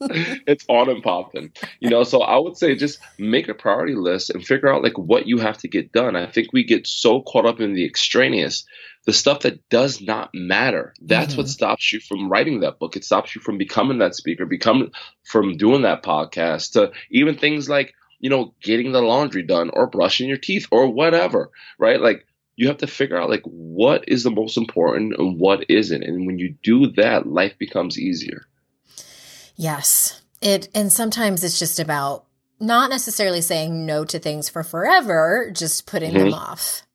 it's 0.46 0.64
on 0.68 0.90
and 0.90 1.02
popping, 1.02 1.52
you 1.80 1.88
know. 1.88 2.04
So 2.04 2.20
I 2.20 2.38
would 2.38 2.58
say 2.58 2.74
just 2.74 2.98
make 3.18 3.48
a 3.48 3.54
priority 3.54 3.94
list 3.94 4.30
and 4.30 4.46
figure 4.46 4.72
out 4.72 4.82
like 4.82 4.98
what 4.98 5.26
you 5.26 5.38
have 5.38 5.56
to 5.58 5.68
get 5.68 5.92
done. 5.92 6.16
I 6.16 6.26
think 6.26 6.52
we 6.52 6.64
get 6.64 6.86
so 6.86 7.22
caught 7.22 7.46
up 7.46 7.60
in 7.60 7.72
the 7.72 7.86
extraneous 7.86 8.64
the 9.06 9.12
stuff 9.12 9.40
that 9.40 9.66
does 9.68 10.00
not 10.02 10.30
matter. 10.34 10.92
That's 11.00 11.32
mm-hmm. 11.32 11.42
what 11.42 11.48
stops 11.48 11.92
you 11.92 12.00
from 12.00 12.28
writing 12.28 12.60
that 12.60 12.78
book. 12.78 12.96
It 12.96 13.04
stops 13.04 13.34
you 13.34 13.40
from 13.40 13.56
becoming 13.56 13.98
that 13.98 14.16
speaker, 14.16 14.44
becoming 14.44 14.90
from 15.24 15.56
doing 15.56 15.82
that 15.82 16.02
podcast, 16.02 16.72
to 16.72 16.90
even 17.10 17.38
things 17.38 17.68
like, 17.68 17.94
you 18.18 18.28
know, 18.28 18.52
getting 18.60 18.92
the 18.92 19.00
laundry 19.00 19.44
done 19.44 19.70
or 19.72 19.86
brushing 19.86 20.28
your 20.28 20.38
teeth 20.38 20.66
or 20.72 20.88
whatever, 20.88 21.50
right? 21.78 22.00
Like 22.00 22.26
you 22.56 22.66
have 22.66 22.78
to 22.78 22.88
figure 22.88 23.20
out 23.20 23.30
like 23.30 23.44
what 23.44 24.08
is 24.08 24.24
the 24.24 24.30
most 24.30 24.56
important 24.56 25.14
and 25.18 25.38
what 25.38 25.70
isn't. 25.70 26.02
And 26.02 26.26
when 26.26 26.38
you 26.38 26.56
do 26.62 26.88
that, 26.92 27.26
life 27.26 27.56
becomes 27.58 27.98
easier. 27.98 28.46
Yes. 29.54 30.20
It 30.42 30.68
and 30.74 30.90
sometimes 30.92 31.44
it's 31.44 31.58
just 31.58 31.78
about 31.78 32.24
not 32.58 32.90
necessarily 32.90 33.40
saying 33.40 33.86
no 33.86 34.04
to 34.04 34.18
things 34.18 34.48
for 34.48 34.64
forever, 34.64 35.50
just 35.54 35.86
putting 35.86 36.12
mm-hmm. 36.12 36.30
them 36.30 36.34
off. 36.34 36.85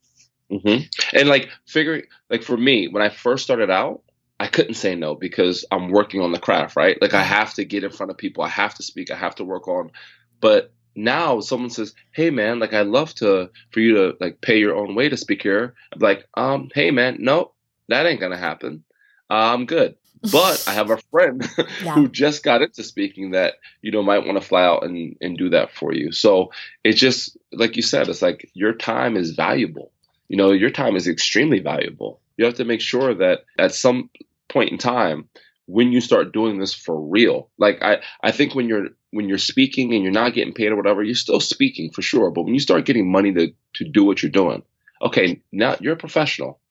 Mm-hmm. 0.52 1.18
And 1.18 1.30
like 1.30 1.50
figuring, 1.66 2.04
like 2.30 2.44
for 2.44 2.58
me, 2.58 2.88
when 2.88 3.02
I 3.02 3.10
first 3.10 3.44
started 3.44 3.70
out, 3.70 4.02
I 4.40 4.48
couldn't 4.48 4.74
say 4.74 4.96
no 4.96 5.16
because 5.16 5.66
I'm 5.72 5.90
working 5.90 6.20
on 6.22 6.32
the 6.32 6.40
craft, 6.40 6.76
right? 6.76 7.00
Like 7.02 7.14
I 7.14 7.22
have 7.22 7.54
to 7.54 7.64
get 7.64 7.84
in 7.84 7.92
front 7.92 8.10
of 8.10 8.18
people, 8.18 8.44
I 8.44 8.50
have 8.50 8.74
to 8.76 8.84
speak, 8.84 9.12
I 9.12 9.16
have 9.16 9.36
to 9.36 9.44
work 9.44 9.68
on. 9.68 9.92
But 10.40 10.74
now 10.96 11.40
someone 11.40 11.70
says, 11.70 11.94
"Hey 12.12 12.32
man, 12.32 12.60
like 12.60 12.74
I'd 12.74 12.88
love 12.88 13.14
to 13.16 13.50
for 13.70 13.80
you 13.80 13.94
to 13.96 14.18
like 14.20 14.42
pay 14.42 14.60
your 14.60 14.76
own 14.76 14.96
way 14.96 15.10
to 15.10 15.16
speak 15.16 15.44
here." 15.44 15.76
I'm 15.94 16.00
like, 16.00 16.28
um, 16.34 16.70
hey 16.74 16.92
man, 16.92 17.18
no, 17.20 17.52
that 17.88 18.06
ain't 18.06 18.20
gonna 18.20 18.38
happen. 18.38 18.84
I'm 19.30 19.66
good. 19.66 19.96
But 20.32 20.64
I 20.68 20.74
have 20.74 20.90
a 20.90 20.98
friend 21.12 21.48
yeah. 21.84 21.94
who 21.94 22.10
just 22.10 22.44
got 22.44 22.62
into 22.62 22.84
speaking 22.84 23.32
that 23.32 23.56
you 23.82 23.92
know 23.92 24.04
might 24.04 24.26
want 24.26 24.42
to 24.42 24.46
fly 24.46 24.64
out 24.64 24.84
and 24.84 25.16
and 25.22 25.38
do 25.38 25.50
that 25.52 25.72
for 25.72 25.94
you. 25.94 26.12
So 26.12 26.52
it's 26.84 27.00
just 27.00 27.38
like 27.54 27.76
you 27.76 27.84
said, 27.84 28.10
it's 28.10 28.22
like 28.22 28.50
your 28.54 28.74
time 28.74 29.16
is 29.16 29.32
valuable 29.32 29.92
you 30.32 30.38
know, 30.38 30.54
your 30.54 30.70
time 30.70 30.96
is 30.96 31.10
extremely 31.10 31.60
valuable. 31.60 32.22
You 32.38 32.46
have 32.46 32.54
to 32.54 32.64
make 32.64 32.80
sure 32.80 33.14
that 33.14 33.42
at 33.60 33.76
some 33.76 34.10
point 34.48 34.72
in 34.72 34.78
time, 34.78 35.28
when 35.66 35.92
you 35.92 36.00
start 36.00 36.32
doing 36.32 36.58
this 36.58 36.74
for 36.74 36.98
real, 36.98 37.50
like 37.58 37.82
I, 37.82 38.02
I 38.24 38.32
think 38.32 38.56
when 38.56 38.70
you're 38.70 38.88
when 39.10 39.28
you're 39.28 39.38
speaking 39.38 39.94
and 39.94 40.04
you're 40.04 40.14
not 40.14 40.34
getting 40.34 40.54
paid 40.54 40.72
or 40.72 40.78
whatever, 40.78 41.04
you're 41.04 41.16
still 41.16 41.42
speaking 41.42 41.92
for 41.92 42.02
sure. 42.02 42.32
But 42.32 42.44
when 42.44 42.54
you 42.54 42.62
start 42.62 42.86
getting 42.86 43.12
money 43.12 43.34
to 43.34 43.54
to 43.74 43.84
do 43.84 44.06
what 44.06 44.24
you're 44.24 44.32
doing, 44.32 44.64
okay, 45.02 45.42
now 45.52 45.76
you're 45.82 45.96
a 45.96 45.98
professional, 45.98 46.62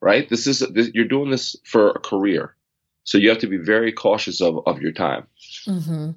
right? 0.00 0.28
This 0.28 0.48
is 0.48 0.58
this, 0.58 0.90
you're 0.92 1.04
doing 1.04 1.30
this 1.30 1.54
for 1.64 1.90
a 1.90 2.00
career. 2.00 2.56
So 3.04 3.16
you 3.16 3.28
have 3.28 3.38
to 3.38 3.46
be 3.46 3.58
very 3.58 3.92
cautious 3.92 4.40
of, 4.40 4.58
of 4.66 4.82
your 4.82 4.92
time. 4.92 5.28
Mm-hmm. 5.68 6.10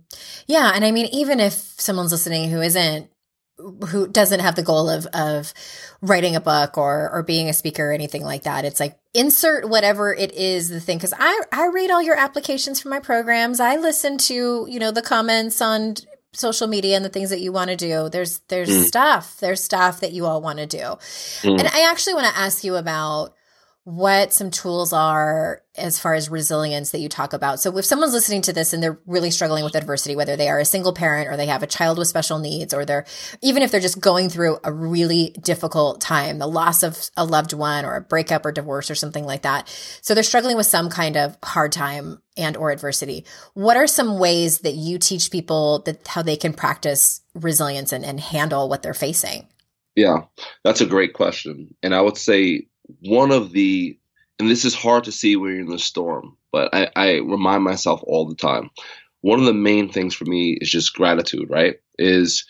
Yeah. 0.47 0.71
And 0.73 0.83
I 0.83 0.89
mean, 0.89 1.09
even 1.11 1.39
if 1.39 1.53
someone's 1.53 2.11
listening 2.11 2.49
who 2.49 2.59
isn't 2.61 3.11
who 3.57 4.07
doesn't 4.07 4.39
have 4.39 4.55
the 4.55 4.63
goal 4.63 4.89
of 4.89 5.05
of 5.07 5.53
writing 6.01 6.35
a 6.35 6.41
book 6.41 6.77
or 6.77 7.09
or 7.11 7.23
being 7.23 7.49
a 7.49 7.53
speaker 7.53 7.89
or 7.89 7.91
anything 7.91 8.23
like 8.23 8.43
that. 8.43 8.65
It's 8.65 8.79
like 8.79 8.97
insert 9.13 9.67
whatever 9.67 10.13
it 10.13 10.31
is 10.33 10.69
the 10.69 10.79
thing 10.79 10.99
cuz 10.99 11.13
I 11.17 11.41
I 11.51 11.67
read 11.67 11.91
all 11.91 12.01
your 12.01 12.17
applications 12.17 12.79
for 12.79 12.89
my 12.89 12.99
programs. 12.99 13.59
I 13.59 13.77
listen 13.77 14.17
to, 14.19 14.67
you 14.69 14.79
know, 14.79 14.91
the 14.91 15.01
comments 15.01 15.61
on 15.61 15.95
social 16.33 16.67
media 16.67 16.95
and 16.95 17.03
the 17.03 17.09
things 17.09 17.31
that 17.31 17.41
you 17.41 17.51
want 17.51 17.71
to 17.71 17.75
do. 17.75 18.09
There's 18.09 18.39
there's 18.47 18.69
mm. 18.69 18.83
stuff. 18.83 19.37
There's 19.39 19.63
stuff 19.63 20.01
that 20.01 20.13
you 20.13 20.25
all 20.25 20.41
want 20.41 20.59
to 20.59 20.67
do. 20.67 20.77
Mm. 21.41 21.59
And 21.59 21.67
I 21.67 21.89
actually 21.89 22.13
want 22.13 22.27
to 22.27 22.39
ask 22.39 22.63
you 22.63 22.75
about 22.75 23.33
what 23.87 24.33
some 24.33 24.51
tools 24.51 24.91
are 24.91 25.61
as 25.77 25.97
far 25.97 26.13
as 26.13 26.29
resilience 26.29 26.91
that 26.91 26.99
you 26.99 27.07
talk 27.07 27.31
about. 27.31 27.61
So 27.61 27.77
if 27.77 27.85
someone's 27.85 28.11
listening 28.11 28.41
to 28.41 28.51
this 28.51 28.73
and 28.73 28.83
they're 28.83 28.99
really 29.05 29.31
struggling 29.31 29.63
with 29.63 29.75
adversity, 29.75 30.13
whether 30.13 30.35
they 30.35 30.49
are 30.49 30.59
a 30.59 30.65
single 30.65 30.91
parent 30.91 31.29
or 31.29 31.37
they 31.37 31.45
have 31.45 31.63
a 31.63 31.67
child 31.67 31.97
with 31.97 32.09
special 32.09 32.37
needs, 32.37 32.73
or 32.73 32.83
they're 32.83 33.05
even 33.41 33.63
if 33.63 33.71
they're 33.71 33.79
just 33.79 34.01
going 34.01 34.27
through 34.27 34.57
a 34.65 34.73
really 34.73 35.33
difficult 35.41 36.01
time, 36.01 36.37
the 36.37 36.47
loss 36.47 36.83
of 36.83 36.97
a 37.15 37.23
loved 37.23 37.53
one 37.53 37.85
or 37.85 37.95
a 37.95 38.01
breakup 38.01 38.45
or 38.45 38.51
divorce 38.51 38.91
or 38.91 38.95
something 38.95 39.23
like 39.23 39.43
that. 39.43 39.73
So 40.01 40.13
they're 40.13 40.21
struggling 40.21 40.57
with 40.57 40.65
some 40.65 40.89
kind 40.89 41.15
of 41.15 41.37
hard 41.41 41.71
time 41.71 42.21
and 42.35 42.57
or 42.57 42.71
adversity. 42.71 43.23
What 43.53 43.77
are 43.77 43.87
some 43.87 44.19
ways 44.19 44.59
that 44.59 44.75
you 44.75 44.99
teach 44.99 45.31
people 45.31 45.79
that 45.83 46.05
how 46.05 46.23
they 46.23 46.35
can 46.35 46.51
practice 46.51 47.21
resilience 47.33 47.93
and, 47.93 48.03
and 48.03 48.19
handle 48.19 48.67
what 48.67 48.83
they're 48.83 48.93
facing? 48.93 49.47
Yeah, 49.95 50.25
that's 50.65 50.81
a 50.81 50.85
great 50.85 51.13
question. 51.13 51.73
And 51.81 51.95
I 51.95 52.01
would 52.01 52.17
say 52.17 52.67
one 53.01 53.31
of 53.31 53.51
the 53.51 53.97
and 54.39 54.49
this 54.49 54.65
is 54.65 54.75
hard 54.75 55.05
to 55.05 55.11
see 55.11 55.35
when 55.35 55.51
you're 55.51 55.61
in 55.61 55.69
the 55.69 55.79
storm, 55.79 56.37
but 56.51 56.69
I, 56.73 56.89
I 56.95 57.13
remind 57.15 57.63
myself 57.63 58.01
all 58.05 58.27
the 58.27 58.35
time. 58.35 58.69
One 59.21 59.39
of 59.39 59.45
the 59.45 59.53
main 59.53 59.91
things 59.91 60.13
for 60.13 60.25
me 60.25 60.57
is 60.61 60.69
just 60.69 60.93
gratitude, 60.93 61.49
right? 61.49 61.77
Is 61.97 62.45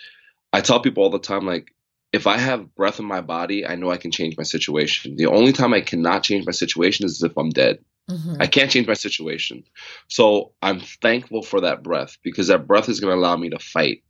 I 0.52 0.62
tell 0.62 0.82
people 0.82 1.04
all 1.04 1.10
the 1.10 1.19
time, 1.19 1.45
like, 1.45 1.73
if 2.12 2.28
I 2.28 2.38
have 2.38 2.76
breath 2.76 3.00
in 3.00 3.06
my 3.06 3.21
body, 3.21 3.65
I 3.65 3.76
know 3.76 3.89
I 3.89 3.97
can 3.97 4.12
change 4.12 4.38
my 4.38 4.43
situation. 4.43 5.15
The 5.15 5.28
only 5.28 5.54
time 5.54 5.73
I 5.73 5.82
cannot 5.82 6.23
change 6.23 6.45
my 6.45 6.52
situation 6.52 7.06
is 7.06 7.21
if 7.21 7.38
I'm 7.38 7.50
dead. 7.50 7.80
Mm-hmm. 8.10 8.36
I 8.39 8.47
can't 8.47 8.71
change 8.71 8.88
my 8.88 8.93
situation. 8.93 9.63
So 10.08 10.54
I'm 10.62 10.80
thankful 10.80 11.41
for 11.41 11.62
that 11.62 11.84
breath 11.84 12.17
because 12.23 12.47
that 12.47 12.65
breath 12.65 12.88
is 12.88 13.00
going 13.02 13.12
to 13.12 13.19
allow 13.19 13.36
me 13.36 13.50
to 13.50 13.60
fight. 13.60 14.04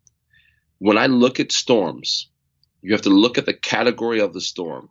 When 0.78 0.98
I 0.98 1.08
look 1.08 1.40
at 1.40 1.52
storms, 1.52 2.30
you 2.82 2.94
have 2.94 3.02
to 3.04 3.10
look 3.10 3.40
at 3.40 3.48
the 3.48 3.54
category 3.54 4.20
of 4.20 4.34
the 4.34 4.42
storm. 4.42 4.90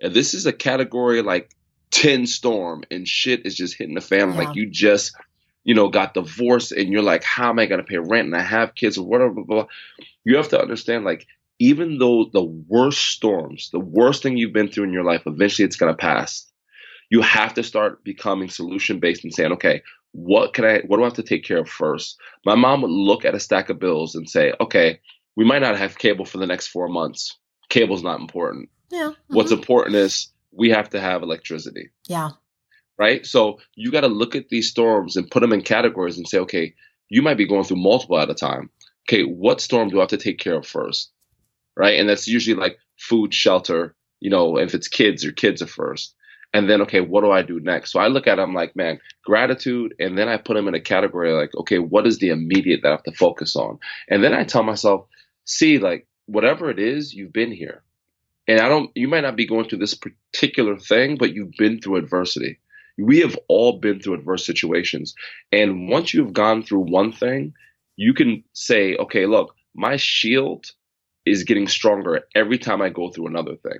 And 0.00 0.14
this 0.14 0.34
is 0.34 0.46
a 0.46 0.52
category 0.52 1.22
like 1.22 1.50
10 1.90 2.26
storm 2.26 2.84
and 2.90 3.06
shit 3.06 3.46
is 3.46 3.54
just 3.54 3.76
hitting 3.76 3.94
the 3.94 4.00
fan. 4.00 4.30
Yeah. 4.30 4.38
Like 4.38 4.56
you 4.56 4.68
just, 4.68 5.14
you 5.64 5.74
know, 5.74 5.88
got 5.88 6.14
divorced 6.14 6.72
and 6.72 6.92
you're 6.92 7.02
like, 7.02 7.24
how 7.24 7.50
am 7.50 7.58
I 7.58 7.66
going 7.66 7.80
to 7.80 7.86
pay 7.86 7.98
rent? 7.98 8.26
And 8.26 8.36
I 8.36 8.42
have 8.42 8.74
kids 8.74 8.98
or 8.98 9.06
whatever. 9.06 9.32
Blah, 9.32 9.44
blah. 9.44 9.66
You 10.24 10.36
have 10.36 10.48
to 10.50 10.60
understand, 10.60 11.04
like, 11.04 11.26
even 11.58 11.98
though 11.98 12.26
the 12.32 12.44
worst 12.44 13.02
storms, 13.02 13.70
the 13.70 13.80
worst 13.80 14.22
thing 14.22 14.36
you've 14.36 14.52
been 14.52 14.68
through 14.68 14.84
in 14.84 14.92
your 14.92 15.04
life, 15.04 15.22
eventually 15.26 15.64
it's 15.64 15.76
going 15.76 15.92
to 15.92 15.96
pass. 15.96 16.50
You 17.08 17.22
have 17.22 17.54
to 17.54 17.62
start 17.62 18.04
becoming 18.04 18.50
solution 18.50 19.00
based 19.00 19.24
and 19.24 19.32
saying, 19.32 19.52
okay, 19.52 19.82
what 20.12 20.54
can 20.54 20.64
I, 20.64 20.80
what 20.86 20.96
do 20.96 21.02
I 21.02 21.06
have 21.06 21.14
to 21.14 21.22
take 21.22 21.44
care 21.44 21.58
of 21.58 21.68
first? 21.68 22.18
My 22.44 22.56
mom 22.56 22.82
would 22.82 22.90
look 22.90 23.24
at 23.24 23.34
a 23.34 23.40
stack 23.40 23.70
of 23.70 23.78
bills 23.78 24.14
and 24.14 24.28
say, 24.28 24.52
okay, 24.60 25.00
we 25.36 25.44
might 25.44 25.62
not 25.62 25.78
have 25.78 25.98
cable 25.98 26.24
for 26.24 26.38
the 26.38 26.46
next 26.46 26.68
four 26.68 26.88
months. 26.88 27.38
Cable's 27.68 28.02
not 28.02 28.20
important. 28.20 28.68
Yeah. 28.90 29.10
Mm-hmm. 29.10 29.34
What's 29.34 29.52
important 29.52 29.96
is 29.96 30.32
we 30.52 30.70
have 30.70 30.90
to 30.90 31.00
have 31.00 31.22
electricity. 31.22 31.90
Yeah. 32.06 32.30
Right. 32.98 33.26
So 33.26 33.58
you 33.74 33.90
got 33.90 34.02
to 34.02 34.08
look 34.08 34.34
at 34.34 34.48
these 34.48 34.70
storms 34.70 35.16
and 35.16 35.30
put 35.30 35.40
them 35.40 35.52
in 35.52 35.62
categories 35.62 36.16
and 36.16 36.26
say, 36.26 36.38
okay, 36.38 36.74
you 37.08 37.22
might 37.22 37.36
be 37.36 37.46
going 37.46 37.64
through 37.64 37.82
multiple 37.82 38.18
at 38.18 38.30
a 38.30 38.34
time. 38.34 38.70
Okay, 39.08 39.22
what 39.22 39.60
storm 39.60 39.90
do 39.90 39.98
I 39.98 40.00
have 40.00 40.10
to 40.10 40.16
take 40.16 40.38
care 40.38 40.56
of 40.56 40.66
first? 40.66 41.12
Right. 41.76 42.00
And 42.00 42.08
that's 42.08 42.26
usually 42.26 42.56
like 42.56 42.78
food, 42.98 43.34
shelter, 43.34 43.94
you 44.18 44.30
know, 44.30 44.56
if 44.56 44.74
it's 44.74 44.88
kids, 44.88 45.22
your 45.22 45.34
kids 45.34 45.60
are 45.60 45.66
first. 45.66 46.14
And 46.54 46.70
then, 46.70 46.80
okay, 46.82 47.00
what 47.00 47.22
do 47.22 47.30
I 47.30 47.42
do 47.42 47.60
next? 47.60 47.92
So 47.92 48.00
I 48.00 48.06
look 48.06 48.26
at 48.26 48.36
them 48.36 48.54
like, 48.54 48.74
man, 48.74 48.98
gratitude. 49.24 49.94
And 49.98 50.16
then 50.16 50.28
I 50.28 50.38
put 50.38 50.54
them 50.54 50.68
in 50.68 50.74
a 50.74 50.80
category 50.80 51.32
like, 51.32 51.54
okay, 51.54 51.78
what 51.78 52.06
is 52.06 52.18
the 52.18 52.30
immediate 52.30 52.80
that 52.82 52.88
I 52.88 52.92
have 52.92 53.02
to 53.02 53.12
focus 53.12 53.56
on? 53.56 53.78
And 54.08 54.24
then 54.24 54.32
I 54.32 54.44
tell 54.44 54.62
myself, 54.62 55.06
see, 55.44 55.78
like, 55.78 56.06
whatever 56.24 56.70
it 56.70 56.78
is, 56.78 57.12
you've 57.12 57.32
been 57.32 57.52
here. 57.52 57.82
And 58.48 58.60
I 58.60 58.68
don't, 58.68 58.90
you 58.94 59.08
might 59.08 59.22
not 59.22 59.36
be 59.36 59.46
going 59.46 59.68
through 59.68 59.78
this 59.78 59.94
particular 59.94 60.78
thing, 60.78 61.16
but 61.16 61.32
you've 61.32 61.56
been 61.58 61.80
through 61.80 61.96
adversity. 61.96 62.58
We 62.98 63.20
have 63.20 63.36
all 63.48 63.78
been 63.80 64.00
through 64.00 64.14
adverse 64.14 64.46
situations. 64.46 65.14
And 65.52 65.88
once 65.88 66.14
you've 66.14 66.32
gone 66.32 66.62
through 66.62 66.90
one 66.90 67.12
thing, 67.12 67.54
you 67.96 68.14
can 68.14 68.44
say, 68.52 68.96
okay, 68.96 69.26
look, 69.26 69.54
my 69.74 69.96
shield 69.96 70.66
is 71.24 71.44
getting 71.44 71.66
stronger 71.66 72.22
every 72.34 72.58
time 72.58 72.80
I 72.80 72.88
go 72.88 73.10
through 73.10 73.26
another 73.26 73.56
thing. 73.56 73.78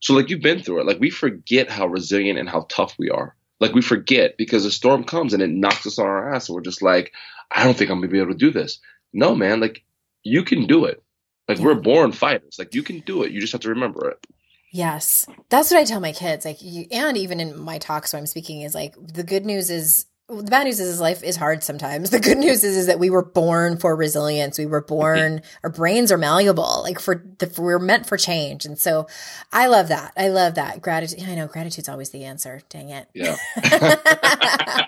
So, 0.00 0.14
like, 0.14 0.30
you've 0.30 0.40
been 0.40 0.62
through 0.62 0.80
it. 0.80 0.86
Like, 0.86 0.98
we 0.98 1.10
forget 1.10 1.70
how 1.70 1.86
resilient 1.86 2.38
and 2.38 2.48
how 2.48 2.66
tough 2.70 2.96
we 2.98 3.10
are. 3.10 3.36
Like, 3.60 3.74
we 3.74 3.82
forget 3.82 4.38
because 4.38 4.64
a 4.64 4.70
storm 4.70 5.04
comes 5.04 5.34
and 5.34 5.42
it 5.42 5.50
knocks 5.50 5.86
us 5.86 5.98
on 5.98 6.06
our 6.06 6.34
ass. 6.34 6.48
And 6.48 6.56
we're 6.56 6.62
just 6.62 6.80
like, 6.80 7.12
I 7.54 7.64
don't 7.64 7.76
think 7.76 7.90
I'm 7.90 7.98
going 7.98 8.08
to 8.08 8.12
be 8.12 8.18
able 8.18 8.32
to 8.32 8.38
do 8.38 8.50
this. 8.50 8.80
No, 9.12 9.34
man, 9.34 9.60
like, 9.60 9.84
you 10.22 10.42
can 10.42 10.66
do 10.66 10.86
it. 10.86 11.02
Like 11.50 11.58
we're 11.58 11.74
born 11.74 12.12
fighters. 12.12 12.58
Like 12.58 12.74
you 12.74 12.82
can 12.82 13.00
do 13.00 13.22
it. 13.22 13.32
You 13.32 13.40
just 13.40 13.52
have 13.52 13.62
to 13.62 13.70
remember 13.70 14.08
it. 14.08 14.26
Yes. 14.70 15.26
That's 15.48 15.70
what 15.70 15.80
I 15.80 15.84
tell 15.84 16.00
my 16.00 16.12
kids. 16.12 16.44
Like, 16.44 16.58
you, 16.60 16.86
and 16.92 17.16
even 17.16 17.40
in 17.40 17.58
my 17.58 17.78
talks 17.78 18.12
when 18.12 18.20
I'm 18.20 18.26
speaking, 18.26 18.62
is 18.62 18.74
like, 18.74 18.94
the 18.96 19.24
good 19.24 19.44
news 19.44 19.68
is, 19.68 20.06
the 20.28 20.44
bad 20.44 20.62
news 20.64 20.78
is, 20.78 21.00
life 21.00 21.24
is 21.24 21.34
hard 21.34 21.64
sometimes. 21.64 22.10
The 22.10 22.20
good 22.20 22.38
news 22.38 22.62
is, 22.62 22.76
is 22.76 22.86
that 22.86 23.00
we 23.00 23.10
were 23.10 23.24
born 23.24 23.78
for 23.78 23.96
resilience. 23.96 24.58
We 24.58 24.66
were 24.66 24.80
born, 24.80 25.42
our 25.64 25.70
brains 25.70 26.12
are 26.12 26.18
malleable, 26.18 26.82
like 26.84 27.00
for 27.00 27.24
the, 27.38 27.52
we're 27.60 27.80
meant 27.80 28.06
for 28.06 28.16
change. 28.16 28.64
And 28.64 28.78
so 28.78 29.08
I 29.52 29.66
love 29.66 29.88
that. 29.88 30.12
I 30.16 30.28
love 30.28 30.54
that. 30.54 30.80
Gratitude. 30.80 31.24
I 31.28 31.34
know 31.34 31.48
gratitude's 31.48 31.88
always 31.88 32.10
the 32.10 32.24
answer. 32.24 32.60
Dang 32.68 32.90
it. 32.90 33.08
Yeah. 33.12 33.36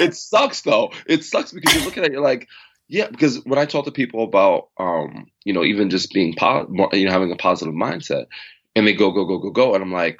it 0.00 0.16
sucks 0.16 0.62
though. 0.62 0.90
It 1.06 1.24
sucks 1.24 1.52
because 1.52 1.72
you're 1.72 1.84
looking 1.84 2.02
at 2.02 2.08
it, 2.08 2.12
you're 2.14 2.20
like, 2.20 2.48
yeah, 2.90 3.08
because 3.08 3.42
when 3.44 3.58
I 3.58 3.66
talk 3.66 3.84
to 3.84 3.92
people 3.92 4.24
about, 4.24 4.68
um, 4.78 5.26
you 5.44 5.52
know, 5.52 5.62
even 5.64 5.90
just 5.90 6.12
being, 6.12 6.34
po- 6.36 6.68
you 6.92 7.06
know, 7.06 7.12
having 7.12 7.30
a 7.32 7.36
positive 7.36 7.72
mindset, 7.74 8.26
and 8.74 8.86
they 8.86 8.92
go, 8.94 9.12
go, 9.12 9.24
go, 9.24 9.38
go, 9.38 9.50
go, 9.50 9.74
and 9.74 9.82
I'm 9.82 9.92
like, 9.92 10.18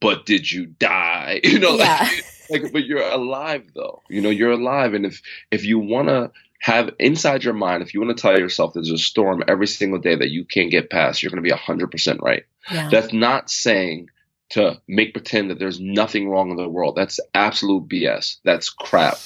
but 0.00 0.24
did 0.24 0.50
you 0.50 0.66
die? 0.66 1.40
You 1.44 1.58
know, 1.58 1.76
Yeah. 1.76 2.08
like, 2.08 2.24
like, 2.62 2.72
but 2.72 2.84
you're 2.86 3.02
alive 3.02 3.64
though. 3.74 4.02
You 4.08 4.20
know, 4.22 4.30
you're 4.30 4.52
alive, 4.52 4.94
and 4.94 5.04
if 5.04 5.20
if 5.50 5.64
you 5.64 5.78
want 5.80 6.08
to 6.08 6.30
have 6.60 6.90
inside 7.00 7.42
your 7.44 7.54
mind, 7.54 7.82
if 7.82 7.92
you 7.92 8.00
want 8.00 8.16
to 8.16 8.20
tell 8.22 8.38
yourself 8.38 8.72
there's 8.72 8.90
a 8.90 8.98
storm 8.98 9.42
every 9.48 9.66
single 9.66 9.98
day 9.98 10.14
that 10.14 10.30
you 10.30 10.44
can't 10.44 10.70
get 10.70 10.90
past, 10.90 11.22
you're 11.22 11.30
going 11.30 11.42
to 11.42 11.48
be 11.48 11.54
hundred 11.54 11.90
percent 11.90 12.20
right. 12.22 12.44
Yeah. 12.70 12.88
That's 12.90 13.12
not 13.12 13.50
saying 13.50 14.08
to 14.50 14.80
make 14.86 15.12
pretend 15.12 15.50
that 15.50 15.58
there's 15.58 15.80
nothing 15.80 16.28
wrong 16.28 16.50
in 16.50 16.56
the 16.56 16.68
world. 16.68 16.94
That's 16.96 17.18
absolute 17.34 17.88
BS. 17.88 18.36
That's 18.44 18.70
crap, 18.70 19.16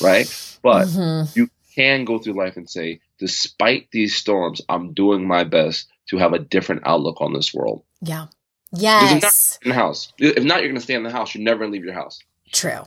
right? 0.00 0.26
But 0.62 0.86
Mhm. 0.88 1.36
you 1.36 1.48
can 1.80 2.04
go 2.04 2.18
through 2.18 2.34
life 2.34 2.56
and 2.56 2.68
say, 2.68 3.00
despite 3.18 3.90
these 3.90 4.14
storms, 4.16 4.60
I'm 4.68 4.92
doing 4.92 5.26
my 5.26 5.44
best 5.44 5.88
to 6.08 6.18
have 6.18 6.32
a 6.32 6.38
different 6.38 6.82
outlook 6.84 7.20
on 7.20 7.32
this 7.32 7.52
world. 7.54 7.82
Yeah. 8.02 8.26
Yes. 8.72 9.58
in 9.64 9.70
the 9.70 9.74
house, 9.74 10.12
if 10.18 10.44
not, 10.44 10.60
you're 10.60 10.68
going 10.68 10.76
to 10.76 10.80
stay 10.80 10.94
in 10.94 11.02
the 11.02 11.10
house. 11.10 11.34
You're 11.34 11.42
never 11.44 11.66
leave 11.68 11.84
your 11.84 11.94
house. 11.94 12.20
True. 12.52 12.82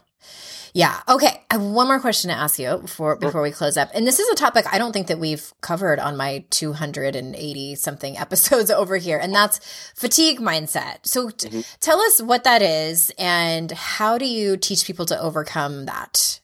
Yeah. 0.74 1.00
Okay. 1.08 1.44
I 1.52 1.54
have 1.56 1.62
one 1.62 1.86
more 1.88 2.00
question 2.00 2.30
to 2.32 2.36
ask 2.36 2.58
you 2.58 2.78
before 2.78 3.16
before 3.18 3.42
we 3.44 3.52
close 3.52 3.78
up. 3.78 3.92
And 3.94 4.08
this 4.08 4.18
is 4.20 4.28
a 4.30 4.36
topic 4.36 4.66
I 4.74 4.80
don't 4.80 4.92
think 4.92 5.06
that 5.08 5.20
we've 5.20 5.54
covered 5.62 6.00
on 6.00 6.18
my 6.18 6.46
280 6.50 7.76
something 7.76 8.18
episodes 8.26 8.72
over 8.72 8.98
here, 8.98 9.20
and 9.20 9.34
that's 9.36 9.60
fatigue 9.96 10.40
mindset. 10.40 11.06
So 11.06 11.30
t- 11.30 11.50
Mhm. 11.50 11.66
tell 11.80 12.02
us 12.02 12.22
what 12.22 12.44
that 12.46 12.62
is 12.64 13.12
and 13.20 13.72
how 13.72 14.18
do 14.18 14.26
you 14.26 14.58
teach 14.58 14.86
people 14.86 15.06
to 15.08 15.20
overcome 15.22 15.86
that? 15.86 16.40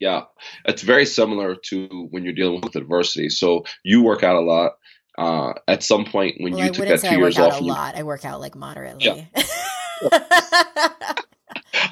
Yeah, 0.00 0.22
it's 0.64 0.82
very 0.82 1.06
similar 1.06 1.54
to 1.70 2.08
when 2.10 2.24
you're 2.24 2.32
dealing 2.34 2.60
with 2.60 2.76
adversity. 2.76 3.28
So 3.28 3.64
you 3.84 4.02
work 4.02 4.22
out 4.22 4.36
a 4.36 4.40
lot. 4.40 4.72
Uh, 5.16 5.52
at 5.68 5.82
some 5.84 6.04
point, 6.04 6.36
when 6.40 6.52
Well, 6.54 6.62
you 6.62 6.66
I 6.66 6.70
took 6.70 6.88
that 6.88 7.00
two 7.00 7.06
I 7.06 7.16
years 7.16 7.38
off, 7.38 7.60
a 7.60 7.62
you- 7.62 7.68
lot. 7.70 7.94
I 7.96 8.02
work 8.02 8.24
out 8.24 8.40
like 8.40 8.56
moderately. 8.56 9.28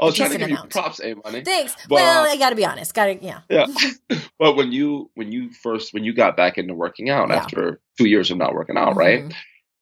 I 0.00 0.04
was 0.04 0.16
trying 0.16 0.30
to 0.32 0.38
give 0.38 0.50
you 0.50 0.56
props, 0.70 1.00
A 1.00 1.14
money. 1.14 1.42
Thanks. 1.44 1.74
But, 1.88 1.96
well, 1.96 2.24
uh, 2.24 2.28
I 2.30 2.36
got 2.36 2.50
to 2.50 2.56
be 2.56 2.64
honest. 2.64 2.94
Got 2.94 3.06
to 3.06 3.24
yeah. 3.24 3.40
Yeah. 3.48 3.66
but 4.38 4.56
when 4.56 4.72
you 4.72 5.10
when 5.14 5.30
you 5.32 5.50
first 5.52 5.92
when 5.94 6.02
you 6.04 6.14
got 6.14 6.36
back 6.36 6.58
into 6.58 6.74
working 6.74 7.10
out 7.10 7.28
Yeah. 7.28 7.36
after 7.36 7.80
two 7.98 8.08
years 8.08 8.30
of 8.30 8.38
not 8.38 8.54
working 8.54 8.76
out, 8.76 8.96
right? 8.96 9.24
Mhm. 9.24 9.34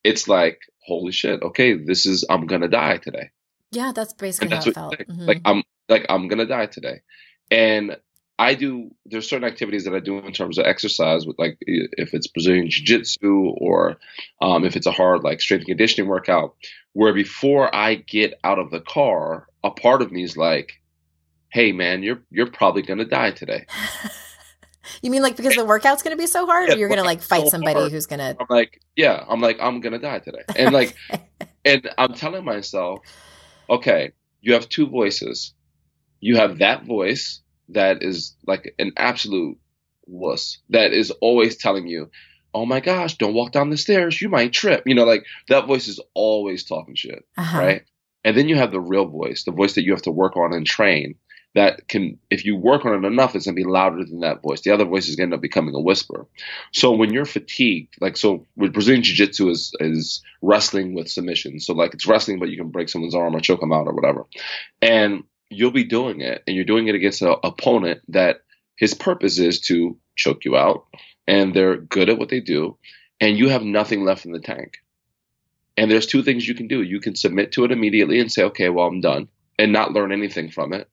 It's 0.04 0.28
like, 0.28 0.58
holy 0.86 1.12
shit, 1.12 1.42
okay, 1.42 1.74
this 1.74 2.06
is 2.06 2.24
I'm 2.28 2.46
gonna 2.46 2.68
die 2.68 2.98
today. 2.98 3.30
Yeah, 3.70 3.92
that's 3.94 4.12
basically 4.12 4.46
And 4.46 4.54
how 4.54 4.58
that's 4.58 4.66
it 4.66 4.74
felt. 4.74 4.98
Mhm. 4.98 5.26
like 5.26 5.40
I'm 5.44 5.62
like 5.88 6.06
I'm 6.08 6.28
gonna 6.28 6.46
die 6.46 6.66
today. 6.66 7.00
And 7.50 7.96
I 8.40 8.54
do 8.54 8.90
there's 9.04 9.28
certain 9.28 9.46
activities 9.46 9.84
that 9.84 9.94
I 9.94 10.00
do 10.00 10.16
in 10.18 10.32
terms 10.32 10.56
of 10.56 10.64
exercise 10.64 11.26
with 11.26 11.38
like 11.38 11.58
if 11.60 12.14
it's 12.14 12.26
Brazilian 12.26 12.70
Jiu 12.70 12.86
Jitsu 12.86 13.52
or 13.60 13.98
um, 14.40 14.64
if 14.64 14.76
it's 14.76 14.86
a 14.86 14.92
hard 14.92 15.22
like 15.22 15.42
strength 15.42 15.60
and 15.60 15.68
conditioning 15.68 16.08
workout, 16.08 16.54
where 16.94 17.12
before 17.12 17.72
I 17.74 17.96
get 17.96 18.40
out 18.42 18.58
of 18.58 18.70
the 18.70 18.80
car, 18.80 19.46
a 19.62 19.70
part 19.70 20.00
of 20.00 20.10
me 20.10 20.22
is 20.22 20.38
like, 20.38 20.72
Hey 21.52 21.72
man, 21.72 22.02
you're 22.02 22.22
you're 22.30 22.50
probably 22.50 22.80
gonna 22.80 23.04
die 23.04 23.32
today. 23.32 23.66
You 25.02 25.10
mean 25.10 25.22
like 25.22 25.36
because 25.36 25.54
the 25.54 25.64
workout's 25.64 26.02
going 26.02 26.16
to 26.16 26.20
be 26.20 26.26
so 26.26 26.46
hard, 26.46 26.68
Yeah, 26.68 26.74
or 26.74 26.78
you're 26.78 26.88
going 26.88 26.98
to 26.98 27.04
like 27.04 27.22
fight 27.22 27.44
so 27.44 27.50
somebody 27.50 27.78
hard. 27.78 27.92
who's 27.92 28.06
going 28.06 28.18
to? 28.18 28.36
I'm 28.40 28.46
like, 28.48 28.80
yeah, 28.96 29.24
I'm 29.28 29.40
like, 29.40 29.58
I'm 29.60 29.80
gonna 29.80 30.00
die 30.00 30.18
today. 30.18 30.42
And 30.56 30.72
like 30.74 30.96
and 31.64 31.88
I'm 31.96 32.14
telling 32.14 32.44
myself, 32.44 33.00
okay, 33.68 34.12
you 34.40 34.54
have 34.54 34.68
two 34.68 34.88
voices. 34.88 35.54
You 36.18 36.36
have 36.36 36.58
that 36.58 36.86
voice 36.86 37.40
that 37.70 38.02
is 38.02 38.36
like 38.46 38.74
an 38.78 38.92
absolute 38.96 39.58
wuss 40.06 40.58
that 40.70 40.92
is 40.92 41.10
always 41.10 41.56
telling 41.56 41.86
you, 41.86 42.10
oh 42.52 42.66
my 42.66 42.80
gosh, 42.80 43.16
don't 43.16 43.34
walk 43.34 43.52
down 43.52 43.70
the 43.70 43.76
stairs. 43.76 44.20
You 44.20 44.28
might 44.28 44.52
trip. 44.52 44.82
You 44.86 44.94
know, 44.94 45.04
like 45.04 45.24
that 45.48 45.66
voice 45.66 45.88
is 45.88 46.00
always 46.14 46.64
talking 46.64 46.94
shit, 46.94 47.24
Uh-huh. 47.36 47.58
right? 47.58 47.82
And 48.24 48.36
then 48.36 48.48
you 48.48 48.56
have 48.56 48.70
the 48.72 48.80
real 48.80 49.06
voice, 49.06 49.44
the 49.44 49.52
voice 49.52 49.74
that 49.74 49.84
you 49.84 49.92
have 49.92 50.02
to 50.02 50.10
work 50.10 50.36
on 50.36 50.52
and 50.52 50.66
train. 50.66 51.14
That 51.56 51.88
can, 51.88 52.18
if 52.30 52.44
you 52.44 52.54
work 52.54 52.84
on 52.84 52.92
it 53.02 53.06
enough, 53.06 53.34
it's 53.34 53.46
gonna 53.46 53.56
be 53.56 53.64
louder 53.64 54.04
than 54.04 54.20
that 54.20 54.40
voice. 54.40 54.60
The 54.60 54.70
other 54.70 54.84
voice 54.84 55.08
is 55.08 55.16
gonna 55.16 55.26
end 55.26 55.34
up 55.34 55.40
becoming 55.40 55.74
a 55.74 55.80
whisper. 55.80 56.28
So 56.72 56.92
when 56.92 57.12
you're 57.12 57.24
fatigued, 57.24 57.96
like 58.00 58.16
so, 58.16 58.46
with 58.54 58.72
Brazilian 58.72 59.02
Jiu 59.02 59.16
Jitsu 59.16 59.48
is 59.48 59.72
is 59.80 60.22
wrestling 60.42 60.94
with 60.94 61.08
submission. 61.08 61.58
So 61.58 61.72
like 61.74 61.92
it's 61.92 62.06
wrestling, 62.06 62.38
but 62.38 62.50
you 62.50 62.56
can 62.56 62.68
break 62.70 62.88
someone's 62.88 63.16
arm 63.16 63.34
or 63.34 63.40
choke 63.40 63.58
them 63.60 63.72
out 63.72 63.88
or 63.88 63.94
whatever. 63.94 64.26
And 64.80 65.24
you'll 65.50 65.70
be 65.72 65.84
doing 65.84 66.20
it, 66.20 66.42
and 66.46 66.56
you're 66.56 66.64
doing 66.64 66.88
it 66.88 66.94
against 66.94 67.22
an 67.22 67.34
opponent 67.42 68.00
that 68.08 68.42
his 68.76 68.94
purpose 68.94 69.38
is 69.38 69.60
to 69.62 69.98
choke 70.16 70.44
you 70.44 70.56
out, 70.56 70.86
and 71.26 71.52
they're 71.52 71.76
good 71.76 72.08
at 72.08 72.18
what 72.18 72.28
they 72.28 72.40
do, 72.40 72.78
and 73.20 73.36
you 73.36 73.48
have 73.48 73.62
nothing 73.62 74.04
left 74.04 74.24
in 74.24 74.32
the 74.32 74.40
tank. 74.40 74.78
And 75.76 75.90
there's 75.90 76.06
two 76.06 76.22
things 76.22 76.46
you 76.46 76.54
can 76.54 76.68
do. 76.68 76.82
You 76.82 77.00
can 77.00 77.16
submit 77.16 77.52
to 77.52 77.64
it 77.64 77.72
immediately 77.72 78.20
and 78.20 78.30
say, 78.30 78.44
okay, 78.44 78.68
well, 78.68 78.86
I'm 78.86 79.00
done, 79.00 79.28
and 79.58 79.72
not 79.72 79.92
learn 79.92 80.12
anything 80.12 80.50
from 80.50 80.72
it. 80.72 80.88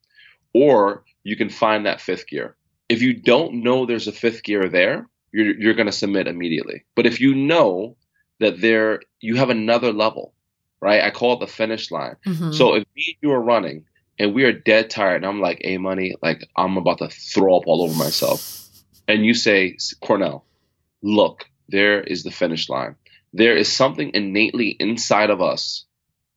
Or 0.53 1.03
you 1.23 1.35
can 1.35 1.49
find 1.49 1.85
that 1.85 2.01
fifth 2.01 2.27
gear. 2.27 2.55
If 2.89 3.01
you 3.01 3.13
don't 3.13 3.63
know 3.63 3.85
there's 3.85 4.07
a 4.07 4.13
fifth 4.13 4.43
gear 4.43 4.69
there, 4.69 5.07
you're, 5.31 5.59
you're 5.59 5.73
going 5.73 5.87
to 5.87 5.91
submit 5.91 6.27
immediately. 6.27 6.85
But 6.95 7.05
if 7.05 7.19
you 7.19 7.35
know 7.35 7.97
that 8.39 8.61
there, 8.61 9.01
you 9.19 9.35
have 9.35 9.49
another 9.49 9.91
level, 9.91 10.33
right? 10.79 11.03
I 11.03 11.11
call 11.11 11.33
it 11.33 11.39
the 11.41 11.47
finish 11.47 11.91
line. 11.91 12.15
Mhm. 12.25 12.53
So 12.53 12.75
if 12.75 12.85
me 12.95 13.03
and 13.07 13.15
you 13.21 13.31
are 13.31 13.41
running 13.41 13.85
and 14.19 14.33
we 14.33 14.43
are 14.43 14.51
dead 14.53 14.89
tired, 14.89 15.17
and 15.17 15.25
I'm 15.25 15.41
like, 15.41 15.59
hey, 15.61 15.77
money, 15.77 16.15
like 16.21 16.47
I'm 16.55 16.77
about 16.77 16.99
to 16.99 17.09
throw 17.09 17.57
up 17.57 17.63
all 17.67 17.83
over 17.83 17.97
myself. 17.97 18.53
And 19.07 19.25
you 19.25 19.33
say, 19.33 19.77
Cornell, 20.01 20.45
look, 21.01 21.45
there 21.69 22.01
is 22.01 22.23
the 22.23 22.31
finish 22.31 22.69
line. 22.69 22.95
There 23.33 23.55
is 23.55 23.71
something 23.71 24.11
innately 24.13 24.75
inside 24.79 25.29
of 25.29 25.41
us 25.41 25.85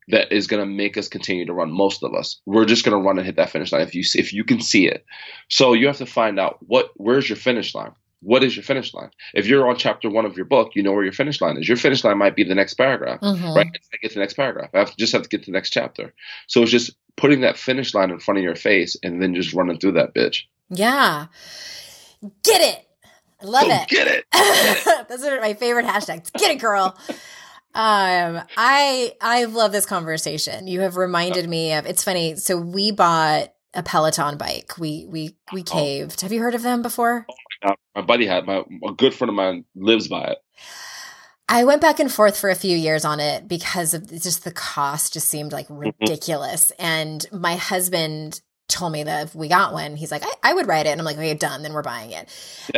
that 0.08 0.32
is 0.32 0.46
going 0.46 0.60
to 0.60 0.66
make 0.66 0.96
us 0.96 1.08
continue 1.08 1.46
to 1.46 1.52
run. 1.52 1.70
Most 1.70 2.02
of 2.02 2.14
us, 2.14 2.40
we're 2.46 2.64
just 2.64 2.84
going 2.84 3.00
to 3.00 3.06
run 3.06 3.16
and 3.18 3.26
hit 3.26 3.36
that 3.36 3.50
finish 3.50 3.72
line 3.72 3.82
if 3.82 3.94
you 3.94 4.02
see, 4.02 4.18
if 4.18 4.32
you 4.32 4.44
can 4.44 4.60
see 4.60 4.86
it. 4.86 5.04
So 5.48 5.72
you 5.72 5.86
have 5.86 5.98
to 5.98 6.06
find 6.06 6.38
out 6.38 6.58
what 6.60 6.90
where's 6.96 7.28
your 7.28 7.36
finish 7.36 7.74
line. 7.74 7.92
What 8.22 8.44
is 8.44 8.54
your 8.54 8.64
finish 8.64 8.92
line? 8.92 9.10
If 9.32 9.46
you're 9.46 9.66
on 9.68 9.76
chapter 9.76 10.10
one 10.10 10.26
of 10.26 10.36
your 10.36 10.44
book, 10.44 10.72
you 10.74 10.82
know 10.82 10.92
where 10.92 11.04
your 11.04 11.12
finish 11.12 11.40
line 11.40 11.56
is. 11.56 11.66
Your 11.66 11.78
finish 11.78 12.04
line 12.04 12.18
might 12.18 12.36
be 12.36 12.44
the 12.44 12.54
next 12.54 12.74
paragraph 12.74 13.20
Mhm. 13.20 13.56
right? 13.56 13.66
I 13.66 13.96
get 14.02 14.08
to 14.08 14.14
the 14.14 14.20
next 14.20 14.34
paragraph. 14.34 14.70
I 14.74 14.80
have 14.80 14.90
to 14.90 14.96
just 14.98 15.12
have 15.14 15.22
to 15.22 15.28
get 15.28 15.44
to 15.44 15.46
the 15.46 15.52
next 15.56 15.70
chapter. 15.70 16.12
So 16.46 16.62
it's 16.62 16.70
just 16.70 16.90
putting 17.20 17.42
that 17.42 17.56
finish 17.58 17.94
line 17.94 18.10
in 18.10 18.18
front 18.18 18.38
of 18.38 18.44
your 18.44 18.56
face 18.56 18.96
and 19.02 19.20
then 19.22 19.34
just 19.34 19.52
running 19.52 19.78
through 19.78 19.92
that 19.92 20.14
bitch. 20.14 20.42
Yeah. 20.70 21.26
Get 22.42 22.60
it. 22.60 22.86
I 23.42 23.46
love 23.46 23.66
Go 23.66 23.70
it. 23.74 23.88
Get 23.88 24.06
it. 24.08 25.06
Those 25.08 25.24
are 25.24 25.40
my 25.40 25.54
favorite 25.54 25.86
hashtags. 25.86 26.32
Get 26.32 26.50
it, 26.52 26.60
girl. 26.60 26.96
Um, 27.74 28.42
I 28.56 29.12
I 29.20 29.44
love 29.44 29.72
this 29.72 29.86
conversation. 29.86 30.66
You 30.66 30.80
have 30.80 30.96
reminded 30.96 31.48
me 31.48 31.72
of. 31.74 31.86
It's 31.86 32.02
funny. 32.04 32.36
So 32.36 32.56
we 32.58 32.90
bought 32.90 33.52
a 33.74 33.82
Peloton 33.82 34.36
bike. 34.36 34.76
We 34.78 35.06
we 35.08 35.36
we 35.52 35.60
Oh. 35.60 35.64
caved. 35.64 36.20
Have 36.22 36.32
you 36.32 36.40
heard 36.40 36.54
of 36.54 36.62
them 36.62 36.82
before? 36.82 37.26
Uh, 37.62 37.74
my 37.94 38.02
buddy 38.02 38.26
had 38.26 38.44
my 38.46 38.64
a 38.86 38.92
good 38.92 39.14
friend 39.14 39.28
of 39.30 39.34
mine 39.34 39.64
lives 39.74 40.08
by 40.08 40.24
it. 40.24 40.38
I 41.52 41.64
went 41.64 41.80
back 41.80 41.98
and 41.98 42.10
forth 42.10 42.38
for 42.38 42.48
a 42.48 42.54
few 42.54 42.76
years 42.76 43.04
on 43.04 43.18
it 43.18 43.48
because 43.48 43.92
of 43.92 44.08
just 44.08 44.44
the 44.44 44.52
cost 44.52 45.14
just 45.14 45.26
seemed 45.26 45.50
like 45.52 45.66
mm-hmm. 45.66 45.92
ridiculous. 46.00 46.70
And 46.78 47.26
my 47.32 47.56
husband 47.56 48.40
told 48.70 48.92
me 48.92 49.02
that 49.04 49.26
if 49.26 49.34
we 49.34 49.48
got 49.48 49.72
one, 49.72 49.96
he's 49.96 50.10
like, 50.10 50.22
I, 50.24 50.32
I 50.50 50.54
would 50.54 50.66
write 50.66 50.86
it. 50.86 50.90
And 50.90 51.00
I'm 51.00 51.04
like, 51.04 51.16
okay, 51.16 51.34
done. 51.34 51.62
Then 51.62 51.72
we're 51.72 51.82
buying 51.82 52.12
it. 52.12 52.28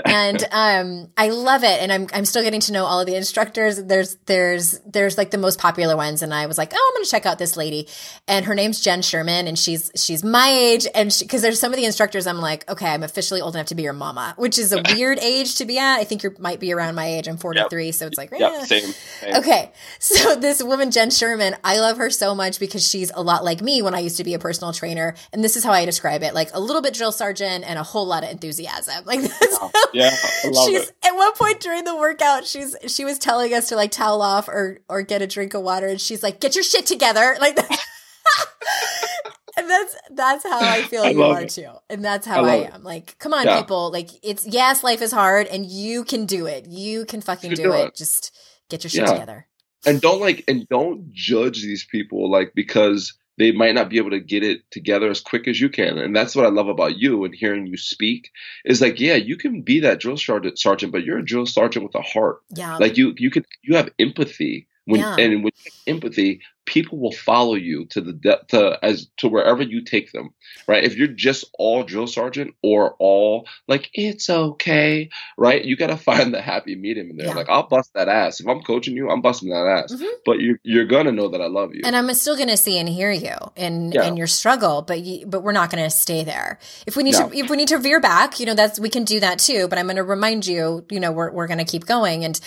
and 0.04 0.42
um, 0.52 1.08
I 1.16 1.28
love 1.30 1.62
it. 1.64 1.80
And 1.80 1.92
I'm 1.92 2.06
I'm 2.12 2.24
still 2.24 2.42
getting 2.42 2.60
to 2.60 2.72
know 2.72 2.84
all 2.84 3.00
of 3.00 3.06
the 3.06 3.14
instructors. 3.14 3.82
There's 3.82 4.16
there's 4.26 4.80
there's 4.80 5.16
like 5.18 5.30
the 5.30 5.38
most 5.38 5.58
popular 5.58 5.96
ones. 5.96 6.22
And 6.22 6.32
I 6.34 6.46
was 6.46 6.58
like, 6.58 6.72
oh, 6.74 6.90
I'm 6.92 6.98
gonna 6.98 7.06
check 7.06 7.26
out 7.26 7.38
this 7.38 7.56
lady. 7.56 7.88
And 8.26 8.44
her 8.46 8.54
name's 8.54 8.80
Jenn 8.80 9.02
Sherman, 9.02 9.46
and 9.46 9.58
she's 9.58 9.90
she's 9.94 10.24
my 10.24 10.48
age. 10.48 10.86
And 10.94 11.14
because 11.20 11.42
there's 11.42 11.60
some 11.60 11.72
of 11.72 11.78
the 11.78 11.84
instructors, 11.84 12.26
I'm 12.26 12.38
like, 12.38 12.68
okay, 12.70 12.86
I'm 12.86 13.02
officially 13.02 13.40
old 13.40 13.54
enough 13.54 13.66
to 13.66 13.74
be 13.74 13.82
your 13.82 13.92
mama, 13.92 14.34
which 14.36 14.58
is 14.58 14.72
a 14.72 14.82
weird 14.94 15.18
age 15.18 15.56
to 15.56 15.64
be 15.64 15.78
at. 15.78 15.98
I 15.98 16.04
think 16.04 16.22
you 16.22 16.34
might 16.38 16.60
be 16.60 16.72
around 16.72 16.94
my 16.94 17.06
age. 17.06 17.28
I'm 17.28 17.36
43, 17.36 17.92
so 17.92 18.06
it's 18.06 18.18
like, 18.18 18.30
Yeah, 18.36 18.58
eh. 18.60 18.64
same. 18.64 18.92
same. 19.20 19.36
Okay, 19.36 19.72
so 19.98 20.36
this 20.40 20.62
woman, 20.62 20.90
Jenn 20.90 21.10
Sherman, 21.10 21.56
I 21.62 21.78
love 21.80 21.98
her 21.98 22.10
so 22.10 22.34
much 22.34 22.58
because 22.58 22.86
she's 22.86 23.10
a 23.14 23.22
lot 23.22 23.44
like 23.44 23.60
me 23.60 23.82
when 23.82 23.94
I 23.94 24.00
used 24.00 24.16
to 24.16 24.24
be 24.24 24.34
a 24.34 24.38
personal 24.38 24.72
trainer. 24.72 25.14
And 25.32 25.42
this 25.44 25.56
is 25.56 25.64
how 25.64 25.72
I 25.72 25.81
I 25.82 25.84
describe 25.84 26.22
it. 26.22 26.32
Like 26.34 26.50
a 26.54 26.60
little 26.60 26.80
bit 26.82 26.94
drill 26.94 27.12
sergeant 27.12 27.64
and 27.66 27.78
a 27.78 27.82
whole 27.82 28.06
lot 28.06 28.24
of 28.24 28.30
enthusiasm. 28.30 29.04
Like 29.06 29.20
that's 29.20 29.58
yeah, 29.92 30.10
I 30.44 30.48
love 30.48 30.68
she's 30.68 30.88
it. 30.88 30.96
at 31.04 31.12
one 31.14 31.32
point 31.34 31.60
during 31.60 31.84
the 31.84 31.96
workout, 31.96 32.46
she's 32.46 32.74
she 32.86 33.04
was 33.04 33.18
telling 33.18 33.52
us 33.54 33.68
to 33.68 33.76
like 33.76 33.90
towel 33.90 34.22
off 34.22 34.48
or 34.48 34.80
or 34.88 35.02
get 35.02 35.20
a 35.22 35.26
drink 35.26 35.54
of 35.54 35.62
water, 35.62 35.86
and 35.88 36.00
she's 36.00 36.22
like, 36.22 36.40
"Get 36.40 36.54
your 36.54 36.64
shit 36.64 36.86
together!" 36.86 37.36
Like, 37.40 37.58
and 39.56 39.68
that's 39.68 39.96
that's 40.14 40.44
how 40.44 40.58
I 40.60 40.82
feel 40.82 41.02
I 41.02 41.10
you 41.10 41.22
are 41.22 41.42
it. 41.42 41.50
too, 41.50 41.68
and 41.90 42.04
that's 42.04 42.26
how 42.26 42.36
I 42.36 42.38
I, 42.38 42.56
love 42.56 42.66
it. 42.66 42.74
am. 42.74 42.82
Like, 42.84 43.18
come 43.18 43.34
on, 43.34 43.44
Yeah. 43.44 43.60
people! 43.60 43.90
Like, 43.92 44.08
it's 44.22 44.46
yes, 44.46 44.82
life 44.82 45.02
is 45.02 45.12
hard, 45.12 45.46
and 45.48 45.66
you 45.66 46.04
can 46.04 46.24
do 46.26 46.46
it. 46.46 46.66
You 46.68 47.04
can 47.04 47.20
fucking 47.20 47.50
You 47.50 47.56
do, 47.56 47.62
can 47.64 47.70
do 47.72 47.76
it. 47.78 47.86
it. 47.88 47.96
Just 47.96 48.32
get 48.70 48.84
your 48.84 48.90
shit 48.90 49.02
Yeah. 49.02 49.12
together. 49.12 49.46
and 49.84 50.00
don't 50.00 50.20
like 50.20 50.44
and 50.48 50.66
don't 50.68 51.12
judge 51.12 51.60
these 51.62 51.84
people 51.84 52.30
like 52.30 52.52
because 52.54 53.14
they 53.38 53.52
might 53.52 53.74
not 53.74 53.88
be 53.88 53.96
able 53.98 54.10
to 54.10 54.20
get 54.20 54.42
it 54.42 54.62
together 54.70 55.10
as 55.10 55.20
quick 55.20 55.48
as 55.48 55.60
you 55.60 55.68
can. 55.68 55.98
And 55.98 56.14
that's 56.14 56.36
what 56.36 56.46
i 56.46 56.48
love 56.48 56.68
about 56.68 56.98
you 56.98 57.24
and 57.24 57.34
hearing 57.34 57.66
you 57.66 57.76
speak 57.76 58.30
is 58.64 58.80
like 58.80 59.00
yeah 59.00 59.14
you 59.14 59.36
can 59.36 59.62
be 59.62 59.80
that 59.80 60.00
drill 60.00 60.16
sergeant 60.16 60.92
but 60.92 61.04
you're 61.04 61.18
a 61.18 61.24
drill 61.24 61.46
sergeant 61.46 61.84
with 61.84 61.94
a 61.94 62.02
heart. 62.02 62.42
Yeah, 62.50 62.76
like 62.76 62.96
you 62.96 63.14
you 63.16 63.30
can 63.30 63.44
you 63.62 63.76
have 63.76 63.90
empathy 63.98 64.68
when 64.84 65.00
Yeah. 65.00 65.16
and 65.18 65.44
have 65.44 65.52
empathy 65.86 66.40
people 66.64 66.98
will 66.98 67.12
follow 67.12 67.54
you 67.54 67.84
to 67.86 68.00
the 68.00 68.12
de- 68.12 68.40
to 68.48 68.78
as 68.82 69.08
to 69.16 69.28
wherever 69.28 69.62
you 69.62 69.82
take 69.82 70.12
them 70.12 70.30
right 70.68 70.84
if 70.84 70.96
you're 70.96 71.08
just 71.08 71.44
all 71.58 71.82
drill 71.82 72.06
sergeant 72.06 72.54
or 72.62 72.94
all 72.98 73.46
like 73.66 73.90
it's 73.94 74.30
okay 74.30 75.10
right 75.36 75.64
you 75.64 75.76
got 75.76 75.88
to 75.88 75.96
find 76.12 76.32
the 76.32 76.40
happy 76.40 76.74
medium 76.76 77.10
in 77.10 77.16
there 77.16 77.26
Yeah. 77.28 77.34
like 77.34 77.48
i'll 77.48 77.66
bust 77.68 77.90
that 77.94 78.08
ass 78.08 78.38
if 78.40 78.46
i'm 78.46 78.60
coaching 78.62 78.96
you 78.96 79.10
i'm 79.10 79.20
busting 79.20 79.48
that 79.50 79.66
ass 79.66 79.92
Mhm. 79.92 80.08
but 80.24 80.40
you're, 80.40 80.58
you're 80.62 80.84
gonna 80.86 81.10
know 81.12 81.28
that 81.28 81.40
i 81.40 81.46
love 81.46 81.74
you 81.74 81.82
and 81.84 81.96
I'm 81.96 82.12
still 82.14 82.36
going 82.36 82.48
to 82.48 82.56
see 82.56 82.78
and 82.78 82.88
hear 82.88 83.10
you 83.10 83.34
in 83.56 83.90
Yeah. 83.92 84.04
in 84.06 84.16
your 84.16 84.26
struggle, 84.26 84.82
but 84.82 85.00
you, 85.00 85.26
but 85.26 85.42
we're 85.42 85.52
not 85.52 85.70
going 85.70 85.82
to 85.82 85.90
stay 85.90 86.22
there. 86.24 86.58
If 86.86 86.96
we 86.96 87.02
need 87.02 87.14
No. 87.14 87.28
to 87.28 87.36
if 87.36 87.48
we 87.50 87.56
need 87.56 87.68
to 87.68 87.78
veer 87.78 88.00
back, 88.00 88.38
you 88.38 88.46
know, 88.46 88.54
that's 88.54 88.78
we 88.78 88.88
can 88.90 89.04
do 89.04 89.18
that 89.20 89.38
too. 89.38 89.66
But 89.68 89.78
I'm 89.78 89.86
going 89.86 89.96
to 89.96 90.02
remind 90.04 90.46
you, 90.46 90.84
you 90.90 91.00
know, 91.00 91.10
we're 91.12 91.30
we're 91.32 91.46
going 91.46 91.58
to 91.58 91.64
keep 91.64 91.86
going. 91.86 92.24
And 92.24 92.38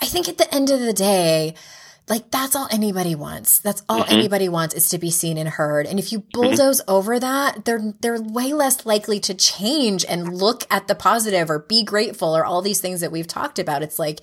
I 0.00 0.06
think 0.06 0.28
at 0.28 0.38
the 0.38 0.52
end 0.54 0.70
of 0.70 0.80
the 0.80 0.92
day. 0.92 1.54
Like 2.08 2.30
that's 2.30 2.54
all 2.54 2.68
anybody 2.70 3.14
wants. 3.14 3.60
That's 3.60 3.82
all 3.88 4.04
Mhm. 4.04 4.12
anybody 4.12 4.48
wants 4.48 4.74
is 4.74 4.88
to 4.90 4.98
be 4.98 5.10
seen 5.10 5.38
and 5.38 5.48
heard. 5.48 5.86
And 5.86 5.98
if 5.98 6.12
you 6.12 6.20
bulldoze 6.32 6.82
over 6.86 7.18
that, 7.18 7.64
they're 7.64 7.94
they're 8.00 8.20
way 8.20 8.52
less 8.52 8.84
likely 8.84 9.20
to 9.20 9.34
change 9.34 10.04
and 10.06 10.36
look 10.36 10.64
at 10.70 10.86
the 10.86 10.94
positive 10.94 11.48
or 11.50 11.60
be 11.60 11.82
grateful 11.82 12.36
or 12.36 12.44
all 12.44 12.60
these 12.62 12.80
things 12.80 13.00
that 13.00 13.10
we've 13.12 13.26
talked 13.26 13.58
about. 13.58 13.82
It's 13.82 13.98
like 13.98 14.20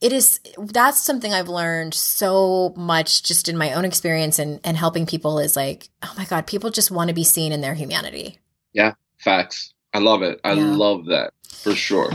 it 0.00 0.12
is 0.12 0.38
that's 0.58 1.02
something 1.02 1.32
I've 1.34 1.48
learned 1.48 1.92
so 1.94 2.72
much 2.76 3.24
just 3.24 3.48
in 3.48 3.58
my 3.58 3.72
own 3.72 3.84
experience 3.84 4.38
and 4.38 4.60
and 4.62 4.76
helping 4.76 5.04
people 5.06 5.40
is 5.40 5.56
like, 5.56 5.88
oh 6.04 6.14
my 6.16 6.24
God, 6.24 6.46
people 6.46 6.70
just 6.70 6.90
want 6.92 7.08
to 7.08 7.14
be 7.14 7.24
seen 7.24 7.50
in 7.52 7.60
their 7.60 7.74
humanity. 7.74 8.38
Yeah, 8.72 8.92
facts 9.18 9.74
i 9.94 9.98
love 9.98 10.22
it 10.22 10.38
i 10.44 10.52
Yeah. 10.52 10.74
love 10.76 11.06
that 11.06 11.32
for 11.50 11.74
sure 11.74 12.12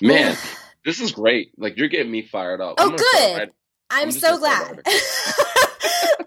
man 0.00 0.36
this 0.84 1.00
is 1.00 1.10
great 1.12 1.50
like 1.58 1.76
you're 1.76 1.88
getting 1.88 2.12
me 2.12 2.22
fired 2.22 2.60
up 2.60 2.76
Oh, 2.78 2.90
good. 2.90 3.52
I'm, 3.90 4.12
so 4.12 4.38
glad. 4.38 4.82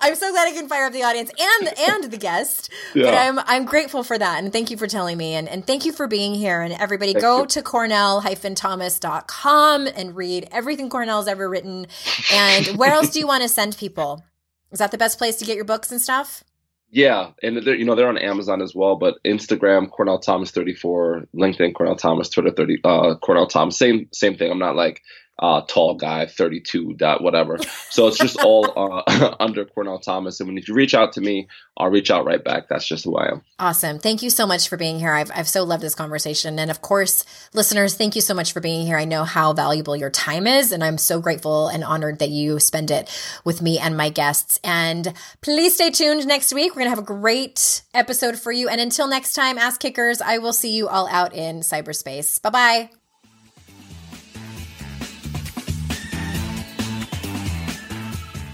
I'm 0.02 0.16
so 0.16 0.32
glad 0.32 0.48
I 0.48 0.54
can 0.54 0.68
fire 0.68 0.86
up 0.86 0.94
the 0.94 1.04
audience 1.04 1.30
and 1.40 1.72
and 1.78 2.06
the 2.12 2.18
guest. 2.18 2.72
But 2.94 3.14
I'm 3.14 3.38
I'm 3.40 3.66
grateful 3.66 4.04
for 4.04 4.18
that. 4.18 4.44
And 4.44 4.52
thank 4.52 4.72
you 4.72 4.78
for 4.78 4.88
telling 4.88 5.18
me. 5.18 5.36
And, 5.36 5.48
and 5.48 5.66
thank 5.66 5.86
you 5.86 5.92
for 5.92 6.08
being 6.08 6.34
here. 6.34 6.62
And 6.62 6.74
everybody 6.74 7.14
Thank 7.14 7.24
go 7.24 7.42
you. 7.42 7.48
to 7.48 7.62
cornell-thomas.com 7.62 9.88
and 9.88 10.16
read 10.16 10.48
everything 10.52 10.90
Cornell's 10.90 11.28
ever 11.28 11.48
written. 11.48 11.86
And 12.34 12.66
where 12.78 12.92
else 12.92 13.12
do 13.12 13.20
you 13.20 13.28
want 13.28 13.44
to 13.44 13.50
send 13.50 13.78
people? 13.78 14.24
Is 14.72 14.80
that 14.80 14.92
the 14.92 14.98
best 14.98 15.18
place 15.18 15.38
to 15.38 15.46
get 15.46 15.56
your 15.56 15.66
books 15.66 15.92
and 15.92 16.02
stuff? 16.02 16.44
Yeah, 16.94 17.32
and 17.42 17.56
they're 17.58 17.76
you 17.76 17.86
know 17.86 17.96
they're 17.96 18.10
on 18.10 18.18
Amazon 18.18 18.62
as 18.62 18.76
well, 18.76 18.98
but 18.98 19.16
Instagram 19.24 19.90
Cornell 19.90 20.20
Thomas 20.20 20.52
thirty 20.52 20.74
four, 20.74 21.26
LinkedIn 21.34 21.74
Cornell 21.74 21.96
Thomas, 21.96 22.28
Twitter 22.28 22.52
thirty 22.52 22.82
uh 22.84 23.16
Cornell 23.16 23.48
Thomas, 23.48 23.78
same 23.78 24.10
same 24.12 24.36
thing. 24.36 24.52
I'm 24.52 24.60
not 24.60 24.76
like 24.76 25.02
uh 25.42 25.62
tall 25.68 25.96
guy 25.96 26.26
thirty 26.26 26.60
two 26.60 26.94
dot 26.94 27.22
whatever. 27.22 27.58
So 27.90 28.08
it's 28.08 28.18
just 28.18 28.38
all 28.40 28.72
uh, 29.08 29.36
under 29.40 29.66
Cornell 29.66 30.00
Thomas. 30.00 30.40
And 30.40 30.48
when 30.48 30.58
if 30.58 30.68
you 30.68 30.74
reach 30.74 30.94
out 30.94 31.14
to 31.14 31.22
me, 31.22 31.48
I'll 31.78 31.90
reach 31.90 32.12
out 32.12 32.26
right 32.26 32.44
back. 32.44 32.68
That's 32.70 32.86
just 32.86 33.06
who 33.06 33.18
I 33.18 33.30
am. 33.30 33.42
Awesome. 33.58 33.98
Thank 33.98 34.22
you 34.22 34.30
so 34.30 34.46
much 34.46 34.70
for 34.70 34.78
being 34.78 35.00
here. 35.00 35.14
I've, 35.14 35.32
I've 35.34 35.48
so 35.48 35.64
loved 35.64 35.82
this 35.82 35.96
conversation. 35.96 36.60
And 36.60 36.70
of 36.70 36.82
course, 36.82 37.26
listeners, 37.54 37.96
thank 37.96 38.16
you 38.16 38.22
so 38.22 38.34
much 38.34 38.54
for 38.54 38.60
being 38.60 38.86
here. 38.86 38.98
I 38.98 39.06
know 39.06 39.24
how 39.24 39.54
valuable 39.54 39.96
your 39.96 40.10
time 40.10 40.48
is, 40.48 40.72
and 40.72 40.84
I'm 40.84 40.98
so 40.98 41.20
grateful 41.20 41.68
and 41.68 41.84
honored 41.84 42.20
that 42.20 42.30
you 42.30 42.60
spend 42.60 42.92
it 42.92 43.10
with 43.44 43.62
me 43.62 43.80
and 43.80 43.98
my 43.98 44.10
guests. 44.10 44.60
And 44.64 45.14
please 45.42 45.74
stay 45.74 45.90
tuned 45.90 46.28
next 46.28 46.54
week. 46.54 46.72
We're 46.72 46.82
going 46.82 46.92
to 46.92 46.96
have 46.96 47.00
a 47.00 47.02
great 47.04 47.82
episode 47.94 48.38
for 48.38 48.52
you. 48.52 48.70
And 48.70 48.80
until 48.80 49.08
next 49.08 49.34
time, 49.34 49.58
Ass 49.58 49.78
Kickers, 49.78 50.22
I 50.22 50.38
will 50.38 50.54
see 50.54 50.76
you 50.76 50.88
all 50.88 51.08
out 51.08 51.34
in 51.34 51.62
cyberspace. 51.62 52.42
Bye 52.42 52.50
bye. 52.50 53.01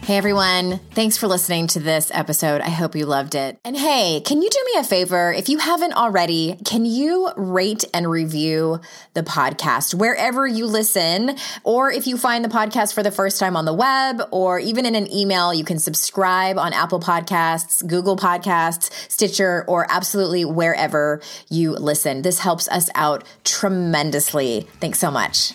Hey 0.07 0.15
everyone, 0.15 0.79
thanks 0.91 1.17
for 1.17 1.27
listening 1.27 1.67
to 1.67 1.81
this 1.81 2.11
episode. 2.13 2.61
I 2.61 2.69
hope 2.69 2.95
you 2.95 3.05
loved 3.05 3.35
it. 3.35 3.59
And 3.65 3.75
hey, 3.75 4.21
can 4.21 4.41
you 4.41 4.49
do 4.49 4.63
me 4.73 4.79
a 4.79 4.85
favor? 4.85 5.33
If 5.33 5.49
you 5.49 5.57
haven't 5.57 5.91
already, 5.91 6.57
can 6.63 6.85
you 6.85 7.29
rate 7.35 7.83
and 7.93 8.09
review 8.09 8.79
the 9.15 9.23
podcast 9.23 9.93
wherever 9.93 10.47
you 10.47 10.65
listen? 10.65 11.35
Or 11.65 11.91
if 11.91 12.07
you 12.07 12.17
find 12.17 12.45
the 12.45 12.47
podcast 12.47 12.93
for 12.93 13.03
the 13.03 13.11
first 13.11 13.37
time 13.37 13.57
on 13.57 13.65
the 13.65 13.73
web 13.73 14.21
or 14.31 14.59
even 14.59 14.85
in 14.85 14.95
an 14.95 15.11
email, 15.13 15.53
you 15.53 15.65
can 15.65 15.77
subscribe 15.77 16.57
on 16.57 16.71
Apple 16.71 17.01
Podcasts, 17.01 17.85
Google 17.85 18.15
Podcasts, 18.15 18.89
Stitcher, 19.11 19.65
or 19.67 19.87
absolutely 19.89 20.45
wherever 20.45 21.19
you 21.49 21.73
listen. 21.73 22.21
This 22.21 22.39
helps 22.39 22.69
us 22.69 22.89
out 22.95 23.25
tremendously. 23.43 24.69
Thanks 24.79 24.99
so 24.99 25.11
much. 25.11 25.51